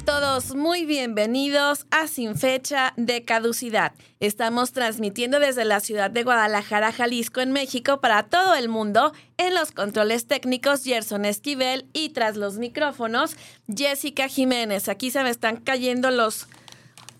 Todos 0.00 0.54
muy 0.54 0.86
bienvenidos 0.86 1.84
a 1.90 2.06
Sin 2.06 2.34
Fecha 2.34 2.94
de 2.96 3.24
Caducidad. 3.24 3.92
Estamos 4.20 4.72
transmitiendo 4.72 5.38
desde 5.38 5.66
la 5.66 5.80
ciudad 5.80 6.10
de 6.10 6.22
Guadalajara, 6.22 6.92
Jalisco, 6.92 7.42
en 7.42 7.52
México, 7.52 8.00
para 8.00 8.22
todo 8.22 8.54
el 8.54 8.70
mundo. 8.70 9.12
En 9.36 9.54
los 9.54 9.70
controles 9.70 10.26
técnicos, 10.26 10.82
Gerson 10.82 11.26
Esquivel 11.26 11.86
y 11.92 12.08
tras 12.08 12.36
los 12.36 12.56
micrófonos, 12.56 13.36
Jessica 13.68 14.28
Jiménez. 14.28 14.88
Aquí 14.88 15.10
se 15.10 15.22
me 15.22 15.30
están 15.30 15.58
cayendo 15.58 16.10
los 16.10 16.48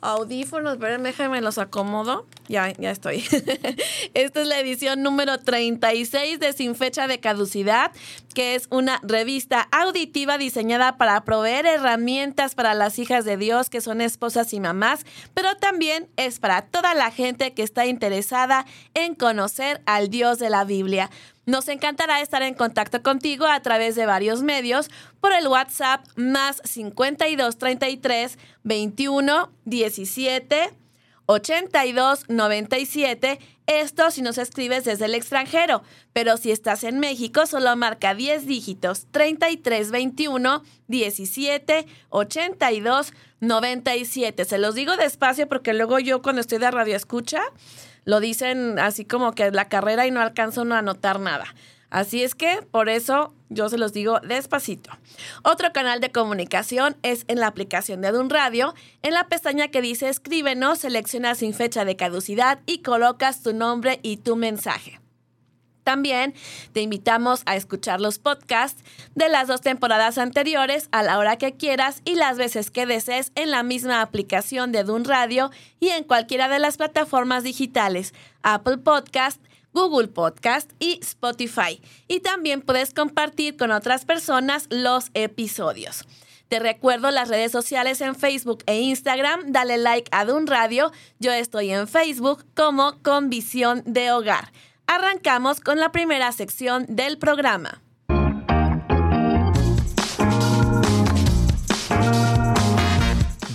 audífonos, 0.03 0.77
pero 0.79 1.03
déjame 1.03 1.41
los 1.41 1.59
acomodo. 1.59 2.27
Ya, 2.49 2.73
ya 2.73 2.91
estoy. 2.91 3.25
Esta 4.15 4.41
es 4.43 4.47
la 4.47 4.59
edición 4.59 5.03
número 5.03 5.39
36 5.39 6.41
de 6.41 6.53
Sin 6.53 6.75
Fecha 6.75 7.07
de 7.07 7.21
Caducidad, 7.21 7.93
que 8.35 8.55
es 8.55 8.67
una 8.71 9.01
revista 9.03 9.69
auditiva 9.71 10.39
diseñada 10.39 10.99
para 10.99 11.25
proveer 11.25 11.67
herramientas 11.67 12.55
para 12.55 12.75
las 12.75 12.99
hijas 12.99 13.25
de 13.25 13.37
Dios 13.37 13.71
que 13.71 13.81
son 13.81 14.01
esposas 14.01 14.53
y 14.53 14.61
mamás, 14.61 15.07
pero 15.35 15.57
también 15.57 16.09
es 16.17 16.41
para 16.41 16.63
toda 16.63 16.95
la 16.95 17.11
gente 17.11 17.55
que 17.55 17.63
está 17.63 17.87
interesada 17.87 18.67
en 18.95 19.15
conocer 19.15 19.81
al 19.87 20.11
Dios 20.11 20.39
de 20.39 20.51
la 20.51 20.65
Biblia. 20.65 21.11
Nos 21.45 21.67
encantará 21.69 22.21
estar 22.21 22.43
en 22.43 22.55
contacto 22.55 23.03
contigo 23.03 23.47
a 23.47 23.61
través 23.61 23.97
de 23.97 24.07
varios 24.07 24.43
medios 24.43 24.91
por 25.21 25.33
el 25.33 25.49
WhatsApp 25.49 26.07
más 26.15 26.63
52 26.65 27.59
33 27.59 28.39
21 28.63 29.51
17 29.65 30.71
82 31.27 32.29
97. 32.29 33.39
Esto 33.67 34.11
si 34.11 34.23
nos 34.23 34.39
escribes 34.39 34.85
desde 34.85 35.07
el 35.07 35.15
extranjero, 35.15 35.83
pero 36.13 36.37
si 36.37 36.53
estás 36.53 36.85
en 36.85 37.01
México 37.01 37.47
solo 37.47 37.75
marca 37.77 38.15
10 38.15 38.47
dígitos 38.47 39.07
33 39.11 39.91
21 39.91 40.63
17 40.87 41.87
82 42.11 43.13
97. 43.41 44.45
Se 44.45 44.59
los 44.59 44.77
digo 44.77 44.97
despacio 44.97 45.49
porque 45.49 45.75
luego 45.75 45.99
yo 45.99 46.23
cuando 46.23 46.41
estoy 46.41 46.59
de 46.59 46.71
radio 46.71 46.95
escucha 46.95 47.43
lo 48.05 48.21
dicen 48.21 48.79
así 48.79 49.05
como 49.05 49.33
que 49.33 49.51
la 49.51 49.69
carrera 49.69 50.07
y 50.07 50.11
no 50.11 50.21
alcanzo 50.21 50.63
a 50.63 50.79
anotar 50.79 51.21
nada. 51.21 51.47
Así 51.91 52.23
es 52.23 52.35
que 52.35 52.63
por 52.71 52.89
eso 52.89 53.35
yo 53.51 53.69
se 53.69 53.77
los 53.77 53.93
digo 53.93 54.19
despacito. 54.21 54.91
Otro 55.43 55.75
canal 55.75 56.01
de 56.01 56.11
comunicación 56.11 56.97
es 57.03 57.27
en 57.29 57.39
la 57.39 57.49
aplicación 57.49 58.01
de 58.01 58.09
Adun 58.09 58.31
Radio. 58.31 58.75
En 59.03 59.13
la 59.13 59.29
pestaña 59.29 59.69
que 59.69 59.83
dice 59.83 60.09
escríbenos, 60.09 60.79
seleccionas 60.79 61.39
sin 61.39 61.53
fecha 61.53 61.85
de 61.85 61.97
caducidad 61.97 62.61
y 62.65 62.79
colocas 62.79 63.43
tu 63.43 63.53
nombre 63.53 64.01
y 64.03 64.17
tu 64.17 64.37
mensaje. 64.37 65.02
También 65.85 66.35
te 66.73 66.81
invitamos 66.81 67.43
a 67.47 67.57
escuchar 67.57 68.01
los 68.01 68.19
podcasts 68.19 68.83
de 69.15 69.29
las 69.29 69.49
dos 69.49 69.61
temporadas 69.61 70.19
anteriores 70.19 70.89
a 70.93 71.03
la 71.03 71.19
hora 71.19 71.37
que 71.37 71.55
quieras 71.55 72.03
y 72.05 72.15
las 72.15 72.39
veces 72.39 72.71
que 72.71 72.87
desees 72.87 73.33
en 73.35 73.51
la 73.51 73.63
misma 73.63 74.01
aplicación 74.01 74.73
de 74.73 74.85
Dun 74.85 75.05
Radio 75.05 75.51
y 75.81 75.89
en 75.89 76.05
cualquiera 76.05 76.49
de 76.49 76.59
las 76.59 76.77
plataformas 76.77 77.43
digitales, 77.43 78.15
Apple 78.43 78.79
Podcast, 78.79 79.43
Google 79.73 80.09
Podcast 80.09 80.71
y 80.79 81.01
Spotify. 81.03 81.81
Y 82.09 82.21
también 82.21 82.61
puedes 82.61 82.93
compartir 82.93 83.57
con 83.57 83.71
otras 83.71 84.05
personas 84.05 84.67
los 84.71 85.11
episodios. 85.15 86.05
Te 86.49 86.59
recuerdo 86.59 87.11
las 87.11 87.31
redes 87.31 87.51
sociales 87.51 88.03
en 88.03 88.15
Facebook 88.15 88.63
e 88.67 88.79
Instagram. 88.81 89.53
Dale 89.53 89.79
like 89.79 90.11
a 90.13 90.27
Dun 90.27 90.47
Radio. 90.47 90.93
Yo 91.19 91.33
estoy 91.33 91.71
en 91.71 91.89
Facebook 91.89 92.45
como 92.55 93.03
Con 93.03 93.31
Visión 93.31 93.83
de 93.87 94.13
Hogar. 94.13 94.53
Arrancamos 94.87 95.61
con 95.61 95.79
la 95.79 95.93
primera 95.93 96.31
sección 96.33 96.87
del 96.89 97.19
programa. 97.19 97.83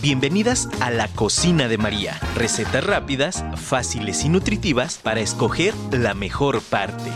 Bienvenidas 0.02 0.70
a 0.80 0.90
la 0.90 1.10
cocina 1.10 1.68
de 1.68 1.78
María. 1.78 2.18
Recetas 2.36 2.86
rápidas, 2.86 3.44
fáciles 3.58 4.24
y 4.24 4.30
nutritivas 4.30 5.00
para 5.00 5.20
escoger 5.20 5.74
la 5.92 6.14
mejor 6.14 6.62
parte. 6.62 7.12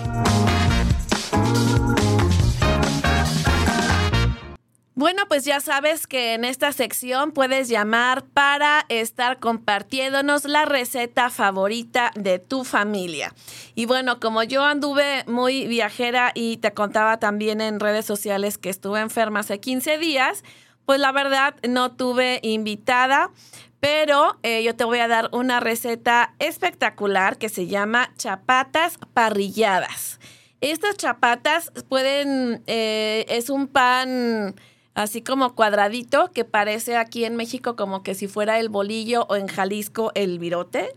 Bueno, 4.94 5.24
pues 5.30 5.46
ya 5.46 5.62
sabes 5.62 6.06
que 6.06 6.34
en 6.34 6.44
esta 6.44 6.74
sección 6.74 7.32
puedes 7.32 7.70
llamar 7.70 8.26
para 8.26 8.86
estar 8.90 9.40
compartiéndonos 9.40 10.44
la 10.44 10.66
receta 10.66 11.30
favorita 11.30 12.12
de 12.16 12.40
tu 12.40 12.66
familia. 12.66 13.34
Y 13.74 13.86
bueno, 13.86 14.20
como 14.20 14.44
yo 14.44 14.66
anduve 14.66 15.24
muy 15.28 15.66
viajera 15.68 16.34
y 16.36 16.58
te 16.58 16.74
contaba 16.74 17.20
también 17.20 17.62
en 17.62 17.80
redes 17.80 18.06
sociales 18.06 18.58
que 18.58 18.70
estuve 18.70 19.00
enferma 19.00 19.40
hace 19.40 19.62
15 19.62 19.98
días, 19.98 20.44
pues 20.86 21.00
la 21.00 21.14
verdad 21.14 21.56
no 21.66 21.94
tuve 21.94 22.42
invitada, 22.44 23.32
pero 23.80 24.40
eh, 24.44 24.62
yo 24.62 24.76
te 24.76 24.84
voy 24.84 25.00
a 25.00 25.08
dar 25.08 25.30
una 25.32 25.62
receta 25.62 26.36
espectacular 26.40 27.38
que 27.38 27.48
se 27.48 27.68
llama 27.68 28.12
chapatas 28.18 28.98
parrilladas. 29.14 30.20
Estas 30.60 30.98
chapatas 30.98 31.72
pueden, 31.88 32.62
eh, 32.68 33.26
es 33.30 33.50
un 33.50 33.68
pan 33.68 34.54
así 34.94 35.22
como 35.22 35.56
cuadradito, 35.56 36.32
que 36.32 36.46
parece 36.46 36.98
aquí 36.98 37.26
en 37.26 37.36
México 37.36 37.76
como 37.76 38.04
que 38.04 38.16
si 38.16 38.28
fuera 38.28 38.60
el 38.60 38.70
bolillo 38.70 39.26
o 39.30 39.36
en 39.36 39.48
Jalisco 39.48 40.12
el 40.16 40.40
virote. 40.40 40.94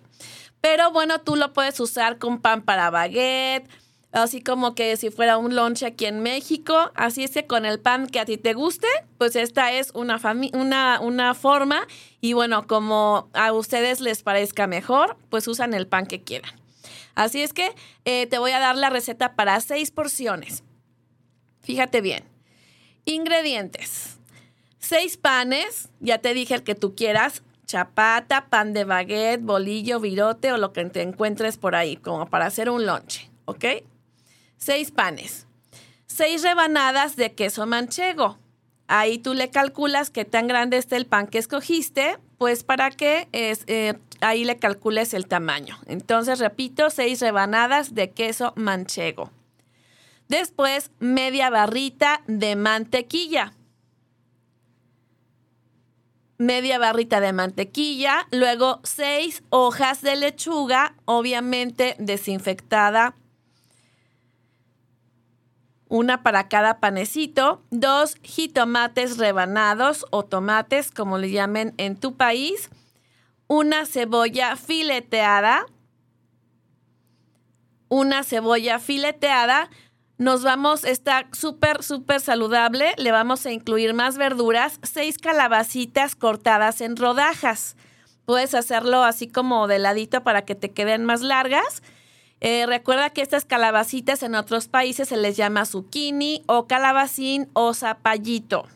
Pero 0.61 0.91
bueno, 0.93 1.21
tú 1.21 1.37
lo 1.37 1.53
puedes 1.53 1.79
usar 1.81 2.19
con 2.19 2.41
pan 2.41 2.63
para 2.63 2.91
baguette, 2.91 3.69
así 4.13 4.43
como 4.43 4.75
que 4.75 4.97
si 4.97 5.11
fuera 5.11 5.37
un 5.37 5.55
lunch 5.55 5.83
aquí 5.83 6.07
en 6.07 6.21
México. 6.21 6.91
Así 6.95 7.25
es 7.25 7.33
que 7.33 7.47
con 7.47 7.67
el 7.67 7.81
pan 7.81 8.07
que 8.07 8.21
a 8.21 8.25
ti 8.25 8.39
te 8.39 8.55
guste, 8.55 8.89
pues 9.19 9.37
esta 9.37 9.73
es 9.73 9.91
una, 9.95 10.19
una, 10.55 11.01
una 11.01 11.35
forma. 11.35 11.87
Y 12.21 12.33
bueno, 12.33 12.67
como 12.67 13.29
a 13.35 13.53
ustedes 13.53 14.01
les 14.01 14.23
parezca 14.23 14.67
mejor, 14.67 15.19
pues 15.29 15.47
usan 15.49 15.75
el 15.75 15.87
pan 15.87 16.07
que 16.07 16.23
quieran. 16.23 16.53
Así 17.15 17.43
es 17.43 17.53
que 17.53 17.75
eh, 18.05 18.27
te 18.27 18.39
voy 18.39 18.53
a 18.53 18.59
dar 18.59 18.77
la 18.77 18.91
receta 18.91 19.35
para 19.35 19.61
seis 19.61 19.91
porciones. 19.91 20.65
Fíjate 21.61 22.01
bien. 22.01 22.34
Ingredientes. 23.05 24.19
Seis 24.79 25.17
panes, 25.17 25.89
ya 26.01 26.19
te 26.19 26.35
dije 26.35 26.55
el 26.55 26.63
que 26.63 26.75
tú 26.75 26.95
quieras, 26.95 27.43
chapata, 27.67 28.47
pan 28.49 28.73
de 28.73 28.85
baguette, 28.85 29.43
bolillo, 29.43 30.01
virote 30.01 30.53
o 30.53 30.59
lo 30.59 30.73
que 30.73 30.85
te 30.87 31.03
encuentres 31.03 31.57
por 31.57 31.75
ahí, 31.75 31.97
como 31.97 32.27
para 32.27 32.47
hacer 32.47 32.71
un 32.71 32.87
lunch, 32.87 33.29
¿ok? 33.47 33.65
Seis 34.57 34.91
panes. 34.91 35.47
Seis 36.07 36.43
rebanadas 36.43 37.17
de 37.17 37.33
queso 37.33 37.67
manchego. 37.67 38.39
Ahí 38.87 39.19
tú 39.19 39.35
le 39.35 39.51
calculas 39.51 40.11
qué 40.11 40.25
tan 40.25 40.47
grande 40.47 40.77
está 40.77 40.97
el 40.97 41.07
pan 41.07 41.27
que 41.27 41.39
escogiste, 41.39 42.19
pues 42.39 42.65
para 42.65 42.91
que 42.91 43.29
es, 43.33 43.65
eh, 43.67 43.95
ahí 44.21 44.45
le 44.45 44.59
calcules 44.59 45.15
el 45.15 45.27
tamaño. 45.27 45.79
Entonces, 45.87 46.39
repito, 46.39 46.91
seis 46.91 47.21
rebanadas 47.21 47.95
de 47.95 48.11
queso 48.11 48.53
manchego. 48.57 49.31
Después, 50.29 50.91
media 51.01 51.51
barrita 51.51 52.23
de 52.27 52.57
mantequilla. 52.57 53.53
Media 56.39 56.79
barrita 56.79 57.21
de 57.21 57.33
mantequilla. 57.33 58.27
Luego, 58.33 58.81
seis 58.83 59.43
hojas 59.51 60.03
de 60.03 60.17
lechuga, 60.17 60.97
obviamente 61.05 61.95
desinfectada. 61.99 63.15
Una 65.89 66.23
para 66.23 66.49
cada 66.49 66.81
panecito. 66.81 67.63
Dos 67.71 68.17
jitomates 68.23 69.19
rebanados 69.19 70.07
o 70.11 70.25
tomates, 70.25 70.91
como 70.91 71.19
le 71.19 71.31
llamen 71.31 71.75
en 71.77 71.97
tu 71.97 72.17
país. 72.17 72.71
Una 73.47 73.87
cebolla 73.87 74.57
fileteada. 74.57 75.67
Una 77.89 78.25
cebolla 78.25 78.81
fileteada 78.81 79.71
nos 80.17 80.45
vamos, 80.45 80.85
está 80.85 81.27
súper, 81.33 81.83
súper 81.83 82.21
saludable. 82.21 82.93
Le 82.97 83.11
vamos 83.11 83.47
a 83.47 83.53
incluir 83.53 83.95
más 83.95 84.17
verduras, 84.17 84.79
seis 84.83 85.19
calabacitas 85.19 86.15
cortadas 86.15 86.81
en 86.81 86.97
rodajas. 86.97 87.77
Puedes 88.25 88.55
hacerlo 88.55 89.03
así 89.03 89.27
como 89.29 89.67
de 89.67 89.79
ladito 89.79 90.23
para 90.23 90.45
que 90.45 90.55
te 90.55 90.71
queden 90.71 91.05
más 91.05 91.21
largas. 91.21 91.83
Eh, 92.41 92.65
recuerda 92.67 93.11
que 93.11 93.23
estas 93.23 93.45
calabacitas 93.45 94.23
en 94.23 94.35
otros 94.35 94.69
países 94.69 95.09
se 95.09 95.17
les 95.17 95.37
llama 95.37 95.65
zucchini 95.65 96.43
o 96.47 96.67
calabacín 96.67 97.51
o 97.53 97.75
zapallito. 97.75 98.69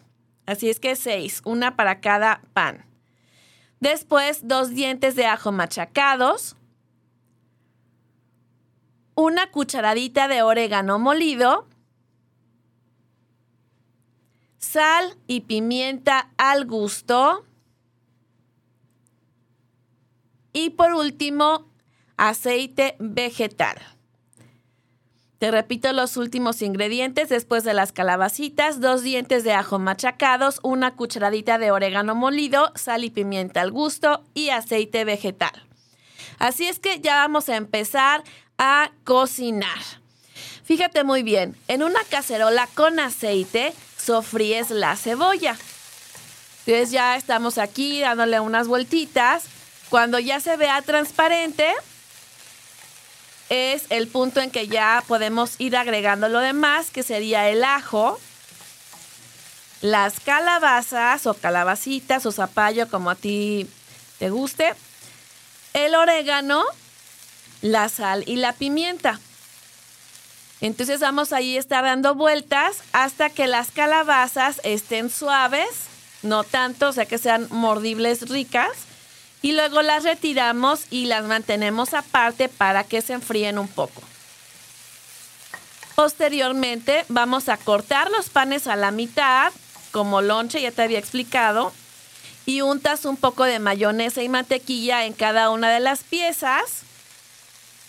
Así 0.47 0.71
es 0.71 0.81
que 0.81 0.97
seis, 0.97 1.43
una 1.45 1.77
para 1.77 2.01
cada 2.01 2.41
pan. 2.53 2.85
Después, 3.81 4.41
dos 4.49 4.71
dientes 4.71 5.15
de 5.15 5.27
ajo 5.27 5.53
machacados, 5.53 6.57
una 9.19 9.51
cucharadita 9.51 10.29
de 10.29 10.43
orégano 10.43 11.01
molido, 11.01 11.67
sal 14.59 15.17
y 15.27 15.41
pimienta 15.41 16.31
al 16.37 16.67
gusto. 16.67 17.45
Y 20.53 20.71
por 20.71 20.93
último, 20.93 21.67
aceite 22.17 22.95
vegetal. 23.01 23.79
Te 25.39 25.51
repito 25.51 25.93
los 25.93 26.17
últimos 26.17 26.63
ingredientes 26.63 27.29
después 27.29 27.65
de 27.65 27.75
las 27.75 27.91
calabacitas, 27.91 28.81
dos 28.81 29.03
dientes 29.03 29.43
de 29.43 29.53
ajo 29.53 29.81
machacados, 29.81 30.61
una 30.63 30.95
cucharadita 30.95 31.59
de 31.59 31.73
orégano 31.73 32.15
molido, 32.15 32.71
sal 32.77 33.03
y 33.03 33.11
pimienta 33.11 33.63
al 33.63 33.73
gusto 33.73 34.23
y 34.33 34.51
aceite 34.51 35.05
vegetal. 35.05 35.67
Así 36.39 36.69
es 36.69 36.79
que 36.79 37.01
ya 37.01 37.17
vamos 37.17 37.49
a 37.49 37.57
empezar 37.57 38.23
a 38.59 38.91
cocinar. 39.05 39.79
Fíjate 40.65 41.05
muy 41.05 41.23
bien, 41.23 41.57
en 41.69 41.83
una 41.83 42.01
cacerola 42.11 42.69
con 42.75 43.01
aceite 43.01 43.73
sofríes 43.97 44.71
la 44.71 44.97
cebolla. 44.97 45.57
Entonces 46.67 46.91
ya 46.91 47.17
estamos 47.17 47.57
aquí 47.57 48.01
dándole 48.01 48.41
unas 48.41 48.69
vueltitas. 48.69 49.45
Cuando 49.89 50.19
ya 50.19 50.39
se 50.41 50.59
vea 50.59 50.83
transparente, 50.83 51.73
es 53.49 53.85
el 53.89 54.09
punto 54.09 54.41
en 54.41 54.51
que 54.51 54.69
ya 54.69 55.03
podemos 55.09 55.55
ir 55.59 55.77
agregando 55.77 56.29
lo 56.29 56.41
demás, 56.41 56.91
que 56.91 57.03
sería 57.03 57.49
el 57.49 57.65
ajo, 57.65 58.21
las 59.81 60.21
calabazas 60.21 61.27
o 61.27 61.35
calabacitas 61.35 62.27
o 62.27 62.33
zapallo, 62.33 62.89
como 62.91 63.11
a 63.11 63.15
ti 63.15 63.67
te 64.19 64.29
guste, 64.29 64.75
el 65.73 65.95
orégano, 65.95 66.65
la 67.63 67.89
sal 67.89 68.25
y 68.27 68.37
la 68.37 68.53
pimienta. 68.53 69.19
Entonces 70.61 71.01
vamos 71.01 71.33
ahí 71.33 71.57
a 71.57 71.61
estar 71.61 71.85
dando 71.85 72.15
vueltas 72.15 72.79
hasta 72.93 73.31
que 73.31 73.47
las 73.47 73.71
calabazas 73.71 74.61
estén 74.65 75.09
suaves, 75.09 75.69
no 76.23 76.43
tanto, 76.43 76.89
o 76.89 76.93
sea 76.93 77.07
que 77.07 77.19
sean 77.19 77.47
mordibles 77.51 78.29
ricas. 78.29 78.73
Y 79.41 79.53
luego 79.53 79.83
las 79.83 80.03
retiramos 80.03 80.87
y 80.91 81.07
las 81.07 81.25
mantenemos 81.25 81.95
aparte 81.95 82.49
para 82.49 82.83
que 82.83 83.03
se 83.03 83.13
enfríen 83.13 83.59
un 83.59 83.69
poco. 83.69 84.03
Posteriormente 85.95 87.05
vamos 87.09 87.49
a 87.49 87.57
cortar 87.57 88.11
los 88.11 88.31
panes 88.31 88.67
a 88.67 88.75
la 88.75 88.91
mitad, 88.91 89.53
como 89.93 90.23
lonche, 90.23 90.61
ya 90.61 90.73
te 90.73 90.83
había 90.83 90.99
explicado, 90.99 91.73
y 92.47 92.63
untas 92.63 93.05
un 93.05 93.17
poco 93.17 93.45
de 93.45 93.61
mayonesa 93.61 94.23
y 94.23 94.29
mantequilla 94.29 95.05
en 95.05 95.13
cada 95.13 95.51
una 95.51 95.71
de 95.71 95.81
las 95.81 96.03
piezas 96.03 96.83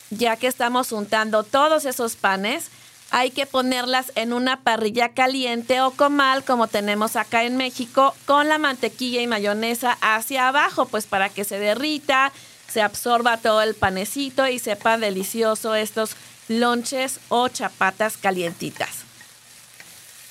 ya 0.10 0.36
que 0.38 0.48
estamos 0.48 0.92
untando 0.92 1.44
todos 1.44 1.86
esos 1.86 2.16
panes, 2.16 2.70
hay 3.12 3.32
que 3.32 3.46
ponerlas 3.46 4.12
en 4.16 4.34
una 4.34 4.62
parrilla 4.62 5.10
caliente 5.10 5.82
o 5.82 5.92
comal 5.92 6.44
como 6.44 6.68
tenemos 6.68 7.16
acá 7.16 7.44
en 7.44 7.58
México 7.58 8.16
con 8.26 8.48
la 8.48 8.58
mantequilla 8.58 9.22
y 9.22 9.28
mayonesa 9.28 9.98
hacia 10.02 10.48
abajo, 10.48 10.86
pues 10.86 11.08
para 11.08 11.30
que 11.30 11.44
se 11.44 11.60
derrita, 11.60 12.32
se 12.72 12.82
absorba 12.82 13.38
todo 13.38 13.62
el 13.62 13.74
panecito 13.74 14.48
y 14.48 14.60
sepa 14.60 14.98
delicioso 14.98 15.74
estos 15.76 16.12
lonches 16.48 17.20
o 17.30 17.48
chapatas 17.48 18.18
calientitas. 18.18 18.90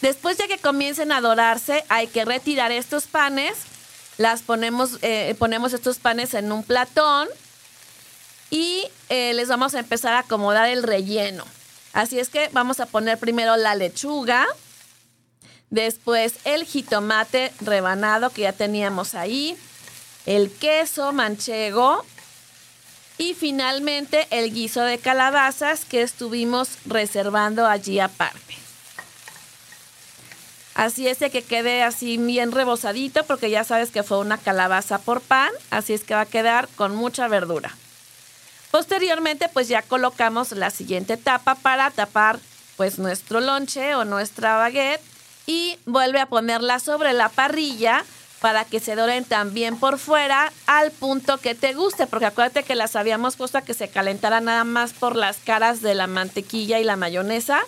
Después 0.01 0.39
de 0.39 0.47
que 0.47 0.59
comiencen 0.59 1.11
a 1.11 1.21
dorarse, 1.21 1.85
hay 1.89 2.07
que 2.07 2.25
retirar 2.25 2.71
estos 2.71 3.07
panes, 3.07 3.55
las 4.17 4.43
ponemos, 4.43 4.99
eh, 5.03 5.35
ponemos 5.39 5.73
estos 5.73 5.99
panes 5.99 6.35
en 6.35 6.53
un 6.53 6.63
platón 6.63 7.29
y 8.51 8.89
eh, 9.09 9.35
les 9.35 9.49
vamos 9.49 9.75
a 9.75 9.81
empezar 9.81 10.15
a 10.15 10.21
acomodar 10.21 10.69
el 10.69 10.83
relleno. 10.83 11.45
Así 11.93 12.19
es 12.19 12.29
que 12.29 12.49
vamos 12.53 12.81
a 12.81 12.87
poner 12.87 13.19
primero 13.19 13.57
la 13.57 13.75
lechuga, 13.75 14.47
después 15.71 16.35
el 16.45 16.65
jitomate 16.65 17.53
rebanado 17.61 18.31
que 18.31 18.43
ya 18.43 18.53
teníamos 18.53 19.15
ahí, 19.15 19.57
el 20.27 20.51
queso 20.51 21.13
manchego 21.13 22.05
y 23.17 23.35
finalmente 23.35 24.27
el 24.31 24.53
guiso 24.53 24.83
de 24.83 24.99
calabazas 24.99 25.85
que 25.85 26.03
estuvimos 26.03 26.71
reservando 26.87 27.67
allí 27.67 27.99
aparte. 27.99 28.57
Así 30.75 31.09
es 31.09 31.19
que 31.19 31.43
quede 31.43 31.83
así 31.83 32.19
bien 32.19 32.53
rebosadito 32.53 33.25
porque 33.25 33.51
ya 33.51 33.65
sabes 33.65 33.91
que 33.91 34.05
fue 34.05 34.19
una 34.19 34.39
calabaza 34.39 34.99
por 34.99 35.21
pan, 35.21 35.51
así 35.71 35.93
es 35.93 36.05
que 36.05 36.15
va 36.15 36.21
a 36.21 36.27
quedar 36.27 36.69
con 36.77 36.95
mucha 36.95 37.27
verdura. 37.27 37.75
Posteriormente, 38.71 39.49
pues 39.49 39.69
ya 39.69 39.83
colocamos 39.83 40.53
la 40.53 40.71
siguiente 40.71 41.17
tapa 41.17 41.55
para 41.55 41.91
tapar 41.91 42.39
pues 42.77 42.99
nuestro 42.99 43.41
lonche 43.41 43.95
o 43.95 44.05
nuestra 44.05 44.57
baguette 44.57 45.03
y 45.47 45.79
vuelve 45.87 46.21
a 46.21 46.27
ponerla 46.27 46.79
sobre 46.79 47.13
la 47.13 47.29
parrilla 47.29 48.05
para 48.41 48.65
que 48.65 48.79
se 48.79 48.95
doren 48.95 49.25
también 49.25 49.79
por 49.79 49.99
fuera 49.99 50.53
al 50.67 50.93
punto 50.93 51.39
que 51.39 51.55
te 51.55 51.73
guste, 51.73 52.07
porque 52.07 52.27
acuérdate 52.27 52.63
que 52.63 52.77
las 52.77 52.95
habíamos 52.95 53.37
puesto 53.37 53.59
a 53.59 53.63
que 53.63 53.75
se 53.75 53.89
calentara 53.89 54.41
nada 54.41 54.65
más 54.65 54.93
por 54.93 55.17
las 55.17 55.39
caras 55.39 55.83
de 55.83 55.95
la 55.95 56.07
mantequilla 56.07 56.79
y 56.79 56.85
la 56.85 56.97
mayonesa. 56.97 57.61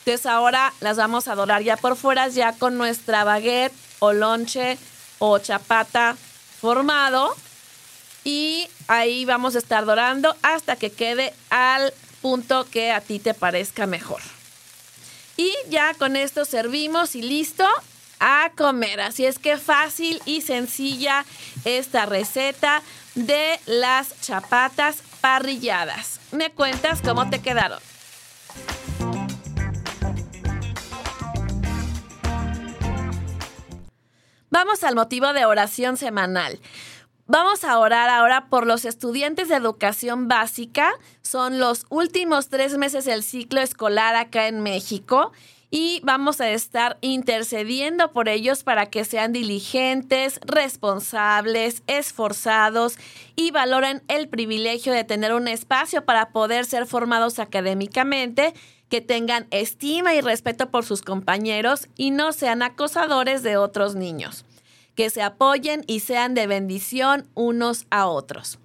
Entonces 0.00 0.26
ahora 0.26 0.72
las 0.80 0.96
vamos 0.96 1.26
a 1.26 1.34
dorar 1.34 1.62
ya 1.62 1.76
por 1.76 1.96
fuera, 1.96 2.28
ya 2.28 2.52
con 2.52 2.78
nuestra 2.78 3.24
baguette 3.24 3.74
o 3.98 4.12
lonche 4.12 4.78
o 5.18 5.38
chapata 5.38 6.16
formado 6.60 7.34
y 8.26 8.68
ahí 8.88 9.24
vamos 9.24 9.54
a 9.54 9.58
estar 9.58 9.86
dorando 9.86 10.34
hasta 10.42 10.74
que 10.74 10.90
quede 10.90 11.32
al 11.48 11.94
punto 12.20 12.66
que 12.68 12.90
a 12.90 13.00
ti 13.00 13.20
te 13.20 13.34
parezca 13.34 13.86
mejor. 13.86 14.20
Y 15.36 15.52
ya 15.68 15.94
con 15.94 16.16
esto 16.16 16.44
servimos 16.44 17.14
y 17.14 17.22
listo 17.22 17.64
a 18.18 18.50
comer. 18.56 19.00
Así 19.00 19.24
es 19.24 19.38
que 19.38 19.58
fácil 19.58 20.20
y 20.26 20.40
sencilla 20.40 21.24
esta 21.64 22.04
receta 22.04 22.82
de 23.14 23.60
las 23.66 24.20
chapatas 24.22 25.04
parrilladas. 25.20 26.18
¿Me 26.32 26.50
cuentas 26.50 27.02
cómo 27.02 27.30
te 27.30 27.40
quedaron? 27.40 27.78
Vamos 34.50 34.82
al 34.82 34.96
motivo 34.96 35.32
de 35.32 35.44
oración 35.44 35.96
semanal. 35.96 36.58
Vamos 37.28 37.64
a 37.64 37.80
orar 37.80 38.08
ahora 38.08 38.46
por 38.48 38.68
los 38.68 38.84
estudiantes 38.84 39.48
de 39.48 39.56
educación 39.56 40.28
básica. 40.28 40.92
Son 41.22 41.58
los 41.58 41.84
últimos 41.90 42.48
tres 42.48 42.78
meses 42.78 43.04
del 43.04 43.24
ciclo 43.24 43.60
escolar 43.60 44.14
acá 44.14 44.46
en 44.46 44.62
México 44.62 45.32
y 45.68 46.00
vamos 46.04 46.40
a 46.40 46.48
estar 46.50 46.98
intercediendo 47.00 48.12
por 48.12 48.28
ellos 48.28 48.62
para 48.62 48.86
que 48.86 49.04
sean 49.04 49.32
diligentes, 49.32 50.38
responsables, 50.46 51.82
esforzados 51.88 52.96
y 53.34 53.50
valoren 53.50 54.04
el 54.06 54.28
privilegio 54.28 54.92
de 54.92 55.02
tener 55.02 55.34
un 55.34 55.48
espacio 55.48 56.04
para 56.04 56.30
poder 56.30 56.64
ser 56.64 56.86
formados 56.86 57.40
académicamente, 57.40 58.54
que 58.88 59.00
tengan 59.00 59.48
estima 59.50 60.14
y 60.14 60.20
respeto 60.20 60.70
por 60.70 60.84
sus 60.84 61.02
compañeros 61.02 61.88
y 61.96 62.12
no 62.12 62.30
sean 62.30 62.62
acosadores 62.62 63.42
de 63.42 63.56
otros 63.56 63.96
niños 63.96 64.45
que 64.96 65.10
se 65.10 65.22
apoyen 65.22 65.84
y 65.86 66.00
sean 66.00 66.34
de 66.34 66.48
bendición 66.48 67.28
unos 67.34 67.86
a 67.90 68.06
otros. 68.06 68.58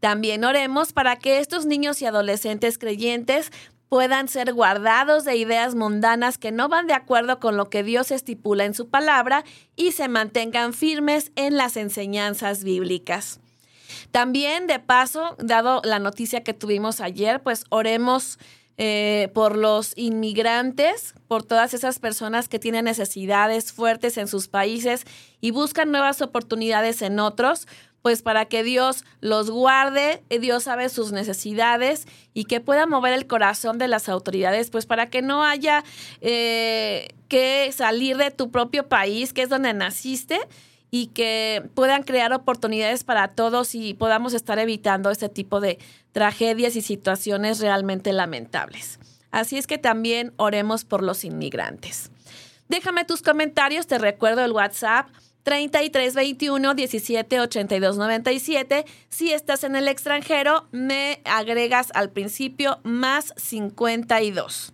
También 0.00 0.44
oremos 0.44 0.92
para 0.92 1.16
que 1.16 1.38
estos 1.38 1.66
niños 1.66 2.02
y 2.02 2.06
adolescentes 2.06 2.78
creyentes 2.78 3.52
puedan 3.88 4.26
ser 4.26 4.52
guardados 4.52 5.24
de 5.24 5.36
ideas 5.36 5.76
mundanas 5.76 6.36
que 6.36 6.50
no 6.50 6.68
van 6.68 6.88
de 6.88 6.94
acuerdo 6.94 7.38
con 7.38 7.56
lo 7.56 7.70
que 7.70 7.84
Dios 7.84 8.10
estipula 8.10 8.64
en 8.64 8.74
su 8.74 8.88
palabra 8.88 9.44
y 9.76 9.92
se 9.92 10.08
mantengan 10.08 10.72
firmes 10.72 11.30
en 11.36 11.56
las 11.56 11.76
enseñanzas 11.76 12.64
bíblicas. 12.64 13.38
También, 14.10 14.66
de 14.66 14.80
paso, 14.80 15.36
dado 15.38 15.80
la 15.84 16.00
noticia 16.00 16.42
que 16.42 16.54
tuvimos 16.54 17.00
ayer, 17.00 17.42
pues 17.42 17.64
oremos 17.68 18.38
eh, 18.76 19.30
por 19.34 19.56
los 19.56 19.92
inmigrantes, 19.96 21.14
por 21.28 21.44
todas 21.44 21.74
esas 21.74 21.98
personas 22.00 22.48
que 22.48 22.58
tienen 22.58 22.86
necesidades 22.86 23.72
fuertes 23.72 24.16
en 24.18 24.26
sus 24.26 24.48
países 24.48 25.04
y 25.40 25.52
buscan 25.52 25.90
nuevas 25.92 26.20
oportunidades 26.22 27.00
en 27.02 27.20
otros, 27.20 27.68
pues 28.04 28.20
para 28.20 28.44
que 28.44 28.62
Dios 28.62 29.04
los 29.20 29.50
guarde, 29.50 30.22
eh, 30.28 30.38
Dios 30.38 30.64
sabe 30.64 30.90
sus 30.90 31.12
necesidades 31.12 32.06
y 32.34 32.44
que 32.44 32.60
pueda 32.60 32.84
mover 32.84 33.14
el 33.14 33.26
corazón 33.26 33.78
de 33.78 33.88
las 33.88 34.10
autoridades, 34.10 34.68
pues 34.68 34.84
para 34.84 35.08
que 35.08 35.22
no 35.22 35.42
haya 35.42 35.84
eh, 36.20 37.14
que 37.28 37.72
salir 37.72 38.16
de 38.18 38.30
tu 38.30 38.50
propio 38.50 38.88
país, 38.88 39.32
que 39.32 39.42
es 39.42 39.48
donde 39.48 39.72
naciste, 39.72 40.38
y 40.96 41.08
que 41.08 41.68
puedan 41.74 42.04
crear 42.04 42.32
oportunidades 42.32 43.02
para 43.02 43.26
todos 43.26 43.74
y 43.74 43.94
podamos 43.94 44.32
estar 44.32 44.60
evitando 44.60 45.10
este 45.10 45.28
tipo 45.28 45.60
de 45.60 45.80
tragedias 46.12 46.76
y 46.76 46.82
situaciones 46.82 47.58
realmente 47.58 48.12
lamentables. 48.12 49.00
Así 49.32 49.58
es 49.58 49.66
que 49.66 49.76
también 49.76 50.32
oremos 50.36 50.84
por 50.84 51.02
los 51.02 51.24
inmigrantes. 51.24 52.12
Déjame 52.68 53.04
tus 53.04 53.22
comentarios, 53.22 53.88
te 53.88 53.98
recuerdo 53.98 54.44
el 54.44 54.52
WhatsApp 54.52 55.08
3321 55.42 56.74
17 56.74 57.40
82 57.40 57.96
97. 57.96 58.84
Si 59.08 59.32
estás 59.32 59.64
en 59.64 59.74
el 59.74 59.88
extranjero, 59.88 60.68
me 60.70 61.20
agregas 61.24 61.88
al 61.94 62.10
principio 62.10 62.78
más 62.84 63.34
52. 63.36 64.72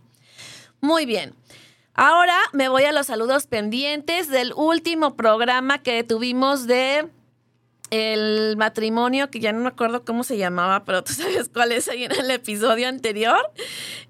Muy 0.83 1.07
bien. 1.07 1.33
Ahora 1.95 2.37
me 2.53 2.69
voy 2.69 2.85
a 2.85 2.93
los 2.93 3.07
saludos 3.07 3.47
pendientes 3.47 4.29
del 4.29 4.53
último 4.55 5.17
programa 5.17 5.79
que 5.79 6.05
tuvimos 6.05 6.67
de 6.67 7.09
el 7.91 8.57
matrimonio, 8.57 9.31
que 9.31 9.41
ya 9.41 9.53
no 9.53 9.61
me 9.61 9.69
acuerdo 9.69 10.05
cómo 10.05 10.23
se 10.25 10.39
llamaba, 10.39 10.85
pero 10.85 11.03
tú 11.05 11.13
sabes 11.15 11.49
cuál 11.49 11.73
es 11.73 11.89
ahí 11.89 12.05
en 12.05 12.13
el 12.13 12.31
episodio 12.31 12.89
anterior. 12.89 13.51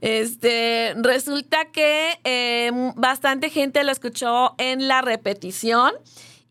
Este, 0.00 0.94
resulta 0.98 1.66
que 1.66 2.20
eh, 2.24 2.70
bastante 2.96 3.50
gente 3.50 3.82
lo 3.84 3.90
escuchó 3.90 4.54
en 4.58 4.86
la 4.86 5.02
repetición. 5.02 5.92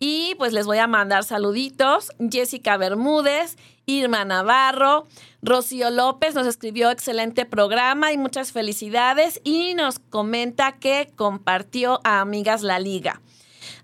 Y 0.01 0.36
pues 0.38 0.53
les 0.53 0.65
voy 0.65 0.77
a 0.77 0.88
mandar 0.88 1.25
saluditos. 1.25 2.13
Jessica 2.31 2.77
Bermúdez, 2.77 3.57
Irma 3.89 4.24
Navarro, 4.24 5.08
Rocío 5.41 5.89
López 5.89 6.36
nos 6.36 6.46
escribió 6.46 6.91
excelente 6.91 7.46
programa 7.46 8.13
y 8.13 8.19
muchas 8.19 8.51
felicidades 8.51 9.41
y 9.43 9.74
nos 9.74 9.98
comenta 9.98 10.74
que 10.74 11.10
compartió 11.15 12.00
a 12.03 12.19
Amigas 12.19 12.62
la 12.62 12.77
Liga. 12.77 13.19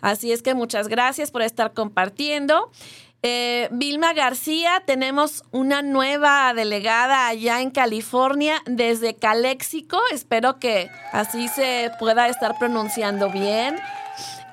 Así 0.02 0.32
es 0.32 0.44
que 0.44 0.54
muchas 0.54 0.90
gracias 0.90 1.32
por 1.32 1.42
estar 1.42 1.74
compartiendo. 1.74 2.70
Eh, 3.24 3.68
Vilma 3.72 4.14
García, 4.14 4.84
tenemos 4.86 5.44
una 5.50 5.82
nueva 5.82 6.54
delegada 6.54 7.28
allá 7.28 7.62
en 7.62 7.72
California 7.72 8.62
desde 8.68 9.16
Caléxico. 9.16 10.00
Espero 10.12 10.60
que 10.60 10.88
así 11.14 11.48
se 11.48 11.90
pueda 11.98 12.28
estar 12.28 12.60
pronunciando 12.60 13.32
bien. 13.32 13.78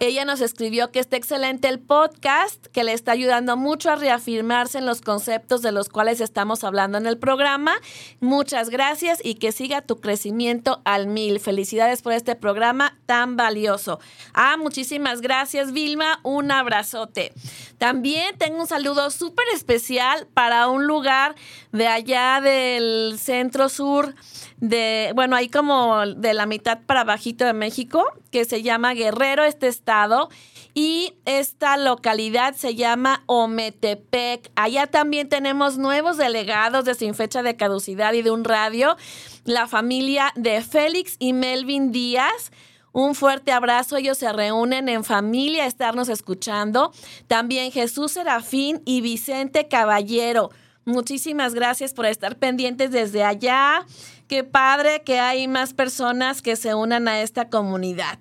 Ella 0.02 0.24
nos 0.24 0.40
escribió 0.40 0.90
que 0.90 0.98
está 0.98 1.16
excelente 1.16 1.68
el 1.68 1.78
podcast, 1.78 2.66
que 2.72 2.82
le 2.82 2.92
está 2.92 3.12
ayudando 3.12 3.56
mucho 3.56 3.88
a 3.88 3.94
reafirmarse 3.94 4.78
en 4.78 4.84
los 4.84 5.00
conceptos 5.00 5.62
de 5.62 5.70
los 5.70 5.88
cuales 5.88 6.20
estamos 6.20 6.64
hablando 6.64 6.98
en 6.98 7.06
el 7.06 7.18
programa. 7.18 7.76
Muchas 8.18 8.68
gracias 8.68 9.20
y 9.22 9.36
que 9.36 9.52
siga 9.52 9.80
tu 9.80 10.00
crecimiento 10.00 10.82
al 10.84 11.06
mil. 11.06 11.38
Felicidades 11.38 12.02
por 12.02 12.14
este 12.14 12.34
programa 12.34 12.98
tan 13.06 13.36
valioso. 13.36 14.00
Ah, 14.34 14.56
muchísimas 14.56 15.20
gracias, 15.20 15.70
Vilma. 15.70 16.18
Un 16.24 16.50
abrazote. 16.50 17.32
También 17.78 18.36
tengo 18.38 18.60
un 18.60 18.66
saludo 18.66 19.08
súper 19.08 19.46
especial 19.54 20.26
para 20.34 20.66
un 20.66 20.88
lugar 20.88 21.36
de 21.70 21.86
allá 21.86 22.40
del 22.40 23.20
centro 23.20 23.68
sur 23.68 24.16
de, 24.56 25.12
bueno, 25.14 25.36
ahí 25.36 25.48
como 25.48 26.04
de 26.06 26.34
la 26.34 26.46
mitad 26.46 26.80
para 26.86 27.04
bajito 27.04 27.44
de 27.44 27.52
México, 27.52 28.04
que 28.32 28.44
se 28.44 28.62
llama 28.62 28.94
Guerrero, 28.94 29.44
este 29.44 29.68
estado. 29.68 30.28
Y 30.74 31.14
esta 31.26 31.76
localidad 31.76 32.54
se 32.54 32.74
llama 32.74 33.22
Ometepec. 33.26 34.50
Allá 34.56 34.86
también 34.88 35.28
tenemos 35.28 35.76
nuevos 35.78 36.16
delegados 36.16 36.84
de 36.84 36.94
Sin 36.94 37.14
Fecha 37.14 37.42
de 37.42 37.56
Caducidad 37.56 38.14
y 38.14 38.22
de 38.22 38.30
un 38.30 38.42
radio. 38.42 38.96
La 39.44 39.68
familia 39.68 40.32
de 40.34 40.62
Félix 40.62 41.16
y 41.18 41.34
Melvin 41.34 41.92
Díaz. 41.92 42.50
Un 42.92 43.14
fuerte 43.14 43.52
abrazo. 43.52 43.96
Ellos 43.96 44.18
se 44.18 44.32
reúnen 44.32 44.88
en 44.88 45.04
familia 45.04 45.64
a 45.64 45.66
estarnos 45.66 46.08
escuchando. 46.08 46.92
También 47.26 47.70
Jesús 47.70 48.12
Serafín 48.12 48.82
y 48.86 49.02
Vicente 49.02 49.68
Caballero. 49.68 50.50
Muchísimas 50.84 51.54
gracias 51.54 51.94
por 51.94 52.06
estar 52.06 52.36
pendientes 52.36 52.90
desde 52.90 53.22
allá. 53.22 53.86
Qué 54.26 54.42
padre 54.42 55.02
que 55.02 55.20
hay 55.20 55.46
más 55.46 55.74
personas 55.74 56.42
que 56.42 56.56
se 56.56 56.74
unan 56.74 57.06
a 57.06 57.20
esta 57.22 57.48
comunidad. 57.48 58.18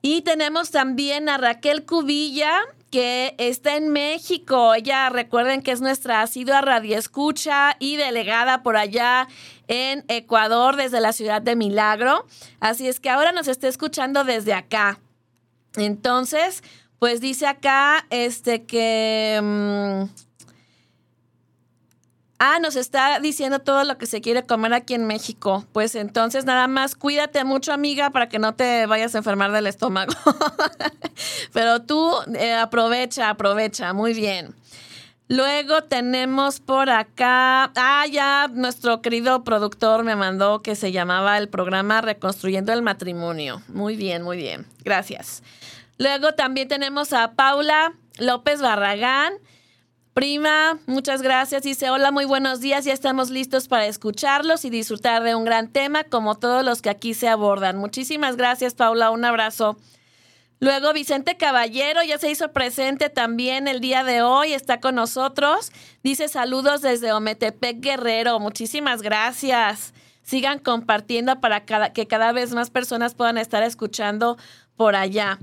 Y 0.00 0.22
tenemos 0.22 0.70
también 0.70 1.28
a 1.28 1.38
Raquel 1.38 1.84
Cubilla, 1.84 2.52
que 2.90 3.34
está 3.38 3.76
en 3.76 3.88
México. 3.88 4.74
Ella, 4.74 5.08
recuerden 5.08 5.62
que 5.62 5.72
es 5.72 5.80
nuestra 5.80 6.22
asidua 6.22 6.60
radioescucha 6.60 7.76
y 7.78 7.96
delegada 7.96 8.62
por 8.62 8.76
allá 8.76 9.28
en 9.68 10.04
Ecuador 10.08 10.76
desde 10.76 11.00
la 11.00 11.12
ciudad 11.12 11.40
de 11.40 11.56
Milagro. 11.56 12.26
Así 12.60 12.86
es 12.86 13.00
que 13.00 13.10
ahora 13.10 13.32
nos 13.32 13.48
está 13.48 13.68
escuchando 13.68 14.24
desde 14.24 14.54
acá. 14.54 15.00
Entonces, 15.76 16.62
pues 16.98 17.20
dice 17.20 17.46
acá 17.46 18.06
este 18.10 18.64
que... 18.64 19.40
Mm, 19.42 20.31
Ah, 22.44 22.58
nos 22.58 22.74
está 22.74 23.20
diciendo 23.20 23.60
todo 23.60 23.84
lo 23.84 23.98
que 23.98 24.06
se 24.06 24.20
quiere 24.20 24.42
comer 24.42 24.74
aquí 24.74 24.94
en 24.94 25.06
México. 25.06 25.64
Pues 25.72 25.94
entonces 25.94 26.44
nada 26.44 26.66
más 26.66 26.96
cuídate 26.96 27.44
mucho, 27.44 27.72
amiga, 27.72 28.10
para 28.10 28.28
que 28.28 28.40
no 28.40 28.56
te 28.56 28.84
vayas 28.86 29.14
a 29.14 29.18
enfermar 29.18 29.52
del 29.52 29.68
estómago. 29.68 30.12
Pero 31.52 31.82
tú 31.82 32.12
eh, 32.34 32.54
aprovecha, 32.54 33.30
aprovecha. 33.30 33.92
Muy 33.92 34.12
bien. 34.12 34.56
Luego 35.28 35.84
tenemos 35.84 36.58
por 36.58 36.90
acá, 36.90 37.70
ah, 37.76 38.06
ya 38.10 38.48
nuestro 38.52 39.02
querido 39.02 39.44
productor 39.44 40.02
me 40.02 40.16
mandó 40.16 40.62
que 40.62 40.74
se 40.74 40.90
llamaba 40.90 41.38
el 41.38 41.48
programa 41.48 42.00
Reconstruyendo 42.00 42.72
el 42.72 42.82
Matrimonio. 42.82 43.62
Muy 43.68 43.94
bien, 43.94 44.22
muy 44.22 44.36
bien. 44.36 44.66
Gracias. 44.84 45.44
Luego 45.96 46.32
también 46.32 46.66
tenemos 46.66 47.12
a 47.12 47.34
Paula 47.34 47.92
López 48.18 48.60
Barragán 48.60 49.34
Prima, 50.14 50.78
muchas 50.86 51.22
gracias. 51.22 51.62
Dice, 51.62 51.88
hola, 51.88 52.10
muy 52.10 52.26
buenos 52.26 52.60
días. 52.60 52.84
Ya 52.84 52.92
estamos 52.92 53.30
listos 53.30 53.66
para 53.66 53.86
escucharlos 53.86 54.66
y 54.66 54.70
disfrutar 54.70 55.22
de 55.22 55.34
un 55.34 55.44
gran 55.44 55.68
tema 55.68 56.04
como 56.04 56.34
todos 56.34 56.62
los 56.62 56.82
que 56.82 56.90
aquí 56.90 57.14
se 57.14 57.28
abordan. 57.28 57.78
Muchísimas 57.78 58.36
gracias, 58.36 58.74
Paula. 58.74 59.10
Un 59.10 59.24
abrazo. 59.24 59.78
Luego 60.60 60.92
Vicente 60.92 61.36
Caballero 61.38 62.02
ya 62.04 62.18
se 62.18 62.30
hizo 62.30 62.52
presente 62.52 63.08
también 63.08 63.66
el 63.66 63.80
día 63.80 64.04
de 64.04 64.22
hoy, 64.22 64.52
está 64.52 64.80
con 64.80 64.94
nosotros. 64.94 65.72
Dice 66.04 66.28
saludos 66.28 66.82
desde 66.82 67.12
Ometepec 67.12 67.80
Guerrero. 67.80 68.38
Muchísimas 68.38 69.00
gracias. 69.00 69.94
Sigan 70.22 70.58
compartiendo 70.58 71.40
para 71.40 71.64
que 71.64 72.06
cada 72.06 72.32
vez 72.32 72.52
más 72.52 72.70
personas 72.70 73.14
puedan 73.14 73.38
estar 73.38 73.62
escuchando 73.62 74.36
por 74.76 74.94
allá. 74.94 75.38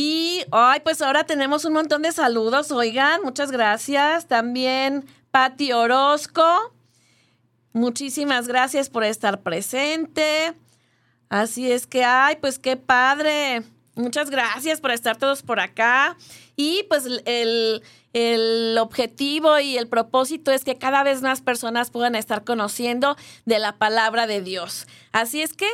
Y, 0.00 0.44
ay, 0.52 0.78
pues 0.84 1.02
ahora 1.02 1.24
tenemos 1.24 1.64
un 1.64 1.72
montón 1.72 2.02
de 2.02 2.12
saludos, 2.12 2.70
oigan, 2.70 3.20
muchas 3.24 3.50
gracias. 3.50 4.28
También 4.28 5.04
Pati 5.32 5.72
Orozco, 5.72 6.44
muchísimas 7.72 8.46
gracias 8.46 8.90
por 8.90 9.02
estar 9.02 9.42
presente. 9.42 10.54
Así 11.28 11.72
es 11.72 11.88
que, 11.88 12.04
ay, 12.04 12.36
pues 12.40 12.60
qué 12.60 12.76
padre. 12.76 13.64
Muchas 13.96 14.30
gracias 14.30 14.80
por 14.80 14.92
estar 14.92 15.16
todos 15.16 15.42
por 15.42 15.58
acá. 15.58 16.16
Y 16.54 16.84
pues 16.88 17.04
el, 17.24 17.82
el, 18.12 18.78
objetivo 18.78 19.58
y 19.58 19.78
el 19.78 19.88
propósito 19.88 20.52
es 20.52 20.62
que 20.62 20.78
cada 20.78 21.02
vez 21.02 21.22
más 21.22 21.40
personas 21.40 21.90
puedan 21.90 22.14
estar 22.14 22.44
conociendo 22.44 23.16
de 23.46 23.58
la 23.58 23.78
palabra 23.78 24.28
de 24.28 24.42
Dios. 24.42 24.86
Así 25.10 25.42
es 25.42 25.54
que 25.54 25.66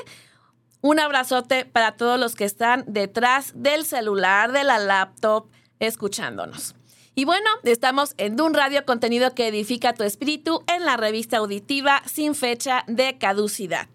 un 0.85 1.01
abrazote 1.01 1.65
para 1.65 1.97
todos 1.97 2.21
los 2.21 2.35
que 2.35 2.45
están 2.45 2.85
detrás 2.87 3.53
del 3.55 3.87
celular, 3.87 4.53
de 4.53 4.65
la 4.65 4.79
laptop, 4.79 5.47
escuchándonos. 5.81 6.75
Y 7.15 7.25
bueno, 7.25 7.49
estamos 7.63 8.13
en 8.19 8.39
un 8.39 8.53
radio 8.53 8.85
contenido 8.85 9.35
que 9.35 9.49
edifica 9.49 9.95
tu 9.95 10.05
espíritu 10.05 10.63
en 10.67 10.85
la 10.85 10.99
revista 10.99 11.39
auditiva 11.39 12.03
sin 12.05 12.35
fecha 12.35 12.85
de 12.87 13.17
caducidad. 13.17 13.89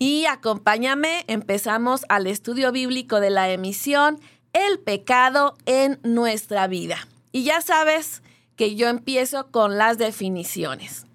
Y 0.00 0.24
acompáñame, 0.24 1.22
empezamos 1.28 2.04
al 2.08 2.26
estudio 2.26 2.72
bíblico 2.72 3.20
de 3.20 3.30
la 3.30 3.48
emisión 3.50 4.18
El 4.52 4.80
pecado 4.80 5.56
en 5.66 6.00
nuestra 6.02 6.66
vida. 6.66 7.06
Y 7.30 7.44
ya 7.44 7.60
sabes 7.60 8.22
que 8.56 8.74
yo 8.74 8.88
empiezo 8.88 9.52
con 9.52 9.78
las 9.78 9.98
definiciones. 9.98 11.06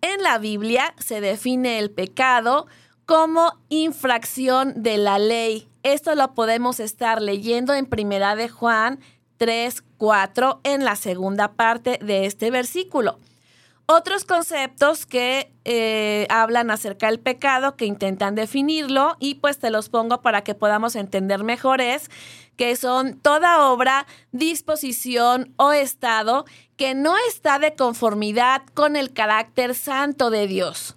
En 0.00 0.20
la 0.24 0.38
Biblia 0.38 0.96
se 0.98 1.20
define 1.20 1.78
el 1.78 1.92
pecado 1.92 2.66
como 3.12 3.58
infracción 3.68 4.72
de 4.82 4.96
la 4.96 5.18
ley. 5.18 5.68
Esto 5.82 6.14
lo 6.14 6.32
podemos 6.32 6.80
estar 6.80 7.20
leyendo 7.20 7.74
en 7.74 7.84
Primera 7.84 8.36
de 8.36 8.48
Juan 8.48 9.00
3, 9.36 9.84
4 9.98 10.60
en 10.64 10.86
la 10.86 10.96
segunda 10.96 11.52
parte 11.52 11.98
de 12.02 12.24
este 12.24 12.50
versículo. 12.50 13.18
Otros 13.84 14.24
conceptos 14.24 15.04
que 15.04 15.52
eh, 15.66 16.26
hablan 16.30 16.70
acerca 16.70 17.08
del 17.08 17.20
pecado, 17.20 17.76
que 17.76 17.84
intentan 17.84 18.34
definirlo, 18.34 19.18
y 19.20 19.34
pues 19.34 19.58
te 19.58 19.68
los 19.68 19.90
pongo 19.90 20.22
para 20.22 20.42
que 20.42 20.54
podamos 20.54 20.96
entender 20.96 21.44
mejor, 21.44 21.82
es 21.82 22.10
que 22.56 22.76
son 22.76 23.18
toda 23.18 23.68
obra, 23.68 24.06
disposición 24.30 25.52
o 25.58 25.72
estado 25.72 26.46
que 26.78 26.94
no 26.94 27.14
está 27.28 27.58
de 27.58 27.74
conformidad 27.74 28.62
con 28.72 28.96
el 28.96 29.12
carácter 29.12 29.74
santo 29.74 30.30
de 30.30 30.46
Dios 30.46 30.96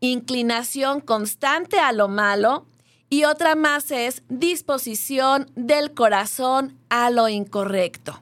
inclinación 0.00 1.00
constante 1.00 1.78
a 1.78 1.92
lo 1.92 2.08
malo, 2.08 2.66
y 3.08 3.24
otra 3.24 3.54
más 3.56 3.90
es 3.90 4.22
disposición 4.28 5.50
del 5.56 5.94
corazón 5.94 6.78
a 6.88 7.10
lo 7.10 7.28
incorrecto. 7.28 8.20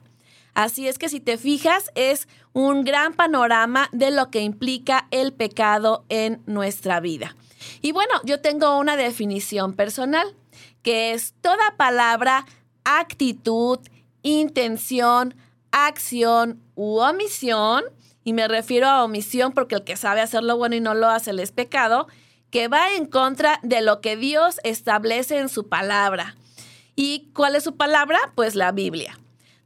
Así 0.55 0.87
es 0.87 0.97
que 0.97 1.09
si 1.09 1.19
te 1.19 1.37
fijas, 1.37 1.91
es 1.95 2.27
un 2.53 2.83
gran 2.83 3.13
panorama 3.13 3.87
de 3.91 4.11
lo 4.11 4.31
que 4.31 4.41
implica 4.41 5.07
el 5.11 5.31
pecado 5.31 6.05
en 6.09 6.41
nuestra 6.47 6.99
vida. 6.99 7.35
Y 7.81 7.91
bueno, 7.91 8.13
yo 8.25 8.41
tengo 8.41 8.77
una 8.77 8.97
definición 8.97 9.73
personal, 9.73 10.35
que 10.81 11.13
es 11.13 11.33
toda 11.41 11.77
palabra, 11.77 12.45
actitud, 12.83 13.79
intención, 14.23 15.35
acción 15.71 16.61
u 16.75 16.97
omisión, 16.97 17.83
y 18.29 18.33
me 18.33 18.47
refiero 18.47 18.85
a 18.85 19.03
omisión 19.03 19.53
porque 19.53 19.73
el 19.73 19.83
que 19.83 19.97
sabe 19.97 20.21
hacer 20.21 20.43
lo 20.43 20.55
bueno 20.55 20.75
y 20.75 20.81
no 20.81 20.93
lo 20.93 21.09
hace 21.09 21.31
es 21.41 21.51
pecado, 21.51 22.07
que 22.51 22.67
va 22.67 22.93
en 22.93 23.07
contra 23.07 23.59
de 23.63 23.81
lo 23.81 24.01
que 24.01 24.17
Dios 24.17 24.59
establece 24.63 25.39
en 25.39 25.49
su 25.49 25.67
palabra. 25.67 26.35
¿Y 26.95 27.31
cuál 27.33 27.55
es 27.55 27.63
su 27.63 27.75
palabra? 27.75 28.19
Pues 28.35 28.53
la 28.53 28.71
Biblia. 28.71 29.17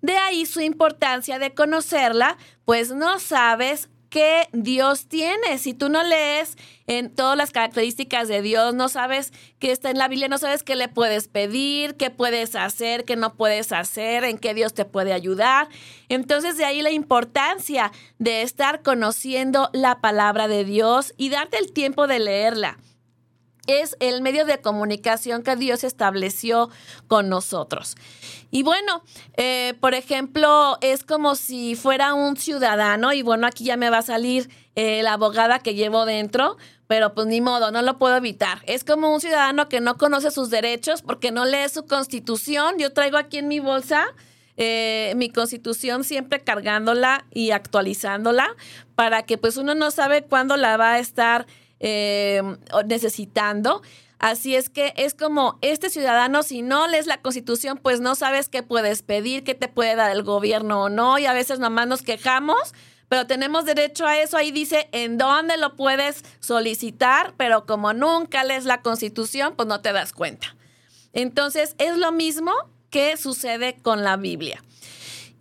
De 0.02 0.16
ahí 0.16 0.46
su 0.46 0.62
importancia 0.62 1.40
de 1.40 1.54
conocerla, 1.54 2.38
pues 2.64 2.92
no 2.92 3.20
sabes 3.20 3.90
qué 4.14 4.48
Dios 4.52 5.08
tiene. 5.08 5.58
Si 5.58 5.74
tú 5.74 5.90
no 5.90 6.04
lees 6.04 6.56
en 6.86 7.10
todas 7.10 7.36
las 7.36 7.50
características 7.50 8.28
de 8.28 8.44
Dios, 8.44 8.76
no 8.76 8.88
sabes 8.88 9.34
qué 9.58 9.72
está 9.72 9.90
en 9.90 9.98
la 9.98 10.08
Biblia, 10.08 10.28
no 10.28 10.38
sabes 10.38 10.62
qué 10.62 10.76
le 10.76 10.88
puedes 10.88 11.28
pedir, 11.28 11.96
qué 11.96 12.12
puedes 12.12 12.56
hacer, 12.56 13.06
qué 13.06 13.16
no 13.16 13.34
puedes 13.34 13.72
hacer, 13.72 14.24
en 14.24 14.38
qué 14.38 14.54
Dios 14.54 14.76
te 14.76 14.86
puede 14.86 15.14
ayudar. 15.14 15.68
Entonces 16.10 16.58
de 16.58 16.66
ahí 16.66 16.84
la 16.84 16.92
importancia 16.92 17.92
de 18.20 18.44
estar 18.44 18.84
conociendo 18.84 19.72
la 19.74 20.00
palabra 20.00 20.48
de 20.48 20.64
Dios 20.64 21.16
y 21.18 21.30
darte 21.30 21.58
el 21.58 21.74
tiempo 21.74 22.06
de 22.06 22.20
leerla 22.20 22.78
es 23.68 23.96
el 24.00 24.22
medio 24.22 24.46
de 24.46 24.60
comunicación 24.60 25.44
que 25.44 25.56
Dios 25.56 25.84
estableció 25.84 26.70
con 27.08 27.30
nosotros. 27.30 27.96
Y 28.52 28.64
bueno, 28.64 29.04
eh, 29.38 29.74
por 29.80 29.94
ejemplo, 29.94 30.78
es 30.82 31.04
como 31.04 31.36
si 31.36 31.76
fuera 31.76 32.14
un 32.14 32.38
ciudadano, 32.38 33.14
y 33.14 33.22
bueno, 33.22 33.48
aquí 33.48 33.64
ya 33.64 33.78
me 33.78 33.90
va 33.90 34.00
a 34.00 34.04
salir 34.04 34.50
eh, 34.76 35.02
la 35.04 35.14
abogada 35.14 35.60
que 35.60 35.76
llevo 35.76 36.06
dentro, 36.06 36.58
pero 36.88 37.14
pues 37.14 37.28
ni 37.28 37.42
modo, 37.42 37.72
no 37.72 37.82
lo 37.82 37.98
puedo 37.98 38.18
evitar. 38.18 38.62
Es 38.66 38.84
como 38.84 39.14
un 39.14 39.22
ciudadano 39.22 39.70
que 39.70 39.80
no 39.82 39.98
conoce 39.98 40.32
sus 40.32 40.50
derechos 40.50 41.02
porque 41.02 41.32
no 41.32 41.46
lee 41.46 41.70
su 41.72 41.86
constitución. 41.86 42.78
Yo 42.78 42.94
traigo 42.94 43.18
aquí 43.18 43.38
en 43.38 43.48
mi 43.48 43.60
bolsa 43.60 44.06
eh, 44.56 45.14
mi 45.16 45.32
constitución 45.32 46.04
siempre 46.04 46.42
cargándola 46.42 47.26
y 47.32 47.52
actualizándola 47.52 48.56
para 48.94 49.24
que 49.24 49.40
pues 49.40 49.58
uno 49.58 49.74
no 49.74 49.90
sabe 49.90 50.24
cuándo 50.24 50.58
la 50.58 50.78
va 50.78 50.94
a 50.94 51.00
estar 51.00 51.48
eh, 51.84 52.42
necesitando. 52.88 53.82
Así 54.18 54.56
es 54.56 54.70
que 54.70 54.94
es 54.96 55.14
como 55.14 55.60
este 55.62 55.90
ciudadano, 55.90 56.44
si 56.44 56.62
no 56.62 56.88
lees 56.88 57.08
la 57.08 57.22
constitución, 57.22 57.78
pues 57.78 58.00
no 58.00 58.16
sabes 58.16 58.48
qué 58.48 58.64
puedes 58.64 59.02
pedir, 59.02 59.44
qué 59.44 59.54
te 59.54 59.68
puede 59.68 59.96
dar 59.96 60.12
el 60.12 60.24
gobierno 60.24 60.84
o 60.84 60.90
no, 60.90 61.20
y 61.20 61.26
a 61.26 61.34
veces 61.34 61.60
nomás 61.60 61.88
nos 61.88 62.04
quejamos, 62.04 62.74
pero 63.10 63.28
tenemos 63.28 63.66
derecho 63.66 64.08
a 64.08 64.18
eso. 64.18 64.38
Ahí 64.38 64.52
dice 64.52 64.88
en 64.94 65.18
dónde 65.18 65.58
lo 65.58 65.76
puedes 65.76 66.24
solicitar, 66.40 67.34
pero 67.36 67.66
como 67.66 67.92
nunca 67.92 68.46
lees 68.46 68.64
la 68.64 68.82
constitución, 68.82 69.56
pues 69.58 69.68
no 69.68 69.82
te 69.82 69.92
das 69.92 70.14
cuenta. 70.14 70.56
Entonces 71.12 71.76
es 71.78 71.98
lo 71.98 72.14
mismo 72.14 72.54
que 72.90 73.18
sucede 73.18 73.76
con 73.82 74.04
la 74.04 74.16
Biblia. 74.16 74.64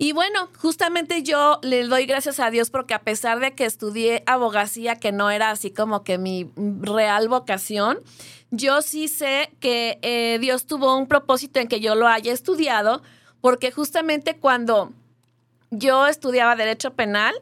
Y 0.02 0.10
bueno, 0.10 0.48
justamente 0.58 1.22
yo 1.22 1.60
le 1.62 1.86
doy 1.86 2.06
gracias 2.06 2.40
a 2.40 2.50
Dios 2.50 2.70
porque 2.70 2.92
a 2.92 3.02
pesar 3.02 3.38
de 3.38 3.54
que 3.54 3.64
estudié 3.64 4.24
abogacía, 4.26 4.96
que 4.96 5.12
no 5.12 5.30
era 5.30 5.50
así 5.50 5.70
como 5.70 6.02
que 6.02 6.18
mi 6.18 6.50
real 6.56 7.28
vocación, 7.28 8.00
yo 8.50 8.82
sí 8.82 9.06
sé 9.06 9.52
que 9.60 10.00
eh, 10.02 10.38
Dios 10.40 10.66
tuvo 10.66 10.96
un 10.96 11.06
propósito 11.06 11.60
en 11.60 11.68
que 11.68 11.78
yo 11.78 11.94
lo 11.94 12.08
haya 12.08 12.32
estudiado, 12.32 13.00
porque 13.40 13.70
justamente 13.70 14.36
cuando 14.36 14.90
yo 15.70 16.08
estudiaba 16.08 16.56
derecho 16.56 16.94
penal, 16.94 17.36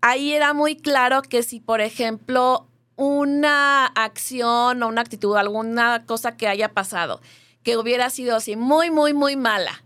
ahí 0.00 0.32
era 0.32 0.52
muy 0.52 0.74
claro 0.74 1.22
que 1.22 1.44
si, 1.44 1.60
por 1.60 1.80
ejemplo, 1.80 2.66
una 2.96 3.86
acción 3.86 4.82
o 4.82 4.88
una 4.88 5.02
actitud, 5.02 5.36
alguna 5.36 6.04
cosa 6.06 6.36
que 6.36 6.48
haya 6.48 6.70
pasado, 6.72 7.20
que 7.62 7.76
hubiera 7.76 8.10
sido 8.10 8.34
así 8.34 8.56
muy, 8.56 8.90
muy, 8.90 9.14
muy 9.14 9.36
mala, 9.36 9.83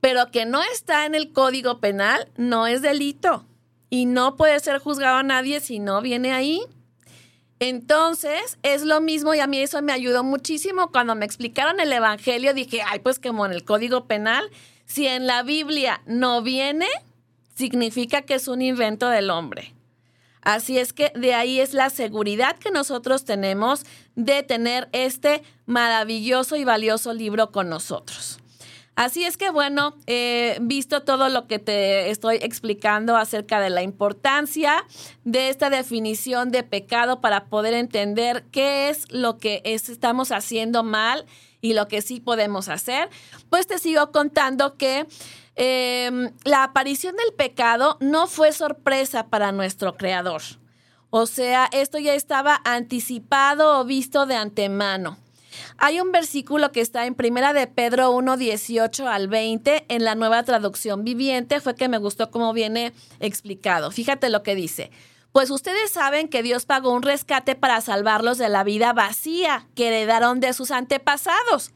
pero 0.00 0.30
que 0.30 0.46
no 0.46 0.62
está 0.72 1.06
en 1.06 1.14
el 1.14 1.32
código 1.32 1.80
penal, 1.80 2.28
no 2.36 2.66
es 2.66 2.82
delito 2.82 3.46
y 3.90 4.06
no 4.06 4.36
puede 4.36 4.58
ser 4.60 4.78
juzgado 4.78 5.18
a 5.18 5.22
nadie 5.22 5.60
si 5.60 5.78
no 5.78 6.02
viene 6.02 6.32
ahí. 6.32 6.60
Entonces, 7.58 8.58
es 8.62 8.82
lo 8.82 9.00
mismo 9.00 9.34
y 9.34 9.40
a 9.40 9.46
mí 9.46 9.58
eso 9.58 9.80
me 9.80 9.92
ayudó 9.92 10.22
muchísimo. 10.22 10.90
Cuando 10.92 11.14
me 11.14 11.24
explicaron 11.24 11.80
el 11.80 11.92
Evangelio, 11.92 12.52
dije, 12.52 12.82
ay, 12.86 12.98
pues 12.98 13.18
como 13.18 13.46
en 13.46 13.52
el 13.52 13.64
Código 13.64 14.06
Penal, 14.06 14.50
si 14.84 15.06
en 15.06 15.26
la 15.26 15.42
Biblia 15.42 16.02
no 16.06 16.42
viene, 16.42 16.86
significa 17.54 18.22
que 18.22 18.34
es 18.34 18.46
un 18.48 18.60
invento 18.60 19.08
del 19.08 19.30
hombre. 19.30 19.74
Así 20.42 20.78
es 20.78 20.92
que 20.92 21.10
de 21.16 21.34
ahí 21.34 21.58
es 21.58 21.72
la 21.72 21.90
seguridad 21.90 22.56
que 22.56 22.70
nosotros 22.70 23.24
tenemos 23.24 23.84
de 24.14 24.44
tener 24.44 24.88
este 24.92 25.42
maravilloso 25.64 26.54
y 26.54 26.64
valioso 26.64 27.12
libro 27.14 27.50
con 27.50 27.68
nosotros. 27.68 28.38
Así 28.96 29.24
es 29.24 29.36
que 29.36 29.50
bueno, 29.50 29.94
eh, 30.06 30.56
visto 30.62 31.02
todo 31.02 31.28
lo 31.28 31.46
que 31.46 31.58
te 31.58 32.10
estoy 32.10 32.36
explicando 32.36 33.14
acerca 33.16 33.60
de 33.60 33.68
la 33.68 33.82
importancia 33.82 34.86
de 35.22 35.50
esta 35.50 35.68
definición 35.68 36.50
de 36.50 36.62
pecado 36.62 37.20
para 37.20 37.44
poder 37.44 37.74
entender 37.74 38.46
qué 38.50 38.88
es 38.88 39.04
lo 39.12 39.36
que 39.36 39.60
estamos 39.64 40.32
haciendo 40.32 40.82
mal 40.82 41.26
y 41.60 41.74
lo 41.74 41.88
que 41.88 42.00
sí 42.00 42.20
podemos 42.20 42.70
hacer, 42.70 43.10
pues 43.50 43.66
te 43.66 43.78
sigo 43.78 44.12
contando 44.12 44.78
que 44.78 45.06
em, 45.56 46.32
la 46.44 46.64
aparición 46.64 47.16
del 47.16 47.34
pecado 47.34 47.98
no 48.00 48.26
fue 48.26 48.52
sorpresa 48.52 49.26
para 49.26 49.52
nuestro 49.52 49.98
creador. 49.98 50.40
O 51.10 51.26
sea, 51.26 51.68
esto 51.70 51.98
ya 51.98 52.14
estaba 52.14 52.62
anticipado 52.64 53.78
o 53.78 53.84
visto 53.84 54.24
de 54.24 54.36
antemano. 54.36 55.18
Hay 55.78 56.00
un 56.00 56.12
versículo 56.12 56.72
que 56.72 56.80
está 56.80 57.06
en 57.06 57.14
Primera 57.14 57.52
de 57.52 57.66
Pedro 57.66 58.10
1, 58.12 58.36
18 58.36 59.08
al 59.08 59.28
20 59.28 59.86
en 59.88 60.04
la 60.04 60.14
nueva 60.14 60.42
traducción 60.42 61.04
viviente, 61.04 61.60
fue 61.60 61.74
que 61.74 61.88
me 61.88 61.98
gustó 61.98 62.30
cómo 62.30 62.52
viene 62.52 62.92
explicado. 63.20 63.90
Fíjate 63.90 64.30
lo 64.30 64.42
que 64.42 64.54
dice. 64.54 64.90
Pues 65.32 65.50
ustedes 65.50 65.90
saben 65.90 66.28
que 66.28 66.42
Dios 66.42 66.64
pagó 66.64 66.92
un 66.92 67.02
rescate 67.02 67.54
para 67.54 67.82
salvarlos 67.82 68.38
de 68.38 68.48
la 68.48 68.64
vida 68.64 68.94
vacía 68.94 69.68
que 69.74 69.88
heredaron 69.88 70.40
de 70.40 70.54
sus 70.54 70.70
antepasados. 70.70 71.72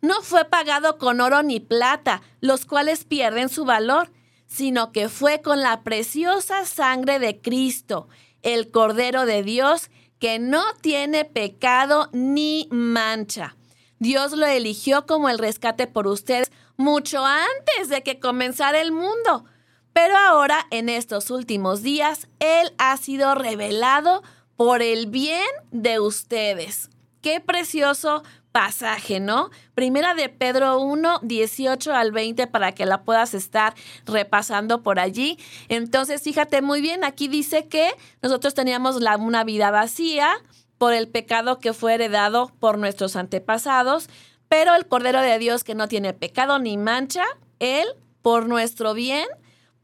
No 0.00 0.22
fue 0.22 0.44
pagado 0.44 0.96
con 0.96 1.20
oro 1.20 1.42
ni 1.42 1.60
plata, 1.60 2.22
los 2.40 2.64
cuales 2.64 3.04
pierden 3.04 3.48
su 3.48 3.64
valor, 3.64 4.10
sino 4.46 4.90
que 4.92 5.08
fue 5.08 5.42
con 5.42 5.60
la 5.60 5.82
preciosa 5.82 6.64
sangre 6.64 7.18
de 7.18 7.40
Cristo, 7.40 8.08
el 8.42 8.70
Cordero 8.70 9.26
de 9.26 9.42
Dios, 9.42 9.90
que 10.18 10.38
no 10.38 10.62
tiene 10.80 11.24
pecado 11.24 12.08
ni 12.12 12.68
mancha. 12.70 13.56
Dios 13.98 14.32
lo 14.32 14.46
eligió 14.46 15.06
como 15.06 15.28
el 15.28 15.38
rescate 15.38 15.86
por 15.86 16.06
ustedes 16.06 16.50
mucho 16.76 17.24
antes 17.24 17.88
de 17.88 18.02
que 18.02 18.20
comenzara 18.20 18.80
el 18.80 18.92
mundo. 18.92 19.44
Pero 19.92 20.16
ahora, 20.16 20.66
en 20.70 20.88
estos 20.88 21.30
últimos 21.30 21.82
días, 21.82 22.28
Él 22.38 22.72
ha 22.78 22.96
sido 22.96 23.34
revelado 23.34 24.22
por 24.56 24.82
el 24.82 25.06
bien 25.06 25.48
de 25.72 25.98
ustedes. 25.98 26.90
Qué 27.20 27.40
precioso 27.40 28.22
pasaje, 28.58 29.20
¿no? 29.20 29.50
Primera 29.76 30.14
de 30.14 30.28
Pedro 30.28 30.80
1, 30.80 31.20
18 31.22 31.94
al 31.94 32.10
20 32.10 32.48
para 32.48 32.72
que 32.72 32.86
la 32.86 33.02
puedas 33.02 33.32
estar 33.32 33.72
repasando 34.04 34.82
por 34.82 34.98
allí. 34.98 35.38
Entonces, 35.68 36.22
fíjate 36.22 36.60
muy 36.60 36.80
bien, 36.80 37.04
aquí 37.04 37.28
dice 37.28 37.68
que 37.68 37.92
nosotros 38.20 38.54
teníamos 38.54 38.96
una 38.96 39.44
vida 39.44 39.70
vacía 39.70 40.28
por 40.76 40.92
el 40.92 41.06
pecado 41.06 41.60
que 41.60 41.72
fue 41.72 41.94
heredado 41.94 42.50
por 42.58 42.78
nuestros 42.78 43.14
antepasados, 43.14 44.08
pero 44.48 44.74
el 44.74 44.88
Cordero 44.88 45.20
de 45.20 45.38
Dios 45.38 45.62
que 45.62 45.76
no 45.76 45.86
tiene 45.86 46.12
pecado 46.12 46.58
ni 46.58 46.76
mancha, 46.76 47.22
Él, 47.60 47.86
por 48.22 48.48
nuestro 48.48 48.92
bien, 48.92 49.28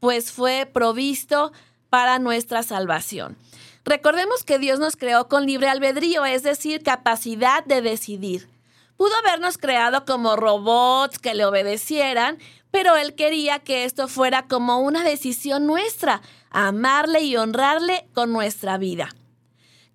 pues 0.01 0.33
fue 0.33 0.69
provisto 0.69 1.53
para 1.89 2.19
nuestra 2.19 2.61
salvación. 2.61 3.37
Recordemos 3.85 4.43
que 4.43 4.59
Dios 4.59 4.79
nos 4.79 4.97
creó 4.97 5.29
con 5.29 5.45
libre 5.45 5.69
albedrío, 5.69 6.25
es 6.25 6.43
decir, 6.43 6.83
capacidad 6.83 7.63
de 7.63 7.81
decidir. 7.81 8.53
Pudo 8.97 9.13
habernos 9.17 9.57
creado 9.57 10.05
como 10.05 10.35
robots 10.35 11.19
que 11.19 11.33
le 11.33 11.45
obedecieran, 11.45 12.37
pero 12.71 12.95
Él 12.95 13.15
quería 13.15 13.59
que 13.59 13.85
esto 13.85 14.07
fuera 14.07 14.47
como 14.47 14.79
una 14.79 15.03
decisión 15.03 15.65
nuestra, 15.65 16.21
amarle 16.49 17.21
y 17.21 17.35
honrarle 17.35 18.07
con 18.13 18.31
nuestra 18.31 18.77
vida. 18.77 19.09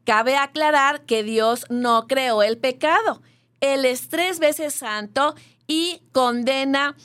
Cabe 0.04 0.36
aclarar 0.36 1.02
que 1.06 1.22
Dios 1.22 1.66
no 1.70 2.06
creó 2.06 2.42
el 2.42 2.58
pecado. 2.58 3.22
Él 3.60 3.84
es 3.84 4.08
tres 4.08 4.38
veces 4.38 4.74
santo 4.74 5.34
y 5.66 6.02
condena 6.12 6.96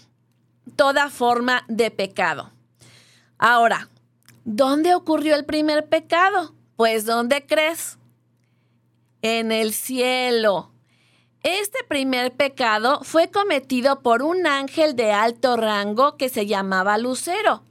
toda 0.75 1.09
forma 1.09 1.63
de 1.67 1.91
pecado. 1.91 2.51
Ahora, 3.37 3.89
¿dónde 4.43 4.95
ocurrió 4.95 5.35
el 5.35 5.45
primer 5.45 5.87
pecado? 5.87 6.55
Pues 6.75 7.05
¿dónde 7.05 7.45
crees? 7.45 7.97
En 9.21 9.51
el 9.51 9.73
cielo 9.73 10.74
Este 11.45 11.83
primer 11.87 12.31
pecado 12.31 13.01
fue 13.03 13.29
cometido 13.29 13.99
por 13.99 14.23
un 14.23 14.47
ángel 14.47 14.95
de 14.95 15.11
alto 15.11 15.57
rango 15.57 16.17
que 16.17 16.27
se 16.27 16.47
llamaba 16.47 16.97
Lucero, 16.97 17.61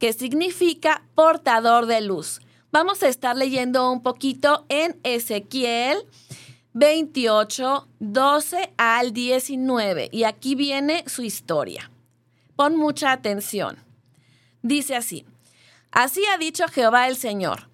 que 0.00 0.12
significa 0.12 1.04
portador 1.14 1.86
de 1.86 2.00
luz. 2.00 2.40
Vamos 2.72 3.04
a 3.04 3.08
estar 3.08 3.36
leyendo 3.36 3.88
un 3.92 4.02
poquito 4.02 4.66
en 4.68 4.98
Ezequiel 5.04 6.08
28, 6.72 7.86
12 8.00 8.72
al 8.76 9.12
19. 9.12 10.08
Y 10.10 10.24
aquí 10.24 10.56
viene 10.56 11.04
su 11.06 11.22
historia. 11.22 11.88
Pon 12.56 12.74
mucha 12.74 13.12
atención. 13.12 13.78
Dice 14.62 14.96
así, 14.96 15.24
así 15.92 16.24
ha 16.34 16.36
dicho 16.36 16.66
Jehová 16.66 17.06
el 17.06 17.14
Señor, 17.14 17.70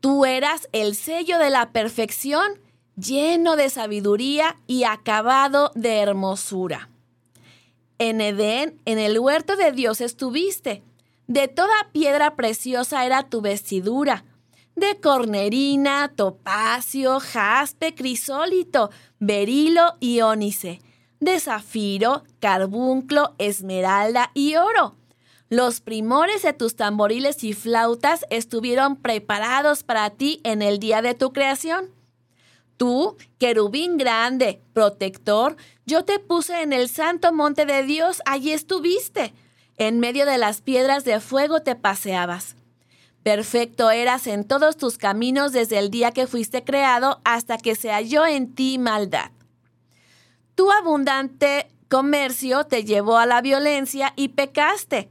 tú 0.00 0.24
eras 0.24 0.70
el 0.72 0.94
sello 0.94 1.38
de 1.38 1.50
la 1.50 1.70
perfección, 1.72 2.65
lleno 2.96 3.56
de 3.56 3.70
sabiduría 3.70 4.56
y 4.66 4.84
acabado 4.84 5.70
de 5.74 5.98
hermosura. 5.98 6.88
En 7.98 8.20
Edén, 8.20 8.80
en 8.84 8.98
el 8.98 9.18
huerto 9.18 9.56
de 9.56 9.72
Dios 9.72 10.00
estuviste. 10.00 10.82
De 11.26 11.48
toda 11.48 11.74
piedra 11.92 12.36
preciosa 12.36 13.04
era 13.04 13.28
tu 13.28 13.40
vestidura 13.40 14.24
de 14.76 15.00
cornerina, 15.00 16.12
topacio, 16.14 17.18
jaspe, 17.18 17.94
crisólito, 17.94 18.90
berilo 19.18 19.94
y 20.00 20.20
ónice, 20.20 20.80
de 21.18 21.40
zafiro, 21.40 22.24
carbunclo, 22.40 23.34
esmeralda 23.38 24.30
y 24.34 24.56
oro. 24.56 24.94
Los 25.48 25.80
primores 25.80 26.42
de 26.42 26.52
tus 26.52 26.76
tamboriles 26.76 27.42
y 27.42 27.54
flautas 27.54 28.26
estuvieron 28.30 28.96
preparados 28.96 29.82
para 29.82 30.10
ti 30.10 30.40
en 30.44 30.60
el 30.60 30.78
día 30.78 31.00
de 31.00 31.14
tu 31.14 31.32
creación. 31.32 31.95
Tú, 32.76 33.16
querubín 33.38 33.96
grande, 33.96 34.60
protector, 34.72 35.56
yo 35.86 36.04
te 36.04 36.18
puse 36.18 36.62
en 36.62 36.72
el 36.72 36.88
santo 36.88 37.32
monte 37.32 37.64
de 37.64 37.82
Dios, 37.84 38.20
allí 38.26 38.52
estuviste. 38.52 39.32
En 39.78 40.00
medio 40.00 40.26
de 40.26 40.38
las 40.38 40.60
piedras 40.60 41.04
de 41.04 41.20
fuego 41.20 41.62
te 41.62 41.74
paseabas. 41.74 42.56
Perfecto 43.22 43.90
eras 43.90 44.26
en 44.26 44.44
todos 44.44 44.76
tus 44.76 44.98
caminos 44.98 45.52
desde 45.52 45.78
el 45.78 45.90
día 45.90 46.12
que 46.12 46.26
fuiste 46.26 46.64
creado 46.64 47.20
hasta 47.24 47.58
que 47.58 47.74
se 47.74 47.90
halló 47.90 48.24
en 48.24 48.54
ti 48.54 48.78
maldad. 48.78 49.32
Tu 50.54 50.70
abundante 50.70 51.68
comercio 51.88 52.64
te 52.64 52.84
llevó 52.84 53.18
a 53.18 53.26
la 53.26 53.40
violencia 53.40 54.12
y 54.16 54.28
pecaste. 54.28 55.08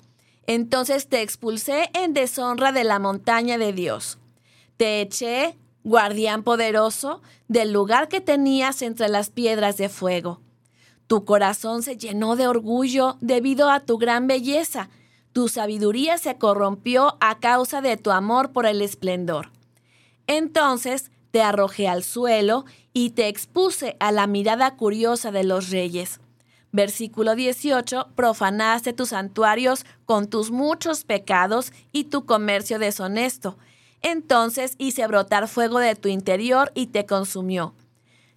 Entonces 0.48 1.10
te 1.10 1.22
expulsé 1.22 1.90
en 1.94 2.14
deshonra 2.14 2.72
de 2.72 2.84
la 2.84 3.00
montaña 3.00 3.58
de 3.58 3.74
Dios. 3.74 4.18
Te 4.78 5.02
eché, 5.02 5.58
guardián 5.86 6.44
poderoso, 6.44 7.22
del 7.48 7.72
lugar 7.72 8.10
que 8.10 8.20
tenías 8.20 8.82
entre 8.82 9.08
las 9.08 9.30
piedras 9.30 9.78
de 9.78 9.88
fuego. 9.88 10.42
Tu 11.08 11.24
corazón 11.24 11.82
se 11.82 11.96
llenó 11.96 12.36
de 12.36 12.48
orgullo 12.48 13.18
debido 13.22 13.70
a 13.70 13.80
tu 13.80 13.98
gran 13.98 14.28
belleza 14.28 14.90
tu 15.36 15.50
sabiduría 15.50 16.18
se 16.18 16.38
corrompió 16.38 17.18
a 17.20 17.40
causa 17.40 17.82
de 17.82 17.98
tu 17.98 18.12
amor 18.12 18.54
por 18.54 18.66
el 18.66 18.82
esplendor. 18.82 19.52
Entonces 20.28 21.12
te 21.32 21.42
arrojé 21.42 21.90
al 21.90 22.06
suelo 22.06 22.64
y 22.94 23.10
te 23.10 23.28
expuse 23.28 23.98
a 24.00 24.14
la 24.14 24.28
mirada 24.28 24.78
curiosa 24.78 25.34
de 25.34 25.44
los 25.44 25.72
reyes. 25.72 26.22
Versículo 26.72 27.36
18, 27.36 28.12
profanaste 28.16 28.94
tus 28.94 29.10
santuarios 29.10 29.86
con 30.06 30.30
tus 30.30 30.52
muchos 30.52 31.04
pecados 31.04 31.74
y 31.92 32.06
tu 32.06 32.26
comercio 32.26 32.80
deshonesto. 32.80 33.58
Entonces 34.08 34.76
hice 34.78 35.08
brotar 35.08 35.48
fuego 35.48 35.80
de 35.80 35.96
tu 35.96 36.10
interior 36.10 36.72
y 36.76 36.88
te 36.88 37.08
consumió. 37.08 37.74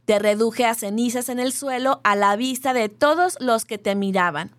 Te 0.06 0.18
reduje 0.18 0.64
a 0.64 0.74
cenizas 0.74 1.28
en 1.28 1.38
el 1.38 1.52
suelo 1.52 2.00
a 2.04 2.16
la 2.16 2.36
vista 2.36 2.72
de 2.72 2.88
todos 2.88 3.36
los 3.38 3.66
que 3.66 3.76
te 3.76 3.94
miraban. 3.94 4.56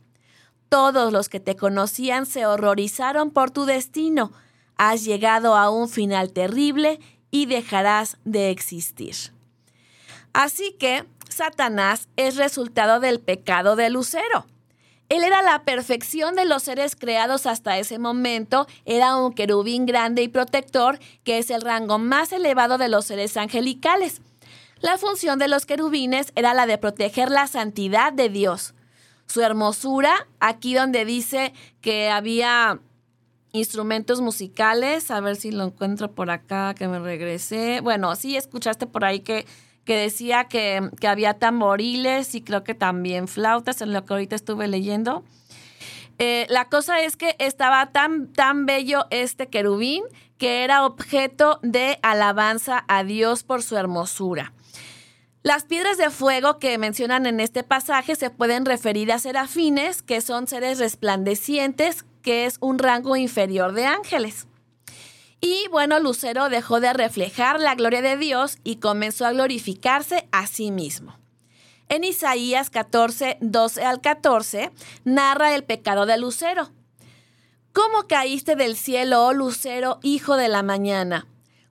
Todos 0.69 1.12
los 1.12 1.28
que 1.28 1.39
te 1.39 1.56
conocían 1.56 2.28
se 2.28 2.45
horrorizaron 2.45 3.32
por 3.32 3.50
tu 3.50 3.65
destino. 3.65 4.32
Has 4.78 5.04
llegado 5.04 5.56
a 5.56 5.72
un 5.72 5.89
final 5.89 6.32
terrible 6.32 7.00
y 7.32 7.48
dejarás 7.48 8.17
de 8.24 8.52
existir. 8.52 9.15
Así 10.32 10.74
que 10.74 11.06
Satanás 11.28 12.08
es 12.17 12.36
resultado 12.36 13.00
del 13.00 13.19
pecado 13.19 13.76
de 13.76 13.89
Lucero. 13.89 14.45
Él 15.10 15.24
era 15.24 15.41
la 15.41 15.63
perfección 15.63 16.36
de 16.36 16.45
los 16.45 16.63
seres 16.63 16.95
creados 16.95 17.45
hasta 17.45 17.78
ese 17.78 18.00
momento, 18.00 18.67
era 18.86 19.17
un 19.17 19.34
querubín 19.34 19.86
grande 19.86 20.22
y 20.22 20.28
protector, 20.28 21.00
que 21.24 21.39
es 21.39 21.50
el 21.50 21.62
rango 21.62 21.98
más 21.98 22.32
elevado 22.32 22.78
de 22.78 22.89
los 22.89 23.06
seres 23.06 23.36
angelicales. 23.36 24.22
La 24.80 24.98
función 24.98 25.39
de 25.39 25.48
los 25.48 25.65
querubines 25.65 26.32
era 26.36 26.54
la 26.54 26.65
de 26.65 26.78
proteger 26.78 27.30
la 27.30 27.48
santidad 27.48 28.13
de 28.13 28.30
Dios 28.30 28.74
su 29.30 29.41
hermosura, 29.41 30.28
aquí 30.39 30.74
donde 30.74 31.06
dice 31.06 31.54
que 31.82 32.10
había 32.10 32.80
instrumentos 33.52 34.22
musicales, 34.22 35.12
a 35.12 35.22
ver 35.22 35.36
si 35.36 35.52
lo 35.52 35.65
encuentro 35.65 36.12
por 36.12 36.32
acá, 36.32 36.74
que 36.74 36.88
me 36.88 37.00
regresé. 37.00 37.80
Bueno, 37.82 38.15
sí, 38.15 38.36
escuchaste 38.36 38.88
por 38.88 39.06
ahí 39.06 39.19
que, 39.19 39.45
que 39.89 39.97
decía 39.97 40.43
que, 40.43 40.88
que 40.99 41.08
había 41.08 41.34
tamboriles 41.34 42.36
y 42.36 42.41
creo 42.41 42.63
que 42.63 42.75
también 42.75 43.28
flautas, 43.28 43.82
en 43.82 43.91
lo 43.91 44.06
que 44.06 44.13
ahorita 44.13 44.36
estuve 44.36 44.67
leyendo. 44.67 45.23
Eh, 46.19 46.45
la 46.47 46.65
cosa 46.65 47.02
es 47.02 47.17
que 47.17 47.36
estaba 47.39 47.88
tan, 47.88 48.32
tan 48.32 48.67
bello 48.67 49.08
este 49.10 49.47
querubín 49.47 50.04
que 50.38 50.63
era 50.63 50.86
objeto 50.86 51.60
de 51.63 51.97
alabanza 52.04 52.86
a 52.88 53.04
Dios 53.04 53.41
por 53.41 53.63
su 53.63 53.78
hermosura. 53.78 54.54
Las 55.41 55.63
piedras 55.63 55.97
de 55.97 56.12
fuego 56.12 56.60
que 56.60 56.78
mencionan 56.78 57.25
en 57.25 57.39
este 57.39 57.63
pasaje 57.63 58.15
se 58.15 58.30
pueden 58.30 58.65
referir 58.65 59.12
a 59.12 59.17
serafines, 59.17 60.04
que 60.04 60.21
son 60.21 60.45
seres 60.45 60.78
resplandecientes, 60.78 62.06
que 62.21 62.45
es 62.45 62.58
un 62.62 62.78
rango 62.78 63.15
inferior 63.15 63.73
de 63.73 63.88
ángeles. 63.88 64.45
Y 65.41 65.67
bueno, 65.69 65.99
Lucero 65.99 66.49
dejó 66.49 66.80
de 66.80 66.93
reflejar 66.93 67.60
la 67.60 67.75
gloria 67.75 68.02
de 68.02 68.17
Dios 68.17 68.58
y 68.63 68.78
comenzó 68.78 69.25
a 69.25 69.32
glorificarse 69.32 70.28
a 70.32 70.47
sí 70.47 70.71
mismo. 70.71 71.17
En 71.88 72.04
Isaías 72.04 72.69
14, 72.69 73.38
12 73.41 73.84
al 73.84 74.02
14, 74.02 74.71
narra 75.06 75.56
el 75.56 75.63
pecado 75.63 76.06
de 76.06 76.17
Lucero. 76.17 76.69
¿Cómo 77.73 78.08
caíste 78.08 78.56
del 78.56 78.75
cielo, 78.75 79.25
oh 79.25 79.34
Lucero, 79.34 79.99
hijo 80.04 80.36
de 80.36 80.49
la 80.49 80.62
mañana? 80.62 81.28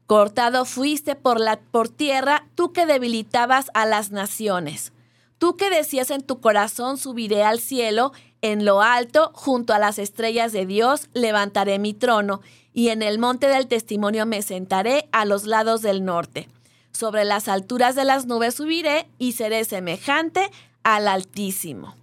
Cortado 0.07 0.65
fuiste 0.65 1.17
por, 1.17 1.39
la, 1.39 1.61
por 1.61 1.89
tierra, 1.89 2.47
tú 2.55 2.73
que 2.73 2.87
debilitabas 2.87 3.71
a 3.75 3.85
las 3.85 4.11
naciones. 4.11 4.93
Tú 5.39 5.57
que 5.57 5.71
decías 5.71 6.11
en 6.11 6.23
tu 6.23 6.41
corazón, 6.41 6.99
subiré 6.99 7.45
al 7.45 7.61
cielo, 7.61 8.13
en 8.43 8.65
lo 8.65 8.83
alto, 8.83 9.31
junto 9.35 9.75
a 9.75 9.79
las 9.79 9.99
estrellas 9.99 10.53
de 10.53 10.67
Dios, 10.67 11.09
levantaré 11.13 11.79
mi 11.79 11.95
trono, 11.95 12.41
y 12.73 12.91
en 12.91 13.03
el 13.03 13.19
monte 13.19 13.49
del 13.49 13.67
testimonio 13.67 14.27
me 14.27 14.43
sentaré 14.43 15.09
a 15.11 15.25
los 15.25 15.45
lados 15.45 15.83
del 15.83 16.05
norte. 16.05 16.49
Sobre 16.93 17.25
las 17.25 17.49
alturas 17.49 17.95
de 17.95 18.05
las 18.05 18.27
nubes 18.27 18.55
subiré 18.55 19.09
y 19.19 19.33
seré 19.33 19.65
semejante 19.65 20.51
al 20.85 21.09
Altísimo. 21.09 21.97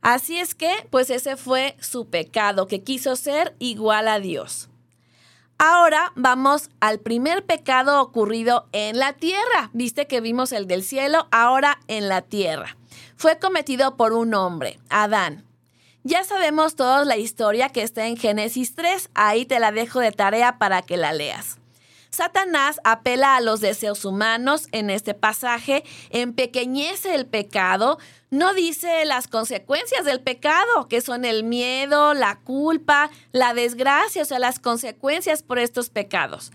Así 0.00 0.38
es 0.38 0.54
que, 0.54 0.86
pues 0.90 1.10
ese 1.10 1.36
fue 1.36 1.76
su 1.80 2.06
pecado, 2.06 2.68
que 2.68 2.82
quiso 2.82 3.16
ser 3.16 3.56
igual 3.58 4.06
a 4.06 4.20
Dios. 4.20 4.68
Ahora 5.58 6.12
vamos 6.14 6.70
al 6.78 7.00
primer 7.00 7.44
pecado 7.44 8.00
ocurrido 8.00 8.68
en 8.70 8.96
la 8.98 9.14
tierra. 9.14 9.70
Viste 9.72 10.06
que 10.06 10.20
vimos 10.20 10.52
el 10.52 10.68
del 10.68 10.84
cielo, 10.84 11.26
ahora 11.32 11.80
en 11.88 12.08
la 12.08 12.22
tierra. 12.22 12.76
Fue 13.16 13.40
cometido 13.40 13.96
por 13.96 14.12
un 14.12 14.34
hombre, 14.34 14.78
Adán. 14.88 15.47
Ya 16.08 16.24
sabemos 16.24 16.74
toda 16.74 17.04
la 17.04 17.18
historia 17.18 17.68
que 17.68 17.82
está 17.82 18.06
en 18.06 18.16
Génesis 18.16 18.74
3, 18.74 19.10
ahí 19.12 19.44
te 19.44 19.60
la 19.60 19.72
dejo 19.72 20.00
de 20.00 20.10
tarea 20.10 20.56
para 20.56 20.80
que 20.80 20.96
la 20.96 21.12
leas. 21.12 21.58
Satanás 22.08 22.80
apela 22.82 23.36
a 23.36 23.42
los 23.42 23.60
deseos 23.60 24.06
humanos 24.06 24.68
en 24.72 24.88
este 24.88 25.12
pasaje, 25.12 25.84
empequeñece 26.08 27.14
el 27.14 27.26
pecado, 27.26 27.98
no 28.30 28.54
dice 28.54 29.04
las 29.04 29.28
consecuencias 29.28 30.06
del 30.06 30.22
pecado, 30.22 30.88
que 30.88 31.02
son 31.02 31.26
el 31.26 31.44
miedo, 31.44 32.14
la 32.14 32.40
culpa, 32.40 33.10
la 33.32 33.52
desgracia, 33.52 34.22
o 34.22 34.24
sea, 34.24 34.38
las 34.38 34.60
consecuencias 34.60 35.42
por 35.42 35.58
estos 35.58 35.90
pecados. 35.90 36.52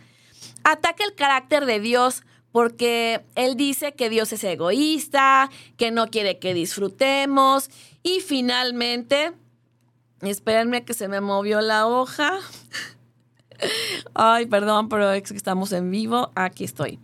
Ataca 0.64 1.04
el 1.04 1.14
carácter 1.14 1.68
de 1.68 1.80
Dios 1.80 2.24
porque 2.52 3.24
él 3.36 3.56
dice 3.56 3.94
que 3.94 4.10
Dios 4.10 4.34
es 4.34 4.44
egoísta, 4.44 5.52
que 5.78 5.92
no 5.92 6.08
quiere 6.08 6.40
que 6.40 6.56
disfrutemos 6.56 7.70
y 8.02 8.20
finalmente, 8.20 9.34
espérenme 10.32 10.86
que 10.86 10.94
se 10.94 11.08
me 11.08 11.22
movió 11.22 11.62
la 11.62 11.88
hoja. 11.88 12.40
Ay, 14.14 14.46
perdón, 14.46 14.90
pero 14.90 15.12
es 15.12 15.24
que 15.24 15.38
estamos 15.38 15.72
en 15.72 15.92
vivo. 15.92 16.32
Aquí 16.36 16.64
estoy. 16.64 17.00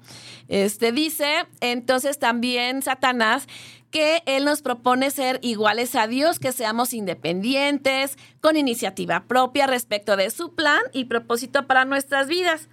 Este 0.47 0.91
dice, 0.91 1.45
entonces 1.61 2.19
también 2.19 2.81
Satanás 2.81 3.47
que 3.91 4.21
él 4.25 4.45
nos 4.45 4.61
propone 4.61 5.09
ser 5.11 5.39
iguales 5.41 5.95
a 5.95 6.07
Dios, 6.07 6.39
que 6.39 6.51
seamos 6.51 6.93
independientes, 6.93 8.17
con 8.41 8.55
iniciativa 8.55 9.23
propia 9.27 9.67
respecto 9.67 10.15
de 10.15 10.29
su 10.29 10.53
plan 10.53 10.81
y 10.93 11.05
propósito 11.05 11.65
para 11.65 11.85
nuestras 11.85 12.27
vidas. 12.27 12.69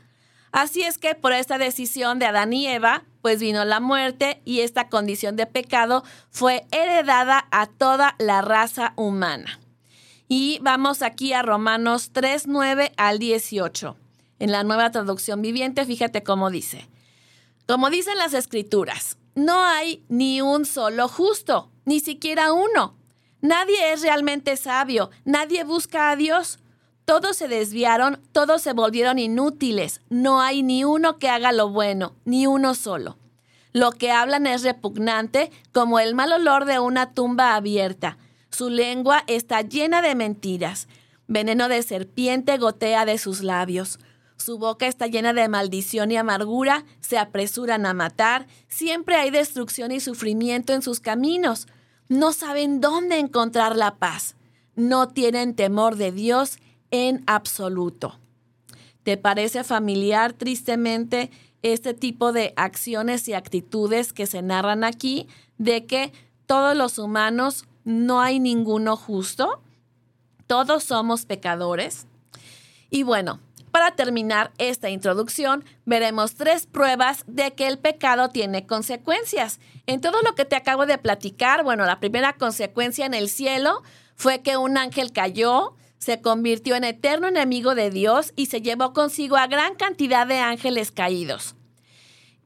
Así 0.52 0.82
es 0.82 0.98
que 0.98 1.14
por 1.14 1.32
esta 1.32 1.58
decisión 1.58 2.18
de 2.18 2.26
Adán 2.26 2.52
y 2.52 2.66
Eva, 2.66 3.04
pues 3.22 3.40
vino 3.40 3.64
la 3.64 3.80
muerte 3.80 4.40
y 4.44 4.60
esta 4.60 4.88
condición 4.88 5.36
de 5.36 5.46
pecado 5.46 6.04
fue 6.30 6.66
heredada 6.70 7.46
a 7.50 7.66
toda 7.66 8.14
la 8.18 8.42
raza 8.42 8.92
humana. 8.96 9.58
Y 10.28 10.58
vamos 10.60 11.02
aquí 11.02 11.32
a 11.32 11.42
Romanos 11.42 12.10
3, 12.12 12.48
9 12.48 12.92
al 12.96 13.18
18. 13.18 13.96
En 14.40 14.50
la 14.50 14.64
nueva 14.64 14.90
traducción 14.90 15.40
viviente, 15.40 15.84
fíjate 15.84 16.22
cómo 16.24 16.50
dice. 16.50 16.88
Como 17.66 17.90
dicen 17.90 18.18
las 18.18 18.34
escrituras, 18.34 19.18
no 19.34 19.64
hay 19.64 20.02
ni 20.08 20.40
un 20.40 20.64
solo 20.64 21.08
justo, 21.08 21.70
ni 21.84 22.00
siquiera 22.00 22.52
uno. 22.52 22.96
Nadie 23.40 23.92
es 23.92 24.02
realmente 24.02 24.56
sabio, 24.56 25.10
nadie 25.24 25.62
busca 25.62 26.10
a 26.10 26.16
Dios. 26.16 26.58
Todos 27.04 27.36
se 27.36 27.46
desviaron, 27.46 28.20
todos 28.32 28.62
se 28.62 28.72
volvieron 28.72 29.20
inútiles. 29.20 30.00
No 30.10 30.40
hay 30.40 30.64
ni 30.64 30.82
uno 30.82 31.18
que 31.18 31.28
haga 31.28 31.52
lo 31.52 31.68
bueno, 31.68 32.16
ni 32.24 32.48
uno 32.48 32.74
solo. 32.74 33.16
Lo 33.72 33.92
que 33.92 34.10
hablan 34.10 34.48
es 34.48 34.62
repugnante, 34.62 35.52
como 35.72 36.00
el 36.00 36.16
mal 36.16 36.32
olor 36.32 36.64
de 36.64 36.80
una 36.80 37.12
tumba 37.12 37.54
abierta. 37.54 38.18
Su 38.56 38.70
lengua 38.70 39.22
está 39.26 39.60
llena 39.60 40.00
de 40.00 40.14
mentiras. 40.14 40.88
Veneno 41.26 41.68
de 41.68 41.82
serpiente 41.82 42.56
gotea 42.56 43.04
de 43.04 43.18
sus 43.18 43.42
labios. 43.42 43.98
Su 44.38 44.56
boca 44.56 44.86
está 44.86 45.08
llena 45.08 45.34
de 45.34 45.46
maldición 45.46 46.10
y 46.10 46.16
amargura, 46.16 46.86
se 47.00 47.18
apresuran 47.18 47.84
a 47.84 47.92
matar, 47.92 48.46
siempre 48.66 49.16
hay 49.16 49.28
destrucción 49.28 49.92
y 49.92 50.00
sufrimiento 50.00 50.72
en 50.72 50.80
sus 50.80 51.00
caminos. 51.00 51.66
No 52.08 52.32
saben 52.32 52.80
dónde 52.80 53.18
encontrar 53.18 53.76
la 53.76 53.96
paz. 53.96 54.36
No 54.74 55.06
tienen 55.08 55.54
temor 55.54 55.96
de 55.96 56.10
Dios 56.10 56.56
en 56.90 57.24
absoluto. 57.26 58.18
¿Te 59.02 59.18
parece 59.18 59.64
familiar 59.64 60.32
tristemente 60.32 61.30
este 61.60 61.92
tipo 61.92 62.32
de 62.32 62.54
acciones 62.56 63.28
y 63.28 63.34
actitudes 63.34 64.14
que 64.14 64.26
se 64.26 64.40
narran 64.40 64.82
aquí 64.82 65.28
de 65.58 65.84
que 65.84 66.14
todos 66.46 66.74
los 66.74 66.98
humanos 66.98 67.66
no 67.86 68.20
hay 68.20 68.40
ninguno 68.40 68.96
justo? 68.96 69.62
Todos 70.48 70.82
somos 70.82 71.24
pecadores. 71.24 72.06
Y 72.90 73.04
bueno, 73.04 73.38
para 73.70 73.92
terminar 73.92 74.50
esta 74.58 74.90
introducción, 74.90 75.64
veremos 75.84 76.34
tres 76.34 76.66
pruebas 76.66 77.22
de 77.28 77.52
que 77.54 77.68
el 77.68 77.78
pecado 77.78 78.28
tiene 78.28 78.66
consecuencias. 78.66 79.60
En 79.86 80.00
todo 80.00 80.20
lo 80.22 80.34
que 80.34 80.44
te 80.44 80.56
acabo 80.56 80.84
de 80.84 80.98
platicar, 80.98 81.62
bueno, 81.62 81.86
la 81.86 82.00
primera 82.00 82.32
consecuencia 82.32 83.06
en 83.06 83.14
el 83.14 83.28
cielo 83.28 83.82
fue 84.16 84.42
que 84.42 84.56
un 84.56 84.76
ángel 84.76 85.12
cayó, 85.12 85.74
se 85.98 86.20
convirtió 86.20 86.74
en 86.74 86.82
eterno 86.82 87.28
enemigo 87.28 87.76
de 87.76 87.90
Dios 87.90 88.32
y 88.34 88.46
se 88.46 88.62
llevó 88.62 88.92
consigo 88.92 89.36
a 89.36 89.46
gran 89.46 89.76
cantidad 89.76 90.26
de 90.26 90.40
ángeles 90.40 90.90
caídos. 90.90 91.54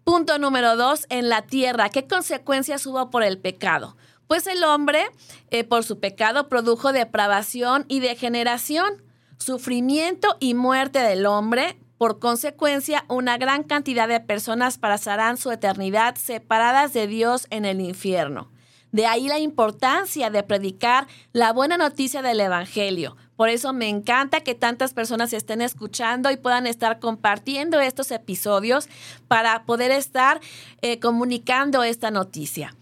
Punto 0.05 0.39
número 0.39 0.77
dos, 0.77 1.07
en 1.09 1.31
la 1.31 1.43
tierra, 1.43 1.89
¿qué 1.89 2.07
consecuencias 2.07 2.85
hubo 2.87 3.09
por 3.09 3.23
el 3.23 3.39
pecado? 3.39 3.97
Pues 4.31 4.47
el 4.47 4.63
hombre, 4.63 5.07
eh, 5.51 5.65
por 5.65 5.83
su 5.83 5.99
pecado, 5.99 6.49
produjo 6.49 6.93
depravación 6.93 7.85
y 7.89 7.99
degeneración, 7.99 9.03
sufrimiento 9.39 10.37
y 10.39 10.55
muerte 10.55 11.01
del 11.01 11.27
hombre. 11.27 11.77
Por 11.99 12.21
consecuencia, 12.21 13.05
una 13.09 13.39
gran 13.39 13.65
cantidad 13.65 14.07
de 14.07 14.21
personas 14.21 14.79
pasarán 14.79 15.37
su 15.37 15.51
eternidad 15.51 16.15
separadas 16.15 16.93
de 16.93 17.09
Dios 17.09 17.49
en 17.51 17.65
el 17.65 17.81
infierno. 17.81 18.53
De 18.93 19.05
ahí 19.05 19.27
la 19.27 19.41
importancia 19.41 20.31
de 20.31 20.45
predicar 20.45 21.09
la 21.33 21.53
buena 21.53 21.77
noticia 21.77 22.23
del 22.23 22.39
Evangelio. 22.39 23.17
Por 23.35 23.49
eso 23.49 23.73
me 23.73 23.89
encanta 23.89 24.43
que 24.43 24.55
tantas 24.55 24.95
personas 24.95 25.33
estén 25.33 25.61
escuchando 25.61 26.31
y 26.31 26.37
puedan 26.37 26.69
estar 26.69 27.01
compartiendo 27.01 27.81
estos 27.81 28.13
episodios 28.13 28.89
para 29.27 29.65
poder 29.65 29.91
estar 29.91 30.41
eh, 30.83 31.01
comunicando 31.01 31.83
esta 31.83 32.13
noticia. 32.13 32.77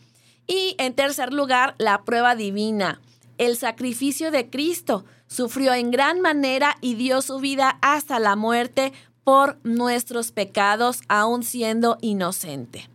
Y 0.49 0.75
en 0.79 0.95
tercer 0.95 1.33
lugar, 1.33 1.75
la 1.79 2.05
prueba 2.05 2.35
divina, 2.35 3.01
el 3.37 3.57
sacrificio 3.57 4.31
de 4.33 4.51
Cristo. 4.51 5.05
Sufrió 5.29 5.75
en 5.75 5.91
gran 5.91 6.21
manera 6.21 6.79
y 6.81 6.95
dio 6.95 7.21
su 7.21 7.39
vida 7.39 7.79
hasta 7.83 8.19
la 8.19 8.35
muerte 8.35 8.95
por 9.25 9.59
nuestros 9.63 10.33
pecados, 10.33 11.03
aun 11.07 11.43
siendo 11.43 11.99
inocente. 12.01 12.89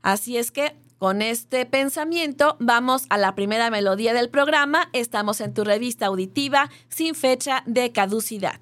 Así 0.00 0.38
es 0.38 0.50
que 0.50 0.74
con 0.98 1.20
este 1.20 1.66
pensamiento 1.66 2.56
vamos 2.58 3.04
a 3.10 3.18
la 3.18 3.34
primera 3.34 3.68
melodía 3.68 4.14
del 4.14 4.30
programa. 4.30 4.88
Estamos 4.94 5.42
en 5.42 5.52
tu 5.52 5.64
revista 5.64 6.06
auditiva 6.06 6.70
sin 6.88 7.14
fecha 7.14 7.62
de 7.66 7.92
caducidad. 7.92 8.58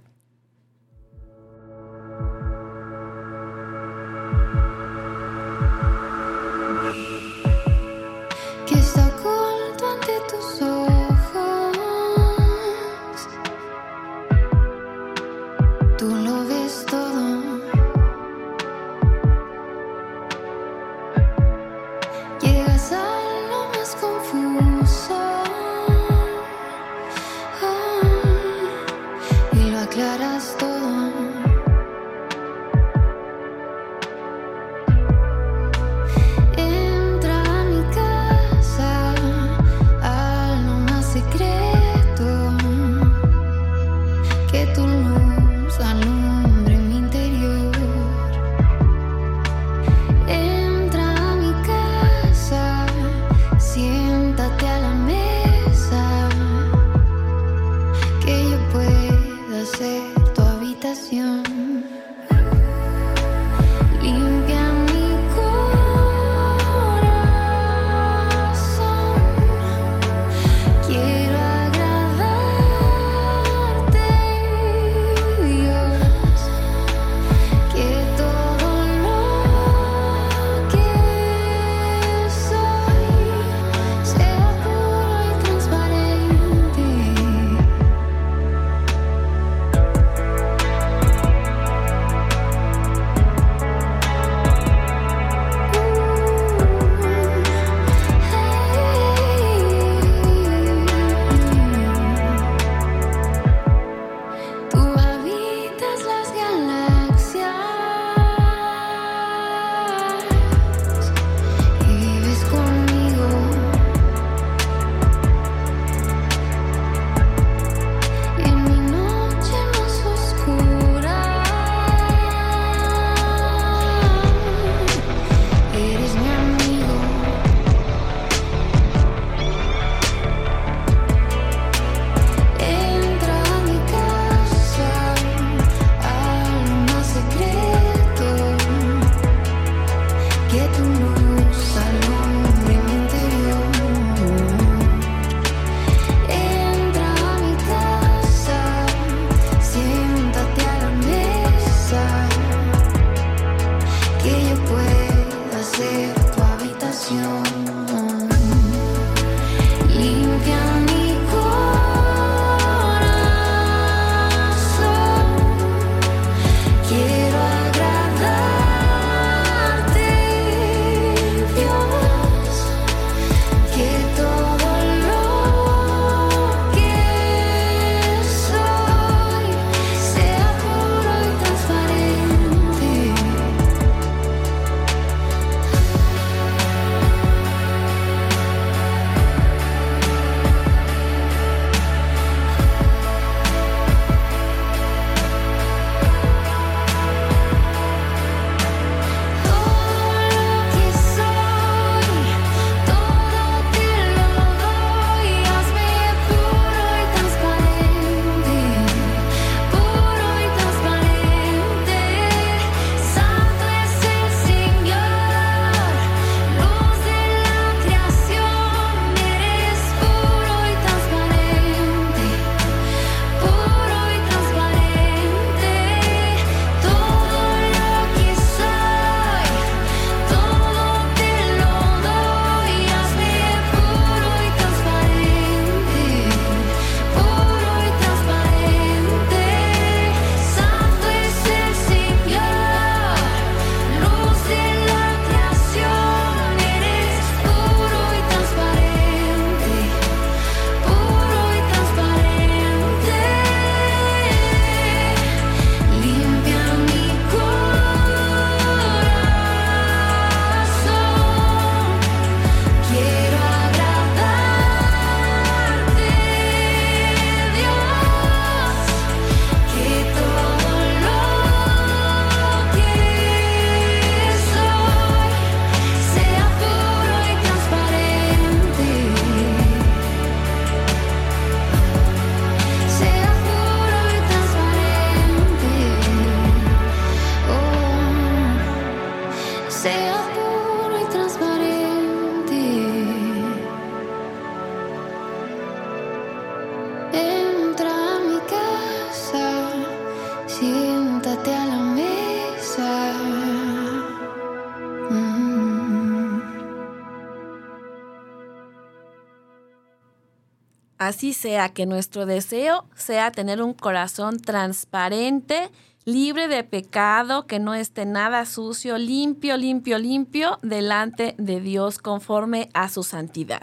Así 311.06 311.32
sea, 311.32 311.68
que 311.68 311.86
nuestro 311.86 312.26
deseo 312.26 312.86
sea 312.94 313.30
tener 313.30 313.62
un 313.62 313.74
corazón 313.74 314.38
transparente, 314.38 315.70
libre 316.04 316.48
de 316.48 316.64
pecado, 316.64 317.46
que 317.46 317.58
no 317.58 317.74
esté 317.74 318.06
nada 318.06 318.46
sucio, 318.46 318.98
limpio, 318.98 319.56
limpio, 319.56 319.98
limpio, 319.98 320.58
delante 320.62 321.34
de 321.38 321.60
Dios 321.60 321.98
conforme 321.98 322.68
a 322.74 322.88
su 322.88 323.02
santidad. 323.02 323.62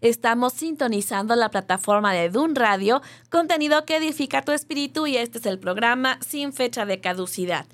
Estamos 0.00 0.52
sintonizando 0.52 1.34
la 1.34 1.50
plataforma 1.50 2.12
de 2.12 2.28
Dun 2.28 2.54
Radio, 2.54 3.00
contenido 3.30 3.86
que 3.86 3.96
edifica 3.96 4.42
tu 4.42 4.52
espíritu 4.52 5.06
y 5.06 5.16
este 5.16 5.38
es 5.38 5.46
el 5.46 5.58
programa 5.58 6.18
sin 6.20 6.52
fecha 6.52 6.84
de 6.84 7.00
caducidad. 7.00 7.66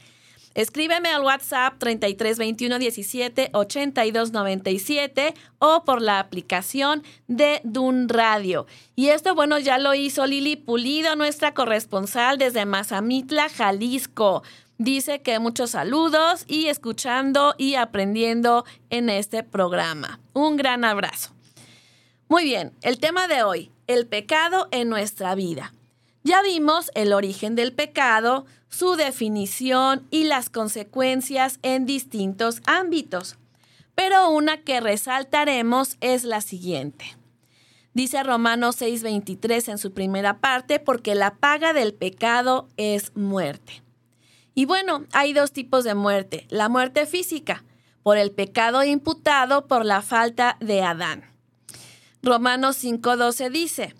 Escríbeme 0.55 1.11
al 1.11 1.23
WhatsApp 1.23 1.75
33 1.79 2.39
21 2.39 2.79
17 2.79 3.51
82 3.53 4.33
97 4.33 5.35
o 5.61 5.85
por 5.85 6.03
la 6.03 6.19
aplicación 6.19 7.05
de 7.29 7.61
Dun 7.63 8.09
Radio. 8.09 8.67
Y 8.97 9.09
esto, 9.09 9.35
bueno, 9.35 9.59
ya 9.59 9.79
lo 9.79 9.95
hizo 9.95 10.27
Lili 10.27 10.57
Pulido, 10.57 11.15
nuestra 11.15 11.55
corresponsal 11.55 12.37
desde 12.39 12.67
Mazamitla, 12.67 13.49
Jalisco. 13.49 14.43
Dice 14.77 15.21
que 15.21 15.39
muchos 15.39 15.71
saludos 15.71 16.45
y 16.49 16.67
escuchando 16.67 17.55
y 17.57 17.75
aprendiendo 17.75 18.65
en 18.89 19.09
este 19.11 19.43
programa. 19.45 20.21
Un 20.33 20.57
gran 20.57 20.85
abrazo. 20.85 21.33
Muy 22.29 22.45
bien, 22.45 22.73
el 22.83 22.99
tema 22.99 23.29
de 23.29 23.43
hoy, 23.43 23.71
el 23.87 24.07
pecado 24.07 24.69
en 24.71 24.89
nuestra 24.89 25.35
vida. 25.35 25.75
Ya 26.23 26.43
vimos 26.43 26.91
el 26.95 27.13
origen 27.13 27.55
del 27.55 27.73
pecado, 27.73 28.45
su 28.69 28.97
definición 28.97 30.07
y 30.11 30.25
las 30.25 30.51
consecuencias 30.51 31.59
en 31.63 31.87
distintos 31.87 32.61
ámbitos. 32.67 33.39
Pero 33.95 34.31
una 34.31 34.63
que 34.63 34.81
resaltaremos 34.81 35.97
es 36.01 36.25
la 36.25 36.41
siguiente. 36.41 37.17
Dice 37.93 38.23
Romanos 38.23 38.77
6:23 38.81 39.69
en 39.69 39.79
su 39.79 39.93
primera 39.93 40.41
parte, 40.41 40.79
porque 40.79 41.15
la 41.15 41.35
paga 41.37 41.73
del 41.73 41.95
pecado 41.95 42.69
es 42.77 43.17
muerte. 43.17 43.83
Y 44.55 44.65
bueno, 44.65 45.07
hay 45.13 45.33
dos 45.33 45.53
tipos 45.53 45.85
de 45.85 45.95
muerte. 45.95 46.47
La 46.51 46.69
muerte 46.69 47.07
física, 47.07 47.65
por 48.03 48.19
el 48.19 48.31
pecado 48.31 48.85
imputado 48.85 49.67
por 49.67 49.85
la 49.85 50.03
falta 50.03 50.57
de 50.61 50.83
Adán. 50.83 51.25
Romanos 52.23 52.77
5:12 52.77 53.51
dice, 53.51 53.95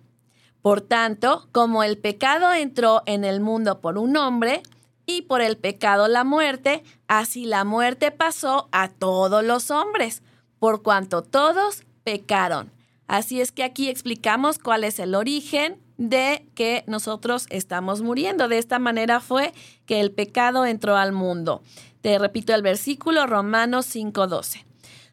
Por 0.63 0.81
tanto, 0.81 1.49
como 1.53 1.83
el 1.83 1.99
pecado 1.99 2.53
entró 2.53 3.03
en 3.07 3.25
el 3.25 3.41
mundo 3.41 3.81
por 3.81 3.99
un 3.99 4.17
hombre, 4.17 4.63
y 5.11 5.23
por 5.23 5.41
el 5.41 5.57
pecado 5.57 6.09
la 6.09 6.25
muerte, 6.25 6.85
así 7.09 7.45
la 7.45 7.65
muerte 7.65 8.11
pasó 8.11 8.69
a 8.71 8.89
todos 8.89 9.45
los 9.45 9.71
hombres, 9.71 10.23
por 10.59 10.83
cuanto 10.83 11.23
todos 11.23 11.83
pecaron. 12.05 12.71
Así 13.09 13.41
es 13.41 13.51
que 13.51 13.65
aquí 13.65 13.89
explicamos 13.89 14.59
cuál 14.59 14.85
es 14.85 15.01
el 15.01 15.17
origen 15.17 15.81
de 15.97 16.47
que 16.55 16.85
nosotros 16.87 17.47
estamos 17.51 18.03
muriendo. 18.03 18.47
De 18.47 18.59
esta 18.59 18.79
manera 18.79 19.21
fue 19.21 19.53
que 19.85 20.01
el 20.01 20.13
pecado 20.13 20.65
entró 20.65 20.97
al 20.97 21.13
mundo. 21.13 21.63
Te 22.03 22.19
repito 22.19 22.55
el 22.55 22.63
versículo 22.63 23.27
Romanos 23.27 23.87
5:12. 23.87 24.65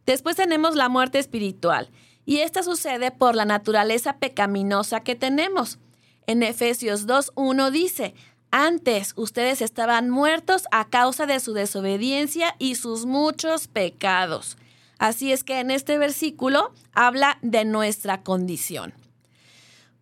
Después 0.05 0.36
tenemos 0.36 0.76
la 0.76 0.89
muerte 0.89 1.17
espiritual. 1.17 1.89
Y 2.28 2.41
esta 2.41 2.61
sucede 2.61 3.11
por 3.11 3.36
la 3.36 3.45
naturaleza 3.45 4.17
pecaminosa 4.17 4.99
que 4.99 5.15
tenemos. 5.15 5.80
En 6.28 6.43
Efesios 6.43 7.07
2.1 7.07 7.71
dice, 7.71 8.15
antes 8.51 9.13
ustedes 9.15 9.61
estaban 9.61 10.09
muertos 10.09 10.67
a 10.71 10.89
causa 10.89 11.25
de 11.25 11.39
su 11.39 11.53
desobediencia 11.53 12.53
y 12.59 12.75
sus 12.75 13.05
muchos 13.05 13.69
pecados. 13.69 14.57
Así 14.99 15.32
es 15.32 15.45
que 15.45 15.61
en 15.61 15.71
este 15.71 15.97
versículo 15.97 16.73
habla 16.93 17.39
de 17.41 17.63
nuestra 17.63 18.23
condición. 18.23 18.93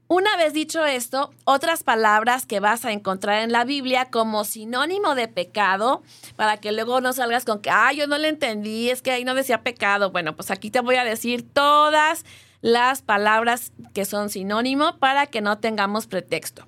Una 0.07 0.37
vez 0.37 0.53
dicho 0.53 0.85
esto, 0.85 1.33
otras 1.45 1.83
palabras 1.83 2.45
que 2.45 2.59
vas 2.59 2.85
a 2.85 2.91
encontrar 2.91 3.41
en 3.41 3.51
la 3.51 3.63
Biblia 3.63 4.05
como 4.11 4.43
sinónimo 4.43 5.15
de 5.15 5.27
pecado, 5.27 6.03
para 6.35 6.57
que 6.57 6.71
luego 6.71 7.01
no 7.01 7.11
salgas 7.11 7.43
con 7.43 7.59
que, 7.59 7.71
ah, 7.71 7.91
yo 7.91 8.05
no 8.05 8.19
le 8.19 8.27
entendí, 8.27 8.91
es 8.91 9.01
que 9.01 9.11
ahí 9.11 9.23
no 9.25 9.33
decía 9.33 9.63
pecado. 9.63 10.11
Bueno, 10.11 10.35
pues 10.35 10.51
aquí 10.51 10.69
te 10.69 10.79
voy 10.79 10.97
a 10.97 11.03
decir 11.03 11.51
todas 11.51 12.23
las 12.61 13.01
palabras 13.01 13.73
que 13.93 14.05
son 14.05 14.29
sinónimo 14.29 14.97
para 14.99 15.25
que 15.25 15.41
no 15.41 15.57
tengamos 15.57 16.05
pretexto. 16.05 16.67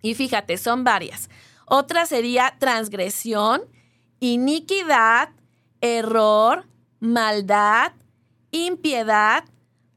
Y 0.00 0.14
fíjate, 0.14 0.56
son 0.56 0.84
varias. 0.84 1.30
Otra 1.66 2.06
sería 2.06 2.54
transgresión, 2.60 3.62
iniquidad, 4.20 5.30
error, 5.80 6.66
maldad, 7.00 7.92
impiedad, 8.52 9.44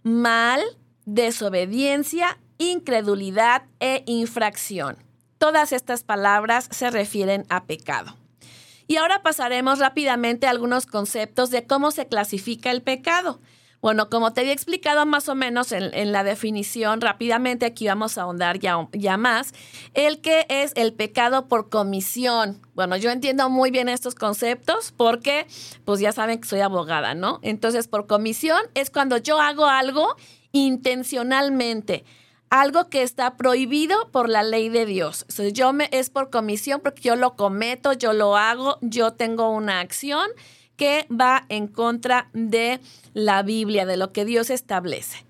mal, 0.01 0.61
desobediencia, 1.05 2.39
incredulidad 2.57 3.63
e 3.79 4.03
infracción. 4.05 4.97
Todas 5.37 5.71
estas 5.71 6.03
palabras 6.03 6.67
se 6.71 6.89
refieren 6.89 7.45
a 7.49 7.65
pecado. 7.65 8.15
Y 8.87 8.97
ahora 8.97 9.23
pasaremos 9.23 9.79
rápidamente 9.79 10.47
a 10.47 10.51
algunos 10.51 10.85
conceptos 10.85 11.49
de 11.49 11.65
cómo 11.65 11.91
se 11.91 12.07
clasifica 12.07 12.71
el 12.71 12.81
pecado. 12.81 13.39
Bueno, 13.81 14.09
como 14.09 14.33
te 14.33 14.41
había 14.41 14.53
explicado 14.53 15.05
más 15.05 15.29
o 15.29 15.35
menos 15.35 15.71
en, 15.71 16.11
la 16.11 16.23
definición, 16.23 17.01
rápidamente 17.01 17.67
aquí 17.67 17.87
vamos 17.87 18.17
a 18.17 18.23
ahondar 18.23 18.57
ya, 18.57 18.87
ya 18.93 19.15
más, 19.15 19.53
el 19.93 20.21
que 20.21 20.47
es 20.49 20.71
el 20.75 20.93
pecado 20.93 21.47
por 21.47 21.69
comisión. 21.69 22.59
Bueno, 22.73 22.97
yo 22.97 23.11
entiendo 23.11 23.47
muy 23.47 23.69
bien 23.69 23.87
estos 23.87 24.15
conceptos 24.15 24.91
porque, 24.91 25.45
pues 25.83 25.99
ya 25.99 26.11
saben 26.13 26.41
que 26.41 26.47
soy 26.47 26.61
abogada, 26.61 27.13
¿no? 27.13 27.39
Entonces, 27.43 27.87
por 27.87 28.07
comisión 28.07 28.59
es 28.73 28.89
cuando 28.89 29.17
yo 29.17 29.39
hago 29.39 29.67
algo 29.67 30.15
intencionalmente 30.51 32.05
algo 32.61 32.89
que 32.89 33.01
está 33.01 33.35
prohibido 33.35 34.09
por 34.11 34.29
la 34.29 34.41
ley 34.41 34.69
de 34.69 34.85
Dios. 34.85 35.25
yo 35.53 35.73
me, 35.73 35.89
es 35.91 36.09
por 36.09 36.29
comisión 36.29 36.79
porque 36.81 37.01
yo 37.01 37.15
lo 37.17 37.35
cometo, 37.35 37.91
yo 37.91 38.13
lo 38.13 38.37
hago, 38.37 38.77
yo 38.81 39.11
tengo 39.11 39.49
una 39.49 39.81
acción 39.81 40.29
que 40.77 41.05
va 41.09 41.45
en 41.49 41.67
contra 41.67 42.29
de 42.33 42.79
la 43.13 43.43
Biblia, 43.43 43.85
de 43.85 43.97
lo 43.97 44.13
que 44.13 44.23
Dios 44.23 44.49
establece. 44.49 45.25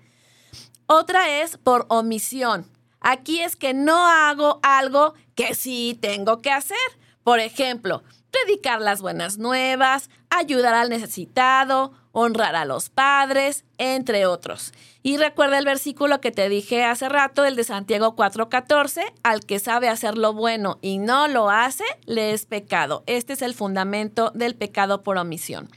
Otra 0.86 1.40
es 1.42 1.56
por 1.56 1.86
omisión. 1.88 2.66
Aquí 3.00 3.40
es 3.40 3.56
que 3.56 3.74
no 3.74 4.06
hago 4.06 4.60
algo 4.62 5.14
que 5.34 5.54
sí 5.54 5.98
tengo 6.00 6.40
que 6.40 6.52
hacer. 6.52 6.78
Por 7.24 7.40
ejemplo, 7.40 8.04
predicar 8.30 8.80
las 8.80 9.00
buenas 9.00 9.36
nuevas, 9.36 10.10
ayudar 10.30 10.74
al 10.74 10.90
necesitado, 10.90 11.92
honrar 12.12 12.54
a 12.54 12.64
los 12.64 12.88
padres, 12.88 13.64
entre 13.78 14.26
otros. 14.26 14.72
Y 15.06 15.18
recuerda 15.18 15.60
el 15.60 15.64
versículo 15.64 16.20
que 16.20 16.32
te 16.32 16.48
dije 16.48 16.82
hace 16.82 17.08
rato, 17.08 17.44
el 17.44 17.54
de 17.54 17.62
Santiago 17.62 18.16
4:14, 18.16 19.04
al 19.22 19.46
que 19.46 19.60
sabe 19.60 19.88
hacer 19.88 20.18
lo 20.18 20.32
bueno 20.32 20.80
y 20.82 20.98
no 20.98 21.28
lo 21.28 21.48
hace, 21.48 21.84
le 22.06 22.32
es 22.32 22.44
pecado. 22.44 23.04
Este 23.06 23.34
es 23.34 23.42
el 23.42 23.54
fundamento 23.54 24.32
del 24.34 24.56
pecado 24.56 25.04
por 25.04 25.16
omisión. 25.16 25.68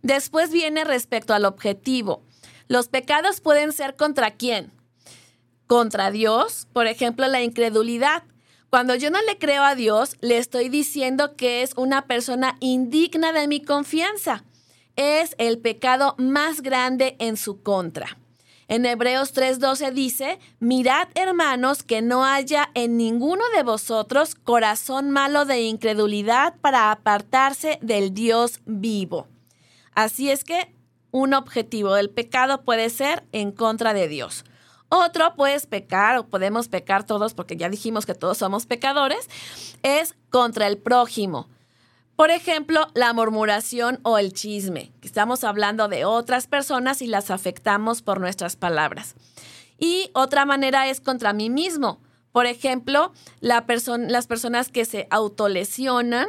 Después 0.00 0.52
viene 0.52 0.84
respecto 0.84 1.34
al 1.34 1.44
objetivo. 1.44 2.22
Los 2.66 2.88
pecados 2.88 3.42
pueden 3.42 3.74
ser 3.74 3.94
contra 3.94 4.30
quién? 4.30 4.72
Contra 5.66 6.10
Dios, 6.10 6.66
por 6.72 6.86
ejemplo, 6.86 7.28
la 7.28 7.42
incredulidad. 7.42 8.22
Cuando 8.70 8.94
yo 8.94 9.10
no 9.10 9.20
le 9.20 9.36
creo 9.36 9.64
a 9.64 9.74
Dios, 9.74 10.16
le 10.22 10.38
estoy 10.38 10.70
diciendo 10.70 11.36
que 11.36 11.60
es 11.60 11.74
una 11.76 12.06
persona 12.06 12.56
indigna 12.60 13.34
de 13.34 13.48
mi 13.48 13.60
confianza. 13.62 14.44
Es 14.96 15.34
el 15.36 15.58
pecado 15.58 16.14
más 16.16 16.62
grande 16.62 17.16
en 17.18 17.36
su 17.36 17.60
contra. 17.60 18.16
En 18.68 18.84
Hebreos 18.84 19.32
3:12 19.32 19.92
dice, 19.92 20.38
mirad 20.58 21.08
hermanos 21.14 21.82
que 21.82 22.02
no 22.02 22.24
haya 22.24 22.70
en 22.74 22.96
ninguno 22.96 23.44
de 23.54 23.62
vosotros 23.62 24.34
corazón 24.34 25.10
malo 25.10 25.44
de 25.44 25.62
incredulidad 25.62 26.54
para 26.60 26.90
apartarse 26.90 27.78
del 27.80 28.12
Dios 28.12 28.60
vivo. 28.64 29.28
Así 29.94 30.30
es 30.30 30.42
que 30.42 30.74
un 31.12 31.32
objetivo 31.32 31.94
del 31.94 32.10
pecado 32.10 32.62
puede 32.62 32.90
ser 32.90 33.24
en 33.32 33.52
contra 33.52 33.94
de 33.94 34.08
Dios. 34.08 34.44
Otro, 34.88 35.34
puedes 35.34 35.66
pecar, 35.66 36.18
o 36.18 36.26
podemos 36.26 36.68
pecar 36.68 37.04
todos, 37.04 37.34
porque 37.34 37.56
ya 37.56 37.68
dijimos 37.68 38.06
que 38.06 38.14
todos 38.14 38.38
somos 38.38 38.66
pecadores, 38.66 39.28
es 39.82 40.14
contra 40.30 40.66
el 40.68 40.78
prójimo. 40.78 41.48
Por 42.16 42.30
ejemplo, 42.30 42.86
la 42.94 43.12
murmuración 43.12 44.00
o 44.02 44.16
el 44.16 44.32
chisme, 44.32 44.90
estamos 45.02 45.44
hablando 45.44 45.88
de 45.88 46.06
otras 46.06 46.46
personas 46.46 47.02
y 47.02 47.06
las 47.06 47.30
afectamos 47.30 48.00
por 48.00 48.20
nuestras 48.20 48.56
palabras. 48.56 49.14
Y 49.78 50.10
otra 50.14 50.46
manera 50.46 50.88
es 50.88 51.02
contra 51.02 51.34
mí 51.34 51.50
mismo. 51.50 52.00
Por 52.32 52.46
ejemplo, 52.46 53.12
la 53.40 53.66
las 54.08 54.26
personas 54.26 54.70
que 54.70 54.86
se 54.86 55.06
autolesionan, 55.10 56.26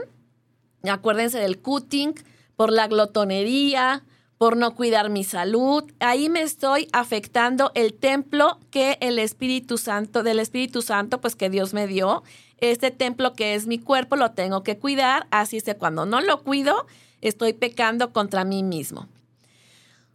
acuérdense 0.90 1.40
del 1.40 1.60
cutting, 1.60 2.16
por 2.58 2.74
la 2.74 2.88
glotonería, 2.88 4.04
por 4.38 4.58
no 4.58 4.76
cuidar 4.76 5.10
mi 5.10 5.24
salud. 5.24 5.84
Ahí 6.00 6.30
me 6.30 6.42
estoy 6.42 6.88
afectando 6.92 7.72
el 7.76 7.94
templo 7.94 8.60
que 8.72 8.98
el 9.00 9.20
Espíritu 9.20 9.78
Santo, 9.78 10.24
del 10.24 10.40
Espíritu 10.40 10.82
Santo, 10.82 11.22
pues 11.22 11.36
que 11.36 11.50
Dios 11.50 11.74
me 11.74 11.88
dio. 11.88 12.24
Este 12.58 12.92
templo 12.92 13.34
que 13.34 13.56
es 13.56 13.68
mi 13.68 13.80
cuerpo 13.80 14.16
lo 14.16 14.32
tengo 14.32 14.64
que 14.64 14.78
cuidar, 14.78 15.28
así 15.32 15.62
que 15.62 15.76
cuando 15.76 16.06
no 16.06 16.22
lo 16.22 16.44
cuido, 16.44 16.88
estoy 17.22 17.54
pecando 17.54 18.12
contra 18.14 18.44
mí 18.44 18.64
mismo. 18.64 19.08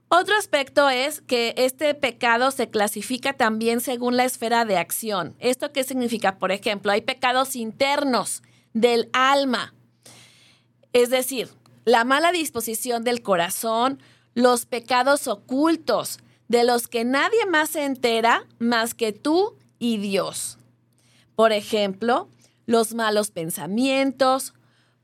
Otro 0.09 0.37
aspecto 0.37 0.91
es 0.91 1.23
que 1.23 1.55
este 1.57 1.95
pecado 1.95 2.51
se 2.51 2.69
clasifica 2.69 3.33
también 3.33 3.81
según 3.81 4.19
la 4.19 4.25
esfera 4.25 4.67
de 4.67 4.77
acción. 4.77 5.35
¿Esto 5.39 5.73
qué 5.73 5.85
significa? 5.85 6.37
Por 6.37 6.53
ejemplo, 6.53 6.93
hay 6.93 7.01
pecados 7.01 7.57
internos 7.57 8.43
del 8.75 9.09
alma. 9.15 9.73
Es 10.93 11.09
decir, 11.09 11.49
la 11.87 12.05
mala 12.05 12.31
disposición 12.31 13.05
del 13.05 13.23
corazón, 13.23 14.01
los 14.35 14.67
pecados 14.67 15.29
ocultos, 15.29 16.19
de 16.49 16.65
los 16.65 16.89
que 16.89 17.05
nadie 17.05 17.47
más 17.47 17.71
se 17.71 17.85
entera 17.85 18.47
más 18.59 18.93
que 18.93 19.13
tú 19.13 19.57
y 19.79 19.97
Dios. 19.97 20.59
Por 21.35 21.53
ejemplo, 21.53 22.29
los 22.67 22.95
malos 22.95 23.31
pensamientos, 23.31 24.55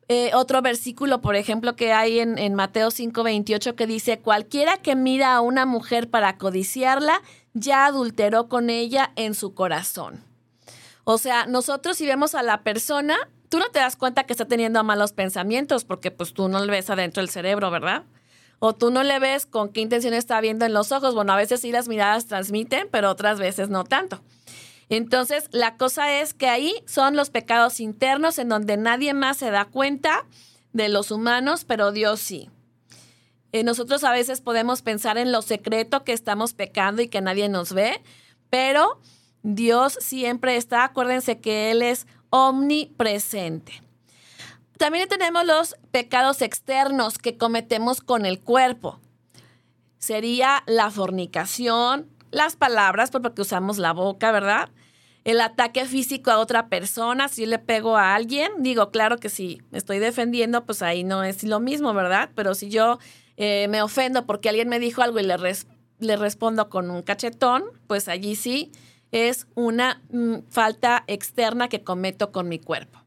eh, 0.08 0.30
otro 0.34 0.62
versículo, 0.62 1.20
por 1.20 1.36
ejemplo, 1.36 1.76
que 1.76 1.92
hay 1.92 2.20
en, 2.20 2.38
en 2.38 2.54
Mateo 2.54 2.90
5:28 2.90 3.74
que 3.74 3.86
dice, 3.86 4.18
cualquiera 4.18 4.78
que 4.78 4.96
mira 4.96 5.34
a 5.34 5.40
una 5.40 5.66
mujer 5.66 6.08
para 6.08 6.38
codiciarla, 6.38 7.20
ya 7.52 7.86
adulteró 7.86 8.48
con 8.48 8.70
ella 8.70 9.12
en 9.16 9.34
su 9.34 9.54
corazón. 9.54 10.24
O 11.04 11.18
sea, 11.18 11.46
nosotros 11.46 11.96
si 11.96 12.06
vemos 12.06 12.34
a 12.34 12.42
la 12.42 12.62
persona, 12.62 13.16
tú 13.48 13.58
no 13.58 13.68
te 13.70 13.80
das 13.80 13.96
cuenta 13.96 14.24
que 14.24 14.32
está 14.32 14.46
teniendo 14.46 14.82
malos 14.84 15.12
pensamientos 15.12 15.84
porque 15.84 16.10
pues 16.10 16.32
tú 16.32 16.48
no 16.48 16.64
le 16.64 16.70
ves 16.70 16.90
adentro 16.90 17.22
del 17.22 17.30
cerebro, 17.30 17.70
¿verdad? 17.70 18.04
O 18.60 18.74
tú 18.74 18.90
no 18.90 19.02
le 19.02 19.18
ves 19.18 19.46
con 19.46 19.70
qué 19.70 19.80
intención 19.80 20.14
está 20.14 20.40
viendo 20.40 20.64
en 20.64 20.72
los 20.72 20.90
ojos. 20.90 21.14
Bueno, 21.14 21.32
a 21.32 21.36
veces 21.36 21.60
sí 21.60 21.70
las 21.70 21.88
miradas 21.88 22.26
transmiten, 22.26 22.88
pero 22.90 23.10
otras 23.10 23.38
veces 23.38 23.68
no 23.68 23.84
tanto. 23.84 24.20
Entonces, 24.88 25.48
la 25.52 25.76
cosa 25.76 26.20
es 26.20 26.34
que 26.34 26.48
ahí 26.48 26.74
son 26.86 27.14
los 27.16 27.30
pecados 27.30 27.80
internos 27.80 28.38
en 28.38 28.48
donde 28.48 28.76
nadie 28.76 29.12
más 29.14 29.36
se 29.36 29.50
da 29.50 29.66
cuenta 29.66 30.26
de 30.72 30.88
los 30.88 31.10
humanos, 31.10 31.64
pero 31.64 31.92
Dios 31.92 32.20
sí. 32.20 32.50
Eh, 33.52 33.64
nosotros 33.64 34.04
a 34.04 34.12
veces 34.12 34.40
podemos 34.40 34.82
pensar 34.82 35.18
en 35.18 35.32
lo 35.32 35.42
secreto 35.42 36.04
que 36.04 36.12
estamos 36.12 36.54
pecando 36.54 37.02
y 37.02 37.08
que 37.08 37.20
nadie 37.20 37.48
nos 37.48 37.72
ve, 37.72 38.02
pero 38.50 39.00
Dios 39.42 39.98
siempre 40.00 40.56
está, 40.56 40.84
acuérdense 40.84 41.38
que 41.38 41.70
Él 41.70 41.82
es 41.82 42.06
omnipresente. 42.30 43.82
También 44.76 45.08
tenemos 45.08 45.44
los 45.44 45.76
pecados 45.90 46.42
externos 46.42 47.18
que 47.18 47.36
cometemos 47.36 48.00
con 48.00 48.26
el 48.26 48.40
cuerpo. 48.40 49.00
Sería 49.98 50.62
la 50.66 50.90
fornicación, 50.90 52.08
las 52.30 52.56
palabras, 52.56 53.10
pues, 53.10 53.22
porque 53.22 53.42
usamos 53.42 53.78
la 53.78 53.92
boca, 53.92 54.32
¿verdad? 54.32 54.70
El 55.24 55.40
ataque 55.40 55.84
físico 55.84 56.30
a 56.30 56.38
otra 56.38 56.68
persona, 56.68 57.28
si 57.28 57.46
le 57.46 57.58
pego 57.58 57.96
a 57.96 58.14
alguien, 58.14 58.50
digo, 58.58 58.90
claro 58.90 59.18
que 59.18 59.28
sí, 59.28 59.60
me 59.70 59.78
estoy 59.78 59.98
defendiendo, 59.98 60.64
pues 60.64 60.82
ahí 60.82 61.04
no 61.04 61.24
es 61.24 61.42
lo 61.42 61.60
mismo, 61.60 61.92
¿verdad? 61.92 62.30
Pero 62.34 62.54
si 62.54 62.70
yo 62.70 62.98
eh, 63.36 63.68
me 63.68 63.82
ofendo 63.82 64.26
porque 64.26 64.48
alguien 64.48 64.68
me 64.68 64.78
dijo 64.78 65.02
algo 65.02 65.20
y 65.20 65.24
le, 65.24 65.36
le 65.98 66.16
respondo 66.16 66.68
con 66.68 66.90
un 66.90 67.02
cachetón, 67.02 67.64
pues 67.86 68.08
allí 68.08 68.36
sí 68.36 68.72
es 69.12 69.46
una 69.54 70.02
mm, 70.10 70.48
falta 70.50 71.04
externa 71.06 71.68
que 71.68 71.82
cometo 71.82 72.32
con 72.32 72.48
mi 72.48 72.58
cuerpo. 72.58 73.00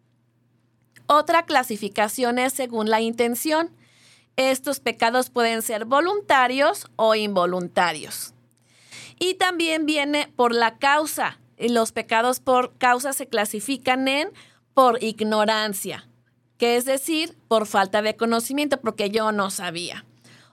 Otra 1.07 1.43
clasificación 1.45 2.39
es 2.39 2.53
según 2.53 2.89
la 2.89 3.01
intención. 3.01 3.75
Estos 4.37 4.79
pecados 4.79 5.29
pueden 5.29 5.61
ser 5.61 5.85
voluntarios 5.85 6.87
o 6.95 7.15
involuntarios. 7.15 8.33
Y 9.23 9.35
también 9.35 9.85
viene 9.85 10.33
por 10.35 10.51
la 10.51 10.79
causa. 10.79 11.39
Los 11.59 11.91
pecados 11.91 12.39
por 12.39 12.75
causa 12.79 13.13
se 13.13 13.27
clasifican 13.27 14.07
en 14.07 14.31
por 14.73 15.03
ignorancia, 15.03 16.09
que 16.57 16.75
es 16.75 16.85
decir, 16.85 17.37
por 17.47 17.67
falta 17.67 18.01
de 18.01 18.15
conocimiento, 18.15 18.81
porque 18.81 19.11
yo 19.11 19.31
no 19.31 19.51
sabía. 19.51 20.07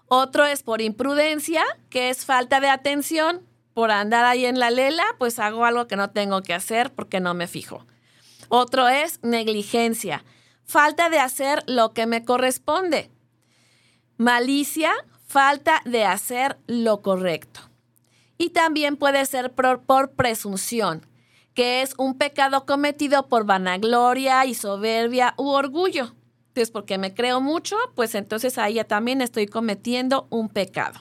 Otro 0.06 0.44
es 0.44 0.62
por 0.62 0.82
imprudencia, 0.82 1.64
que 1.88 2.10
es 2.10 2.26
falta 2.26 2.60
de 2.60 2.68
atención. 2.68 3.40
Por 3.72 3.90
andar 3.90 4.26
ahí 4.26 4.44
en 4.44 4.58
la 4.58 4.70
lela, 4.70 5.06
pues 5.18 5.38
hago 5.38 5.64
algo 5.64 5.86
que 5.86 5.96
no 5.96 6.10
tengo 6.10 6.42
que 6.42 6.52
hacer 6.52 6.92
porque 6.92 7.20
no 7.20 7.32
me 7.32 7.46
fijo. 7.46 7.86
Otro 8.50 8.86
es 8.86 9.18
negligencia, 9.22 10.26
falta 10.66 11.08
de 11.08 11.20
hacer 11.20 11.62
lo 11.66 11.94
que 11.94 12.04
me 12.04 12.22
corresponde. 12.22 13.10
Malicia, 14.18 14.92
falta 15.26 15.80
de 15.86 16.04
hacer 16.04 16.58
lo 16.66 17.00
correcto. 17.00 17.67
Y 18.38 18.50
también 18.50 18.96
puede 18.96 19.26
ser 19.26 19.52
por, 19.52 20.12
presunción, 20.12 21.04
que 21.54 21.82
es 21.82 21.94
un 21.98 22.16
pecado 22.16 22.64
cometido 22.64 23.28
por 23.28 23.44
vanagloria 23.44 24.46
y 24.46 24.54
soberbia 24.54 25.34
u 25.36 25.48
orgullo. 25.48 26.14
Entonces, 26.48 26.70
porque 26.70 26.98
me 26.98 27.12
creo 27.12 27.40
mucho, 27.40 27.76
pues 27.96 28.14
entonces 28.14 28.56
ahí 28.56 28.74
ya 28.74 28.84
también 28.84 29.20
estoy 29.20 29.46
cometiendo 29.46 30.28
un 30.30 30.48
pecado. 30.48 31.00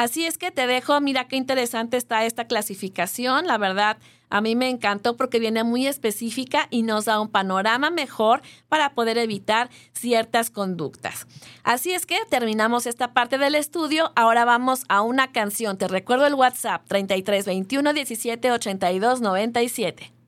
Así 0.00 0.24
es 0.24 0.38
que 0.38 0.50
te 0.50 0.66
dejo, 0.66 0.98
mira 1.02 1.28
qué 1.28 1.36
interesante 1.36 1.98
está 1.98 2.24
esta 2.24 2.46
clasificación, 2.46 3.46
la 3.46 3.58
verdad 3.58 3.98
a 4.30 4.40
mí 4.40 4.56
me 4.56 4.70
encantó 4.70 5.14
porque 5.14 5.38
viene 5.38 5.62
muy 5.62 5.86
específica 5.86 6.68
y 6.70 6.84
nos 6.84 7.04
da 7.04 7.20
un 7.20 7.28
panorama 7.28 7.90
mejor 7.90 8.40
para 8.70 8.94
poder 8.94 9.18
evitar 9.18 9.68
ciertas 9.92 10.48
conductas. 10.48 11.26
Así 11.64 11.92
es 11.92 12.06
que 12.06 12.16
terminamos 12.30 12.86
esta 12.86 13.12
parte 13.12 13.36
del 13.36 13.54
estudio, 13.54 14.10
ahora 14.16 14.46
vamos 14.46 14.84
a 14.88 15.02
una 15.02 15.32
canción. 15.32 15.76
Te 15.76 15.86
recuerdo 15.86 16.26
el 16.26 16.32
WhatsApp 16.32 16.82
33 16.88 17.44
21 17.44 17.92
17 17.92 18.52
82 18.52 19.20
97. 19.20 20.19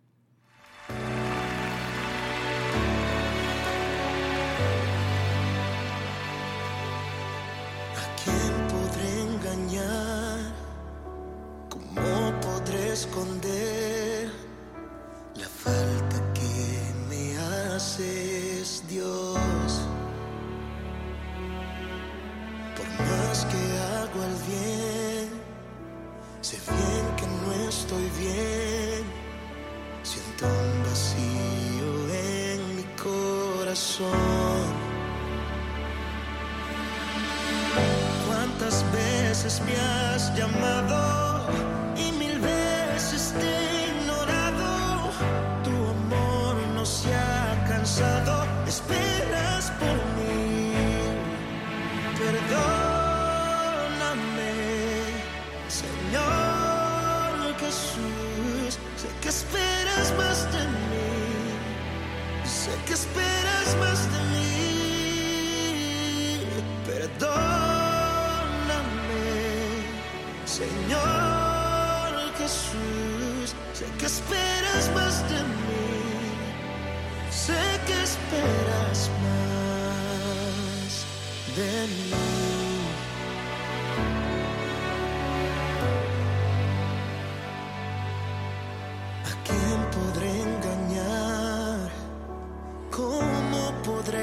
Vacío 30.87 31.93
en 32.13 32.77
mi 32.77 32.85
corazón. 33.03 34.67
¿Cuántas 38.27 38.85
veces 38.93 39.61
me 39.67 39.77
has 39.77 40.37
llamado? 40.37 41.22
Que 62.87 62.95
esperas 62.95 63.77
más 63.81 64.01
de 64.13 64.21
mí. 64.33 64.73
Perdóname, 66.87 67.33
Señor 70.45 72.13
Jesús. 72.39 73.55
Sé 73.73 73.87
que 73.99 74.07
esperas 74.07 74.91
más 74.95 75.23
de 75.31 75.41
mí. 75.43 75.83
Sé 77.31 77.63
que 77.87 78.03
esperas 78.03 79.11
más 79.25 80.93
de 81.57 81.87
mí. 81.87 82.52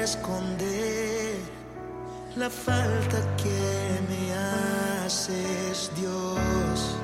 podré 0.00 0.04
esconder 0.04 1.36
la 2.36 2.48
falta 2.48 3.18
que 3.36 4.00
me 4.08 4.32
haces, 5.04 5.90
Dios? 5.94 6.96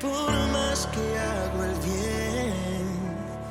Por 0.00 0.30
más 0.52 0.86
que 0.92 1.18
hago 1.18 1.64
el 1.64 1.74
bien 1.80 2.82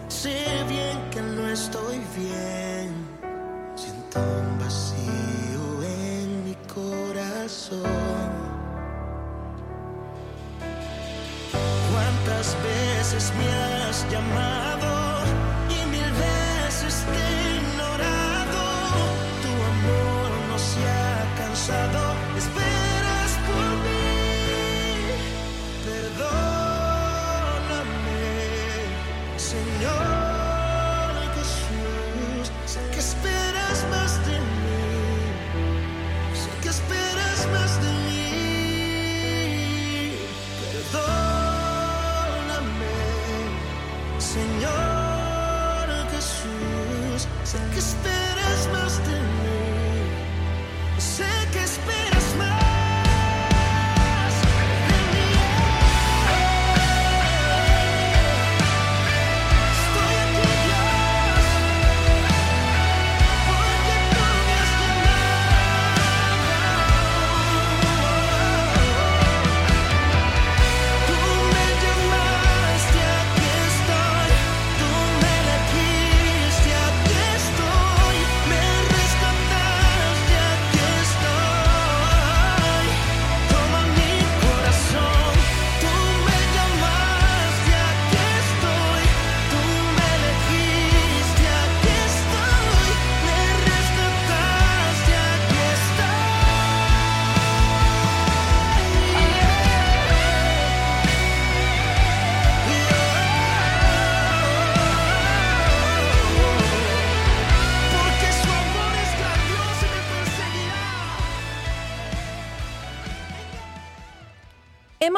Sé 0.07 0.63
bien 0.69 0.97
que 1.09 1.21
no 1.21 1.47
estoy 1.49 1.99
bien. 2.15 2.93
Siento 3.75 4.19
un 4.19 4.59
vacío 4.59 5.83
en 5.83 6.45
mi 6.45 6.55
corazón. 6.73 7.81
¿Cuántas 11.91 12.55
veces 12.63 13.33
me 13.37 13.47
has 13.51 14.09
llamado 14.11 14.90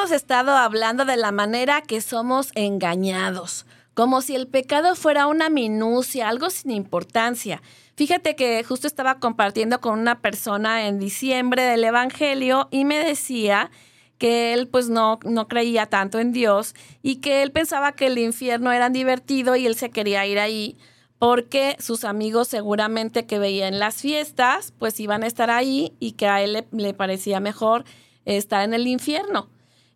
Hemos 0.03 0.15
estado 0.17 0.57
hablando 0.57 1.05
de 1.05 1.15
la 1.15 1.31
manera 1.31 1.81
que 1.81 2.01
somos 2.01 2.51
engañados, 2.55 3.65
como 3.93 4.19
si 4.19 4.35
el 4.35 4.47
pecado 4.47 4.97
fuera 4.97 5.27
una 5.27 5.47
minucia, 5.47 6.27
algo 6.27 6.49
sin 6.49 6.71
importancia. 6.71 7.61
Fíjate 7.95 8.35
que 8.35 8.61
justo 8.65 8.85
estaba 8.85 9.21
compartiendo 9.21 9.79
con 9.79 9.97
una 9.97 10.19
persona 10.19 10.87
en 10.87 10.99
diciembre 10.99 11.61
del 11.61 11.85
Evangelio 11.85 12.67
y 12.69 12.83
me 12.83 12.99
decía 12.99 13.71
que 14.17 14.51
él 14.51 14.67
pues 14.67 14.89
no, 14.89 15.19
no 15.23 15.47
creía 15.47 15.85
tanto 15.85 16.19
en 16.19 16.33
Dios 16.33 16.75
y 17.01 17.21
que 17.21 17.41
él 17.41 17.53
pensaba 17.53 17.93
que 17.93 18.07
el 18.07 18.17
infierno 18.17 18.73
era 18.73 18.89
divertido 18.89 19.55
y 19.55 19.67
él 19.67 19.75
se 19.75 19.89
quería 19.89 20.25
ir 20.25 20.37
ahí 20.37 20.77
porque 21.17 21.77
sus 21.79 22.03
amigos 22.03 22.49
seguramente 22.49 23.25
que 23.25 23.39
veían 23.39 23.79
las 23.79 24.01
fiestas 24.01 24.73
pues 24.77 24.99
iban 24.99 25.23
a 25.23 25.27
estar 25.27 25.49
ahí 25.49 25.93
y 26.01 26.11
que 26.11 26.27
a 26.27 26.41
él 26.41 26.51
le, 26.51 26.67
le 26.73 26.93
parecía 26.93 27.39
mejor 27.39 27.85
estar 28.25 28.65
en 28.65 28.73
el 28.73 28.85
infierno. 28.85 29.47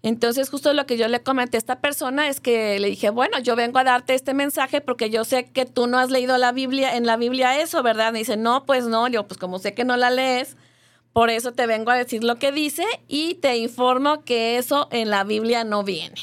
Entonces, 0.03 0.49
justo 0.49 0.73
lo 0.73 0.85
que 0.85 0.95
yo 0.97 1.07
le 1.07 1.21
comenté 1.23 1.57
a 1.57 1.59
esta 1.59 1.79
persona 1.79 2.29
es 2.29 2.39
que 2.39 2.79
le 2.79 2.89
dije, 2.89 3.09
bueno, 3.09 3.39
yo 3.39 3.55
vengo 3.55 3.79
a 3.79 3.83
darte 3.83 4.13
este 4.13 4.33
mensaje 4.33 4.79
porque 4.79 5.09
yo 5.09 5.25
sé 5.25 5.45
que 5.45 5.65
tú 5.65 5.87
no 5.87 5.97
has 5.97 6.11
leído 6.11 6.37
la 6.37 6.51
Biblia, 6.51 6.95
en 6.95 7.05
la 7.05 7.17
Biblia 7.17 7.59
eso, 7.59 7.81
¿verdad? 7.83 8.13
Me 8.13 8.19
dice, 8.19 8.37
no, 8.37 8.65
pues 8.65 8.85
no, 8.85 9.07
yo 9.07 9.27
pues 9.27 9.39
como 9.39 9.59
sé 9.59 9.73
que 9.73 9.83
no 9.85 9.97
la 9.97 10.11
lees, 10.11 10.55
por 11.13 11.29
eso 11.31 11.51
te 11.51 11.65
vengo 11.65 11.89
a 11.89 11.95
decir 11.95 12.23
lo 12.23 12.35
que 12.37 12.51
dice 12.51 12.85
y 13.07 13.35
te 13.35 13.57
informo 13.57 14.23
que 14.23 14.57
eso 14.57 14.87
en 14.91 15.09
la 15.09 15.23
Biblia 15.23 15.63
no 15.63 15.83
viene. 15.83 16.15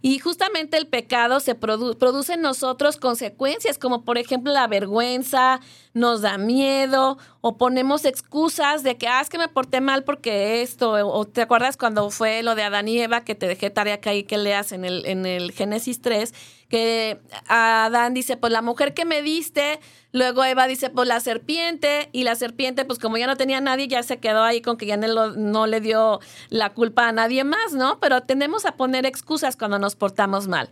Y 0.00 0.20
justamente 0.20 0.76
el 0.76 0.86
pecado 0.86 1.40
se 1.40 1.58
produ- 1.58 1.98
produce 1.98 2.34
en 2.34 2.40
nosotros 2.40 2.96
consecuencias, 2.96 3.78
como 3.78 4.04
por 4.04 4.16
ejemplo 4.16 4.52
la 4.52 4.66
vergüenza, 4.68 5.60
nos 5.98 6.22
da 6.22 6.38
miedo 6.38 7.18
o 7.40 7.56
ponemos 7.56 8.04
excusas 8.04 8.82
de 8.82 8.96
que, 8.96 9.08
ah, 9.08 9.20
es 9.20 9.28
que 9.28 9.38
me 9.38 9.48
porté 9.48 9.80
mal 9.80 10.04
porque 10.04 10.62
esto, 10.62 10.92
o, 10.92 11.24
te 11.26 11.42
acuerdas 11.42 11.76
cuando 11.76 12.10
fue 12.10 12.42
lo 12.42 12.54
de 12.54 12.62
Adán 12.62 12.88
y 12.88 13.00
Eva, 13.00 13.24
que 13.24 13.34
te 13.34 13.48
dejé 13.48 13.70
tarea 13.70 14.00
que 14.00 14.08
ahí 14.08 14.22
que 14.22 14.38
leas 14.38 14.72
en 14.72 14.84
el, 14.84 15.04
en 15.06 15.26
el 15.26 15.50
Génesis 15.52 16.00
3, 16.00 16.32
que 16.68 17.18
Adán 17.48 18.14
dice, 18.14 18.36
pues 18.36 18.52
la 18.52 18.62
mujer 18.62 18.94
que 18.94 19.04
me 19.04 19.22
diste, 19.22 19.80
luego 20.12 20.44
Eva 20.44 20.68
dice, 20.68 20.88
pues 20.88 21.08
la 21.08 21.18
serpiente, 21.18 22.08
y 22.12 22.22
la 22.22 22.36
serpiente, 22.36 22.84
pues 22.84 22.98
como 22.98 23.16
ya 23.16 23.26
no 23.26 23.36
tenía 23.36 23.60
nadie, 23.60 23.88
ya 23.88 24.02
se 24.04 24.18
quedó 24.18 24.44
ahí 24.44 24.60
con 24.60 24.76
que 24.76 24.86
ya 24.86 24.96
no, 24.96 25.30
no 25.30 25.66
le 25.66 25.80
dio 25.80 26.20
la 26.48 26.70
culpa 26.74 27.08
a 27.08 27.12
nadie 27.12 27.42
más, 27.42 27.72
¿no? 27.72 27.98
Pero 27.98 28.22
tendemos 28.22 28.66
a 28.66 28.76
poner 28.76 29.04
excusas 29.04 29.56
cuando 29.56 29.78
nos 29.78 29.96
portamos 29.96 30.46
mal. 30.46 30.70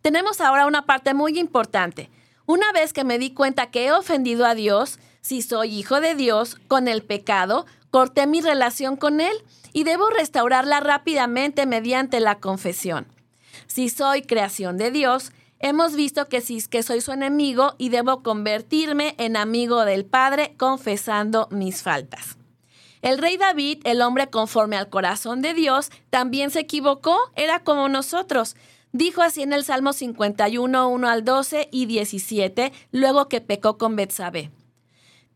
Tenemos 0.00 0.40
ahora 0.40 0.66
una 0.66 0.86
parte 0.86 1.12
muy 1.12 1.38
importante. 1.38 2.08
Una 2.50 2.72
vez 2.72 2.92
que 2.92 3.04
me 3.04 3.20
di 3.20 3.30
cuenta 3.30 3.70
que 3.70 3.86
he 3.86 3.92
ofendido 3.92 4.44
a 4.44 4.56
Dios, 4.56 4.98
si 5.20 5.40
soy 5.40 5.72
hijo 5.72 6.00
de 6.00 6.16
Dios, 6.16 6.56
con 6.66 6.88
el 6.88 7.04
pecado, 7.04 7.64
corté 7.92 8.26
mi 8.26 8.40
relación 8.40 8.96
con 8.96 9.20
Él 9.20 9.36
y 9.72 9.84
debo 9.84 10.10
restaurarla 10.10 10.80
rápidamente 10.80 11.64
mediante 11.66 12.18
la 12.18 12.40
confesión. 12.40 13.06
Si 13.68 13.88
soy 13.88 14.22
creación 14.22 14.78
de 14.78 14.90
Dios, 14.90 15.30
hemos 15.60 15.94
visto 15.94 16.26
que 16.26 16.40
si 16.40 16.60
que 16.62 16.82
soy 16.82 17.00
su 17.00 17.12
enemigo 17.12 17.76
y 17.78 17.90
debo 17.90 18.24
convertirme 18.24 19.14
en 19.18 19.36
amigo 19.36 19.84
del 19.84 20.04
Padre 20.04 20.56
confesando 20.58 21.46
mis 21.52 21.84
faltas. 21.84 22.36
El 23.00 23.18
rey 23.18 23.36
David, 23.36 23.78
el 23.84 24.02
hombre 24.02 24.28
conforme 24.28 24.76
al 24.76 24.90
corazón 24.90 25.40
de 25.40 25.54
Dios, 25.54 25.90
también 26.10 26.50
se 26.50 26.58
equivocó, 26.58 27.16
era 27.36 27.60
como 27.62 27.88
nosotros. 27.88 28.56
Dijo 28.92 29.22
así 29.22 29.42
en 29.42 29.52
el 29.52 29.64
Salmo 29.64 29.92
51, 29.92 30.88
1 30.88 31.08
al 31.08 31.24
12 31.24 31.68
y 31.70 31.86
17, 31.86 32.72
luego 32.90 33.28
que 33.28 33.40
pecó 33.40 33.78
con 33.78 33.94
Betsabé. 33.94 34.50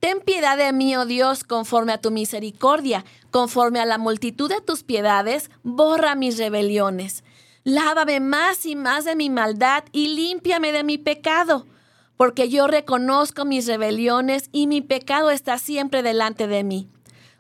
Ten 0.01 0.21
piedad 0.21 0.59
de 0.59 0.73
mí, 0.73 0.97
oh 0.97 1.07
Dios, 1.07 1.45
conforme 1.45 1.93
a 1.93 2.01
tu 2.01 2.11
misericordia, 2.11 3.05
conforme 3.31 3.81
a 3.81 3.87
la 3.87 3.97
multitud 3.97 4.51
de 4.51 4.61
tus 4.61 4.83
piedades, 4.83 5.51
borra 5.63 6.15
mis 6.15 6.37
rebeliones. 6.37 7.25
Lávame 7.63 8.21
más 8.21 8.67
y 8.67 8.77
más 8.77 9.07
de 9.07 9.17
mi 9.17 9.31
maldad 9.31 9.85
y 9.93 10.09
límpiame 10.09 10.73
de 10.73 10.85
mi 10.85 10.99
pecado, 10.99 11.65
porque 12.19 12.51
yo 12.51 12.67
reconozco 12.67 13.47
mis 13.47 13.67
rebeliones 13.67 14.51
y 14.53 14.67
mi 14.67 14.83
pecado 14.83 15.31
está 15.31 15.57
siempre 15.57 16.03
delante 16.03 16.49
de 16.49 16.65
mí. 16.65 16.89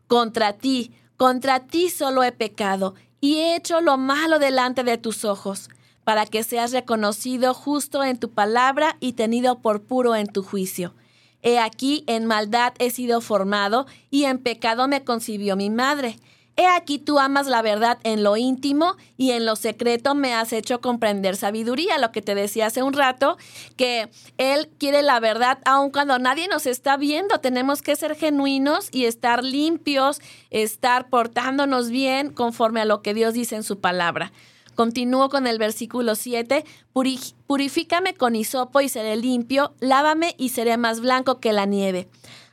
Contra 0.06 0.54
ti, 0.54 0.92
contra 1.18 1.60
ti 1.60 1.90
solo 1.90 2.22
he 2.22 2.32
pecado 2.32 2.94
y 3.20 3.40
he 3.40 3.56
hecho 3.56 3.82
lo 3.82 3.98
malo 3.98 4.38
delante 4.38 4.84
de 4.84 4.96
tus 4.96 5.26
ojos, 5.26 5.68
para 6.04 6.26
que 6.26 6.44
seas 6.44 6.72
reconocido 6.72 7.54
justo 7.54 8.04
en 8.04 8.18
tu 8.18 8.30
palabra 8.30 8.96
y 9.00 9.14
tenido 9.14 9.58
por 9.58 9.82
puro 9.82 10.14
en 10.14 10.26
tu 10.26 10.42
juicio. 10.42 10.94
He 11.42 11.58
aquí, 11.58 12.04
en 12.06 12.24
maldad 12.26 12.72
he 12.78 12.90
sido 12.90 13.20
formado, 13.20 13.86
y 14.10 14.24
en 14.24 14.38
pecado 14.38 14.88
me 14.88 15.04
concibió 15.04 15.56
mi 15.56 15.68
madre. 15.68 16.18
He 16.56 16.66
aquí 16.66 16.98
tú 16.98 17.18
amas 17.18 17.48
la 17.48 17.62
verdad 17.62 17.98
en 18.04 18.22
lo 18.22 18.36
íntimo 18.36 18.96
y 19.16 19.32
en 19.32 19.44
lo 19.44 19.56
secreto 19.56 20.14
me 20.14 20.34
has 20.34 20.52
hecho 20.52 20.80
comprender 20.80 21.34
sabiduría, 21.34 21.98
lo 21.98 22.12
que 22.12 22.22
te 22.22 22.36
decía 22.36 22.66
hace 22.66 22.84
un 22.84 22.92
rato, 22.92 23.36
que 23.76 24.08
Él 24.38 24.70
quiere 24.78 25.02
la 25.02 25.18
verdad 25.18 25.58
aun 25.64 25.90
cuando 25.90 26.18
nadie 26.20 26.46
nos 26.46 26.66
está 26.66 26.96
viendo. 26.96 27.40
Tenemos 27.40 27.82
que 27.82 27.96
ser 27.96 28.14
genuinos 28.14 28.88
y 28.92 29.06
estar 29.06 29.42
limpios, 29.42 30.20
estar 30.50 31.08
portándonos 31.08 31.90
bien 31.90 32.30
conforme 32.30 32.80
a 32.80 32.84
lo 32.84 33.02
que 33.02 33.14
Dios 33.14 33.34
dice 33.34 33.56
en 33.56 33.64
su 33.64 33.80
palabra. 33.80 34.32
Continúo 34.74 35.28
con 35.28 35.46
el 35.46 35.58
versículo 35.58 36.14
7. 36.14 36.64
"Puri- 36.92 37.34
Purifícame 37.46 38.14
con 38.14 38.36
hisopo 38.36 38.80
y 38.80 38.88
seré 38.88 39.16
limpio, 39.16 39.74
lávame 39.80 40.34
y 40.38 40.50
seré 40.50 40.76
más 40.76 41.00
blanco 41.00 41.40
que 41.40 41.52
la 41.52 41.66
nieve. 41.66 42.08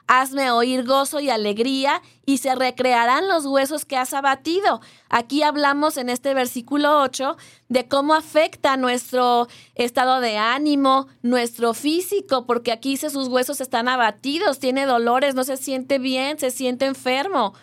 Hazme 0.08 0.52
oír 0.52 0.84
gozo 0.86 1.22
y 1.22 1.30
alegría, 1.30 2.02
y 2.26 2.40
se 2.40 2.54
recrearán 2.56 3.30
los 3.30 3.46
huesos 3.46 3.86
que 3.86 3.96
has 3.96 4.14
abatido. 4.14 4.82
Aquí 5.10 5.42
hablamos 5.42 5.96
en 5.96 6.10
este 6.10 6.34
versículo 6.34 7.00
8 7.02 7.38
de 7.70 7.88
cómo 7.88 8.14
afecta 8.14 8.76
nuestro 8.76 9.48
estado 9.76 10.20
de 10.20 10.38
ánimo, 10.38 11.08
nuestro 11.22 11.74
físico, 11.74 12.46
porque 12.46 12.74
aquí 12.74 12.90
dice 12.92 13.10
sus 13.10 13.30
huesos 13.30 13.62
están 13.62 13.88
abatidos, 13.88 14.60
tiene 14.60 14.86
dolores, 14.86 15.34
no 15.34 15.46
se 15.46 15.56
siente 15.56 15.98
bien, 15.98 16.38
se 16.40 16.52
siente 16.52 16.86
enfermo. 16.86 17.54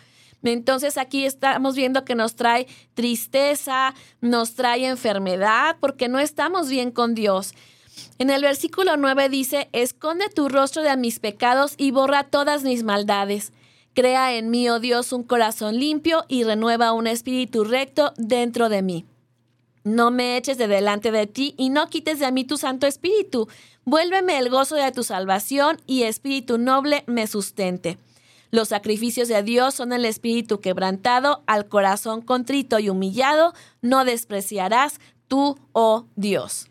Entonces 0.43 0.97
aquí 0.97 1.25
estamos 1.25 1.75
viendo 1.75 2.05
que 2.05 2.15
nos 2.15 2.35
trae 2.35 2.67
tristeza, 2.93 3.93
nos 4.21 4.55
trae 4.55 4.87
enfermedad, 4.87 5.77
porque 5.79 6.07
no 6.07 6.19
estamos 6.19 6.69
bien 6.69 6.91
con 6.91 7.15
Dios. 7.15 7.53
En 8.17 8.29
el 8.29 8.41
versículo 8.41 8.97
9 8.97 9.29
dice, 9.29 9.69
esconde 9.73 10.29
tu 10.29 10.49
rostro 10.49 10.81
de 10.83 10.95
mis 10.97 11.19
pecados 11.19 11.73
y 11.77 11.91
borra 11.91 12.23
todas 12.23 12.63
mis 12.63 12.83
maldades. 12.83 13.51
Crea 13.93 14.35
en 14.35 14.49
mí, 14.49 14.69
oh 14.69 14.79
Dios, 14.79 15.11
un 15.11 15.23
corazón 15.23 15.77
limpio 15.77 16.23
y 16.27 16.43
renueva 16.43 16.93
un 16.93 17.07
espíritu 17.07 17.63
recto 17.63 18.13
dentro 18.17 18.69
de 18.69 18.81
mí. 18.81 19.05
No 19.83 20.11
me 20.11 20.37
eches 20.37 20.57
de 20.57 20.67
delante 20.67 21.11
de 21.11 21.25
ti 21.25 21.55
y 21.57 21.69
no 21.69 21.87
quites 21.89 22.19
de 22.19 22.31
mí 22.31 22.43
tu 22.43 22.57
Santo 22.57 22.85
Espíritu. 22.85 23.47
Vuélveme 23.85 24.37
el 24.37 24.49
gozo 24.49 24.75
de 24.75 24.91
tu 24.91 25.03
salvación 25.03 25.81
y 25.87 26.03
espíritu 26.03 26.57
noble 26.57 27.03
me 27.07 27.27
sustente. 27.27 27.97
Los 28.51 28.69
sacrificios 28.69 29.27
de 29.27 29.41
Dios 29.43 29.75
son 29.75 29.93
el 29.93 30.05
espíritu 30.05 30.59
quebrantado, 30.59 31.43
al 31.45 31.67
corazón 31.67 32.21
contrito 32.21 32.79
y 32.79 32.89
humillado, 32.89 33.53
no 33.81 34.05
despreciarás 34.05 34.99
tú, 35.27 35.57
oh 35.71 36.05
Dios. 36.15 36.67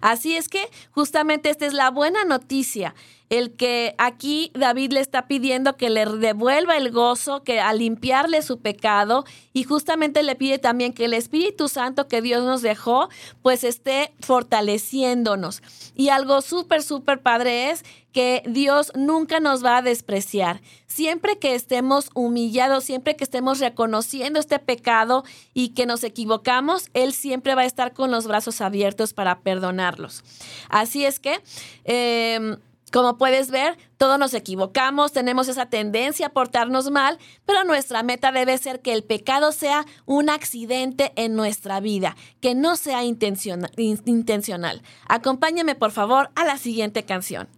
Así 0.00 0.36
es 0.36 0.48
que 0.48 0.70
justamente 0.90 1.50
esta 1.50 1.66
es 1.66 1.72
la 1.72 1.90
buena 1.90 2.24
noticia 2.24 2.94
el 3.28 3.52
que 3.52 3.94
aquí 3.98 4.50
David 4.54 4.92
le 4.92 5.00
está 5.00 5.26
pidiendo 5.26 5.76
que 5.76 5.90
le 5.90 6.06
devuelva 6.06 6.76
el 6.76 6.92
gozo, 6.92 7.42
que 7.42 7.60
a 7.60 7.72
limpiarle 7.72 8.42
su 8.42 8.60
pecado 8.60 9.24
y 9.52 9.64
justamente 9.64 10.22
le 10.22 10.36
pide 10.36 10.58
también 10.58 10.92
que 10.92 11.06
el 11.06 11.14
Espíritu 11.14 11.68
Santo 11.68 12.08
que 12.08 12.22
Dios 12.22 12.44
nos 12.44 12.62
dejó, 12.62 13.08
pues 13.42 13.64
esté 13.64 14.12
fortaleciéndonos. 14.20 15.62
Y 15.94 16.10
algo 16.10 16.40
súper, 16.40 16.82
súper 16.82 17.20
padre 17.20 17.70
es 17.70 17.84
que 18.12 18.42
Dios 18.46 18.92
nunca 18.94 19.40
nos 19.40 19.64
va 19.64 19.78
a 19.78 19.82
despreciar. 19.82 20.62
Siempre 20.86 21.38
que 21.38 21.54
estemos 21.54 22.08
humillados, 22.14 22.84
siempre 22.84 23.14
que 23.16 23.24
estemos 23.24 23.58
reconociendo 23.58 24.40
este 24.40 24.58
pecado 24.58 25.24
y 25.52 25.70
que 25.70 25.84
nos 25.84 26.02
equivocamos, 26.02 26.88
Él 26.94 27.12
siempre 27.12 27.54
va 27.54 27.62
a 27.62 27.66
estar 27.66 27.92
con 27.92 28.10
los 28.10 28.26
brazos 28.26 28.62
abiertos 28.62 29.12
para 29.12 29.40
perdonarlos. 29.40 30.22
Así 30.70 31.04
es 31.04 31.18
que... 31.20 31.40
Em, 31.84 32.56
como 32.92 33.18
puedes 33.18 33.50
ver, 33.50 33.76
todos 33.96 34.18
nos 34.18 34.32
equivocamos, 34.32 35.12
tenemos 35.12 35.48
esa 35.48 35.66
tendencia 35.66 36.28
a 36.28 36.32
portarnos 36.32 36.90
mal, 36.90 37.18
pero 37.44 37.64
nuestra 37.64 38.02
meta 38.02 38.30
debe 38.30 38.56
ser 38.58 38.80
que 38.80 38.92
el 38.92 39.02
pecado 39.02 39.52
sea 39.52 39.84
un 40.04 40.30
accidente 40.30 41.12
en 41.16 41.34
nuestra 41.34 41.80
vida, 41.80 42.16
que 42.40 42.54
no 42.54 42.76
sea 42.76 43.02
intencional. 43.04 44.82
Acompáñame 45.08 45.74
por 45.74 45.90
favor 45.90 46.30
a 46.36 46.44
la 46.44 46.58
siguiente 46.58 47.04
canción. 47.04 47.48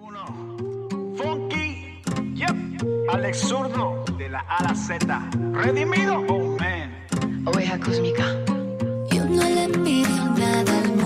Uno. 0.00 0.24
Funky, 1.16 2.00
yep. 2.34 2.54
Alex 3.10 3.40
Zurdo, 3.48 4.04
de 4.16 4.28
la 4.28 4.40
A 4.40 4.62
la 4.62 4.74
Z. 4.74 5.30
Redimido, 5.52 6.24
oh 6.28 6.56
man. 6.56 7.06
Oveja 7.46 7.78
cósmica. 7.80 8.24
Yo 9.10 9.24
no 9.24 9.42
le 9.42 9.64
envidio 9.64 10.24
nada 10.36 10.78
al 10.78 10.97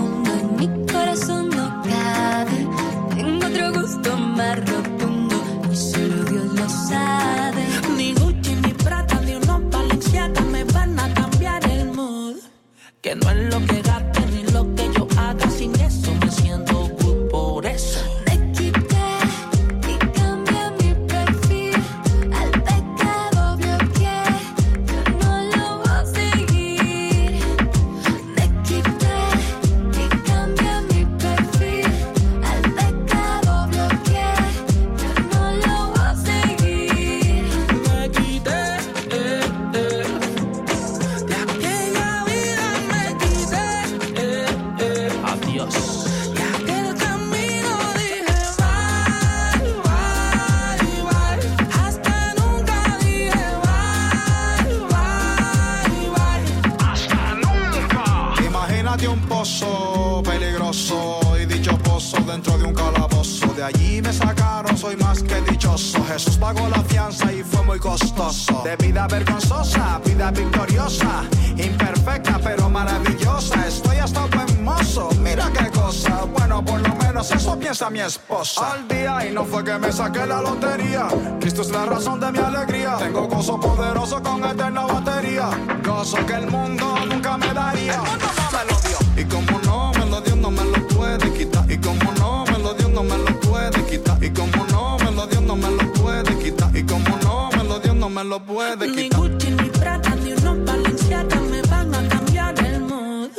me 98.23 98.29
lo 98.29 98.45
puede 98.45 98.87
Ni 98.87 99.03
quitar. 99.03 99.19
Gucci, 99.19 99.51
ni 99.51 99.69
Prada, 99.69 100.15
ni 100.15 100.33
unos 100.33 100.65
Balenciaga 100.65 101.39
me 101.41 101.61
van 101.63 101.93
a 101.93 102.07
cambiar 102.07 102.65
el 102.65 102.79
mood. 102.81 103.31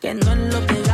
Que 0.00 0.14
no 0.14 0.32
es 0.32 0.54
lo 0.54 0.66
que 0.66 0.87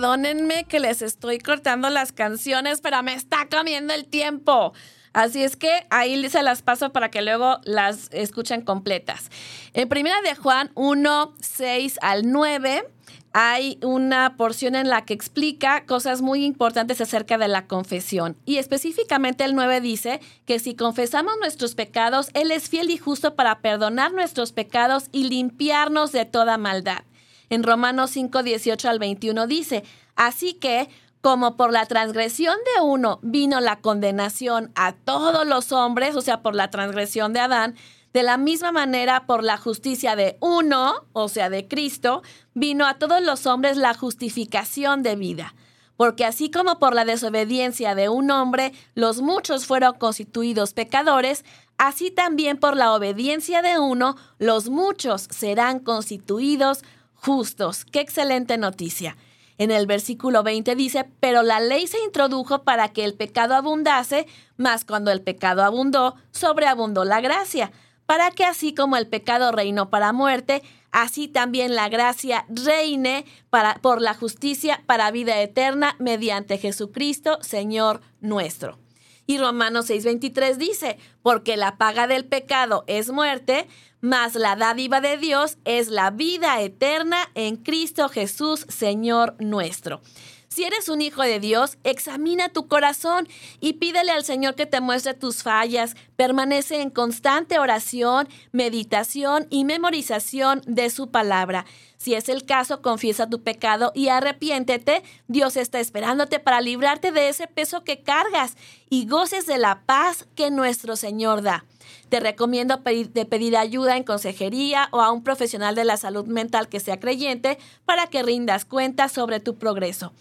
Perdónenme 0.00 0.64
que 0.64 0.80
les 0.80 1.02
estoy 1.02 1.38
cortando 1.38 1.90
las 1.90 2.10
canciones, 2.10 2.80
pero 2.80 3.02
me 3.02 3.12
está 3.12 3.46
comiendo 3.50 3.92
el 3.92 4.06
tiempo. 4.06 4.72
Así 5.12 5.44
es 5.44 5.56
que 5.56 5.86
ahí 5.90 6.26
se 6.30 6.42
las 6.42 6.62
paso 6.62 6.90
para 6.90 7.10
que 7.10 7.20
luego 7.20 7.58
las 7.64 8.08
escuchen 8.10 8.62
completas. 8.62 9.28
En 9.74 9.90
primera 9.90 10.18
de 10.22 10.34
Juan 10.36 10.70
1, 10.74 11.34
6 11.42 11.98
al 12.00 12.32
9 12.32 12.88
hay 13.34 13.78
una 13.82 14.38
porción 14.38 14.74
en 14.74 14.88
la 14.88 15.04
que 15.04 15.12
explica 15.12 15.84
cosas 15.84 16.22
muy 16.22 16.46
importantes 16.46 17.02
acerca 17.02 17.36
de 17.36 17.48
la 17.48 17.66
confesión. 17.66 18.38
Y 18.46 18.56
específicamente 18.56 19.44
el 19.44 19.54
9 19.54 19.82
dice 19.82 20.22
que 20.46 20.60
si 20.60 20.74
confesamos 20.74 21.34
nuestros 21.38 21.74
pecados, 21.74 22.30
Él 22.32 22.52
es 22.52 22.70
fiel 22.70 22.88
y 22.88 22.96
justo 22.96 23.34
para 23.34 23.58
perdonar 23.60 24.14
nuestros 24.14 24.52
pecados 24.52 25.10
y 25.12 25.24
limpiarnos 25.24 26.10
de 26.10 26.24
toda 26.24 26.56
maldad. 26.56 27.02
En 27.50 27.64
Romanos 27.64 28.10
5, 28.12 28.44
18 28.44 28.88
al 28.88 29.00
21 29.00 29.48
dice, 29.48 29.82
así 30.14 30.54
que 30.54 30.88
como 31.20 31.56
por 31.56 31.72
la 31.72 31.84
transgresión 31.84 32.56
de 32.74 32.82
uno 32.82 33.18
vino 33.22 33.60
la 33.60 33.80
condenación 33.80 34.70
a 34.76 34.92
todos 34.92 35.46
los 35.46 35.72
hombres, 35.72 36.14
o 36.14 36.22
sea, 36.22 36.42
por 36.42 36.54
la 36.54 36.70
transgresión 36.70 37.32
de 37.32 37.40
Adán, 37.40 37.74
de 38.12 38.22
la 38.22 38.38
misma 38.38 38.70
manera 38.70 39.26
por 39.26 39.42
la 39.42 39.56
justicia 39.56 40.14
de 40.14 40.36
uno, 40.40 41.06
o 41.12 41.28
sea, 41.28 41.50
de 41.50 41.66
Cristo, 41.66 42.22
vino 42.54 42.86
a 42.86 42.94
todos 42.94 43.20
los 43.20 43.46
hombres 43.46 43.76
la 43.76 43.94
justificación 43.94 45.02
de 45.02 45.16
vida. 45.16 45.54
Porque 45.96 46.24
así 46.24 46.50
como 46.50 46.78
por 46.78 46.94
la 46.94 47.04
desobediencia 47.04 47.94
de 47.94 48.08
un 48.08 48.30
hombre 48.30 48.72
los 48.94 49.20
muchos 49.20 49.66
fueron 49.66 49.94
constituidos 49.94 50.72
pecadores, 50.72 51.44
así 51.78 52.10
también 52.10 52.58
por 52.58 52.76
la 52.76 52.94
obediencia 52.94 53.60
de 53.60 53.78
uno 53.78 54.16
los 54.38 54.70
muchos 54.70 55.28
serán 55.30 55.80
constituidos 55.80 56.82
justos. 57.20 57.84
Qué 57.84 58.00
excelente 58.00 58.58
noticia. 58.58 59.16
En 59.58 59.70
el 59.70 59.86
versículo 59.86 60.42
20 60.42 60.74
dice, 60.74 61.06
pero 61.20 61.42
la 61.42 61.60
ley 61.60 61.86
se 61.86 62.02
introdujo 62.02 62.62
para 62.62 62.88
que 62.88 63.04
el 63.04 63.14
pecado 63.14 63.54
abundase, 63.54 64.26
mas 64.56 64.86
cuando 64.86 65.10
el 65.10 65.20
pecado 65.20 65.62
abundó, 65.62 66.16
sobreabundó 66.30 67.04
la 67.04 67.20
gracia, 67.20 67.70
para 68.06 68.30
que 68.30 68.44
así 68.44 68.74
como 68.74 68.96
el 68.96 69.06
pecado 69.06 69.52
reinó 69.52 69.90
para 69.90 70.14
muerte, 70.14 70.62
así 70.92 71.28
también 71.28 71.74
la 71.74 71.90
gracia 71.90 72.46
reine 72.48 73.26
para, 73.50 73.74
por 73.82 74.00
la 74.00 74.14
justicia 74.14 74.82
para 74.86 75.10
vida 75.10 75.38
eterna 75.42 75.94
mediante 75.98 76.56
Jesucristo, 76.56 77.38
Señor 77.42 78.00
nuestro. 78.20 78.78
Y 79.26 79.38
Romanos 79.38 79.88
6:23 79.88 80.56
dice, 80.56 80.98
porque 81.22 81.56
la 81.56 81.76
paga 81.76 82.06
del 82.06 82.24
pecado 82.24 82.84
es 82.86 83.10
muerte, 83.10 83.66
mas 84.00 84.34
la 84.34 84.56
dádiva 84.56 85.00
de 85.00 85.16
Dios 85.16 85.58
es 85.64 85.88
la 85.88 86.10
vida 86.10 86.60
eterna 86.60 87.30
en 87.34 87.56
Cristo 87.56 88.08
Jesús, 88.08 88.66
Señor 88.68 89.36
nuestro. 89.38 90.00
Si 90.48 90.64
eres 90.64 90.88
un 90.88 91.00
hijo 91.00 91.22
de 91.22 91.38
Dios, 91.38 91.78
examina 91.84 92.48
tu 92.48 92.66
corazón 92.66 93.28
y 93.60 93.74
pídele 93.74 94.10
al 94.10 94.24
Señor 94.24 94.56
que 94.56 94.66
te 94.66 94.80
muestre 94.80 95.14
tus 95.14 95.44
fallas. 95.44 95.94
Permanece 96.20 96.82
en 96.82 96.90
constante 96.90 97.58
oración, 97.58 98.28
meditación 98.52 99.46
y 99.48 99.64
memorización 99.64 100.60
de 100.66 100.90
su 100.90 101.10
palabra. 101.10 101.64
Si 101.96 102.12
es 102.12 102.28
el 102.28 102.44
caso, 102.44 102.82
confiesa 102.82 103.30
tu 103.30 103.42
pecado 103.42 103.90
y 103.94 104.08
arrepiéntete. 104.08 105.02
Dios 105.28 105.56
está 105.56 105.80
esperándote 105.80 106.38
para 106.38 106.60
librarte 106.60 107.10
de 107.10 107.30
ese 107.30 107.46
peso 107.46 107.84
que 107.84 108.02
cargas 108.02 108.58
y 108.90 109.08
goces 109.08 109.46
de 109.46 109.56
la 109.56 109.80
paz 109.86 110.28
que 110.34 110.50
nuestro 110.50 110.94
Señor 110.94 111.40
da. 111.40 111.64
Te 112.10 112.20
recomiendo 112.20 112.82
pedir, 112.82 113.10
de 113.14 113.24
pedir 113.24 113.56
ayuda 113.56 113.96
en 113.96 114.04
consejería 114.04 114.90
o 114.92 115.00
a 115.00 115.12
un 115.12 115.24
profesional 115.24 115.74
de 115.74 115.86
la 115.86 115.96
salud 115.96 116.26
mental 116.26 116.68
que 116.68 116.80
sea 116.80 117.00
creyente 117.00 117.56
para 117.86 118.08
que 118.08 118.22
rindas 118.22 118.66
cuentas 118.66 119.10
sobre 119.10 119.40
tu 119.40 119.56
progreso. 119.56 120.12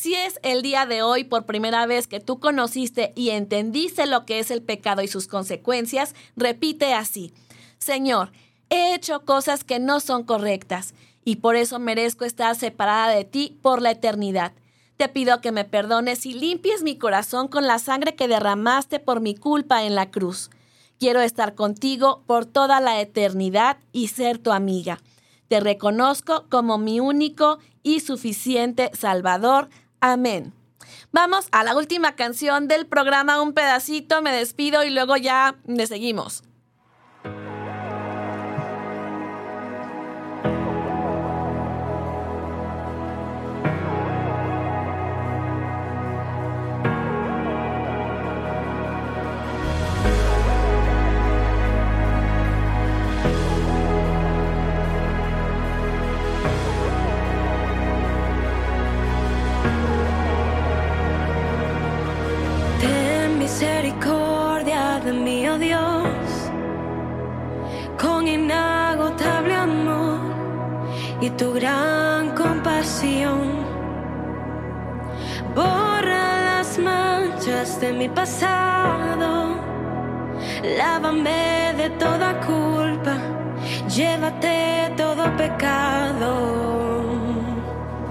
Si 0.00 0.14
es 0.14 0.40
el 0.42 0.62
día 0.62 0.86
de 0.86 1.02
hoy 1.02 1.24
por 1.24 1.44
primera 1.44 1.84
vez 1.84 2.06
que 2.06 2.20
tú 2.20 2.40
conociste 2.40 3.12
y 3.16 3.28
entendiste 3.28 4.06
lo 4.06 4.24
que 4.24 4.38
es 4.38 4.50
el 4.50 4.62
pecado 4.62 5.02
y 5.02 5.08
sus 5.08 5.26
consecuencias, 5.26 6.14
repite 6.36 6.94
así, 6.94 7.34
Señor, 7.76 8.32
he 8.70 8.94
hecho 8.94 9.26
cosas 9.26 9.62
que 9.62 9.78
no 9.78 10.00
son 10.00 10.24
correctas 10.24 10.94
y 11.22 11.36
por 11.36 11.54
eso 11.54 11.78
merezco 11.78 12.24
estar 12.24 12.56
separada 12.56 13.08
de 13.14 13.26
ti 13.26 13.58
por 13.60 13.82
la 13.82 13.90
eternidad. 13.90 14.54
Te 14.96 15.10
pido 15.10 15.42
que 15.42 15.52
me 15.52 15.66
perdones 15.66 16.24
y 16.24 16.32
limpies 16.32 16.82
mi 16.82 16.96
corazón 16.96 17.48
con 17.48 17.66
la 17.66 17.78
sangre 17.78 18.14
que 18.14 18.26
derramaste 18.26 19.00
por 19.00 19.20
mi 19.20 19.34
culpa 19.34 19.84
en 19.84 19.94
la 19.94 20.10
cruz. 20.10 20.48
Quiero 20.98 21.20
estar 21.20 21.54
contigo 21.54 22.22
por 22.26 22.46
toda 22.46 22.80
la 22.80 23.02
eternidad 23.02 23.76
y 23.92 24.08
ser 24.08 24.38
tu 24.38 24.50
amiga. 24.50 24.98
Te 25.48 25.60
reconozco 25.60 26.46
como 26.48 26.78
mi 26.78 27.00
único 27.00 27.58
y 27.82 28.00
suficiente 28.00 28.90
Salvador. 28.94 29.68
Amén. 30.00 30.54
Vamos 31.12 31.48
a 31.52 31.64
la 31.64 31.76
última 31.76 32.16
canción 32.16 32.68
del 32.68 32.86
programa, 32.86 33.42
un 33.42 33.52
pedacito, 33.52 34.22
me 34.22 34.32
despido 34.32 34.82
y 34.84 34.90
luego 34.90 35.16
ya 35.16 35.56
le 35.66 35.86
seguimos. 35.86 36.42
Misericordia 65.30 65.36
de 65.36 65.36
mí, 65.36 65.48
oh 65.48 65.58
Dios, 65.58 66.50
con 68.00 68.26
inagotable 68.26 69.54
amor 69.54 70.18
y 71.20 71.30
tu 71.30 71.52
gran 71.52 72.34
compasión. 72.34 73.60
Borra 75.54 76.26
las 76.48 76.78
manchas 76.78 77.80
de 77.80 77.92
mi 77.92 78.08
pasado, 78.08 79.56
lávame 80.78 81.74
de 81.76 81.90
toda 81.90 82.40
culpa, 82.40 83.16
llévate 83.88 84.92
todo 84.96 85.24
pecado. 85.36 86.30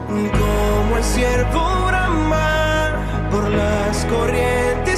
Como 0.07 0.97
el 0.97 1.03
ciervo 1.03 1.63
brama 1.87 3.27
por 3.31 3.47
las 3.49 4.05
corrientes 4.05 4.88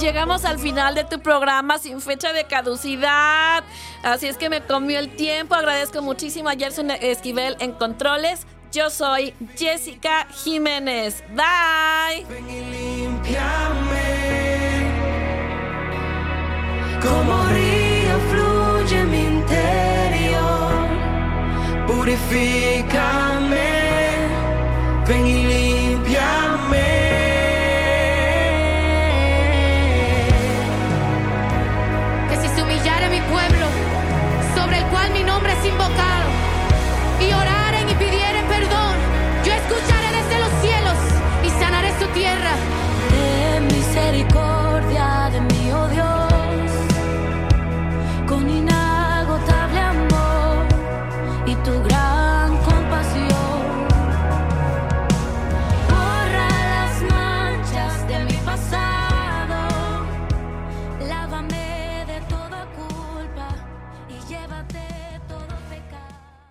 Llegamos 0.00 0.44
al 0.44 0.58
final 0.58 0.94
de 0.94 1.04
tu 1.04 1.20
programa 1.20 1.78
sin 1.78 2.02
fecha 2.02 2.34
de 2.34 2.44
caducidad. 2.44 3.64
Así 4.02 4.26
es 4.26 4.36
que 4.36 4.50
me 4.50 4.60
comió 4.60 4.98
el 4.98 5.16
tiempo. 5.16 5.54
Agradezco 5.54 6.02
muchísimo 6.02 6.50
a 6.50 6.52
Gerson 6.52 6.90
Esquivel 6.90 7.56
en 7.60 7.72
Controles. 7.72 8.46
Yo 8.72 8.90
soy 8.90 9.32
Jessica 9.56 10.26
Jiménez. 10.44 11.24
Bye. 11.30 12.26
Ven 12.28 12.50
y 12.50 12.60
límpiame. 13.04 14.06
Como 17.00 17.46
río 17.46 18.18
fluye 18.30 19.04
mi 19.04 19.22
interior, 19.22 20.88
purifica 21.86 23.26
y 37.20 37.32
oraren 37.32 37.88
y 37.88 37.94
pidieren 37.94 38.44
perdón, 38.46 38.96
yo 39.44 39.52
escucharé 39.52 40.08
desde 40.18 40.38
los 40.40 40.50
cielos 40.60 40.98
y 41.44 41.50
sanaré 41.60 41.92
su 42.00 42.06
tierra. 42.08 42.50
Ten 43.10 43.66
misericordia. 43.68 44.55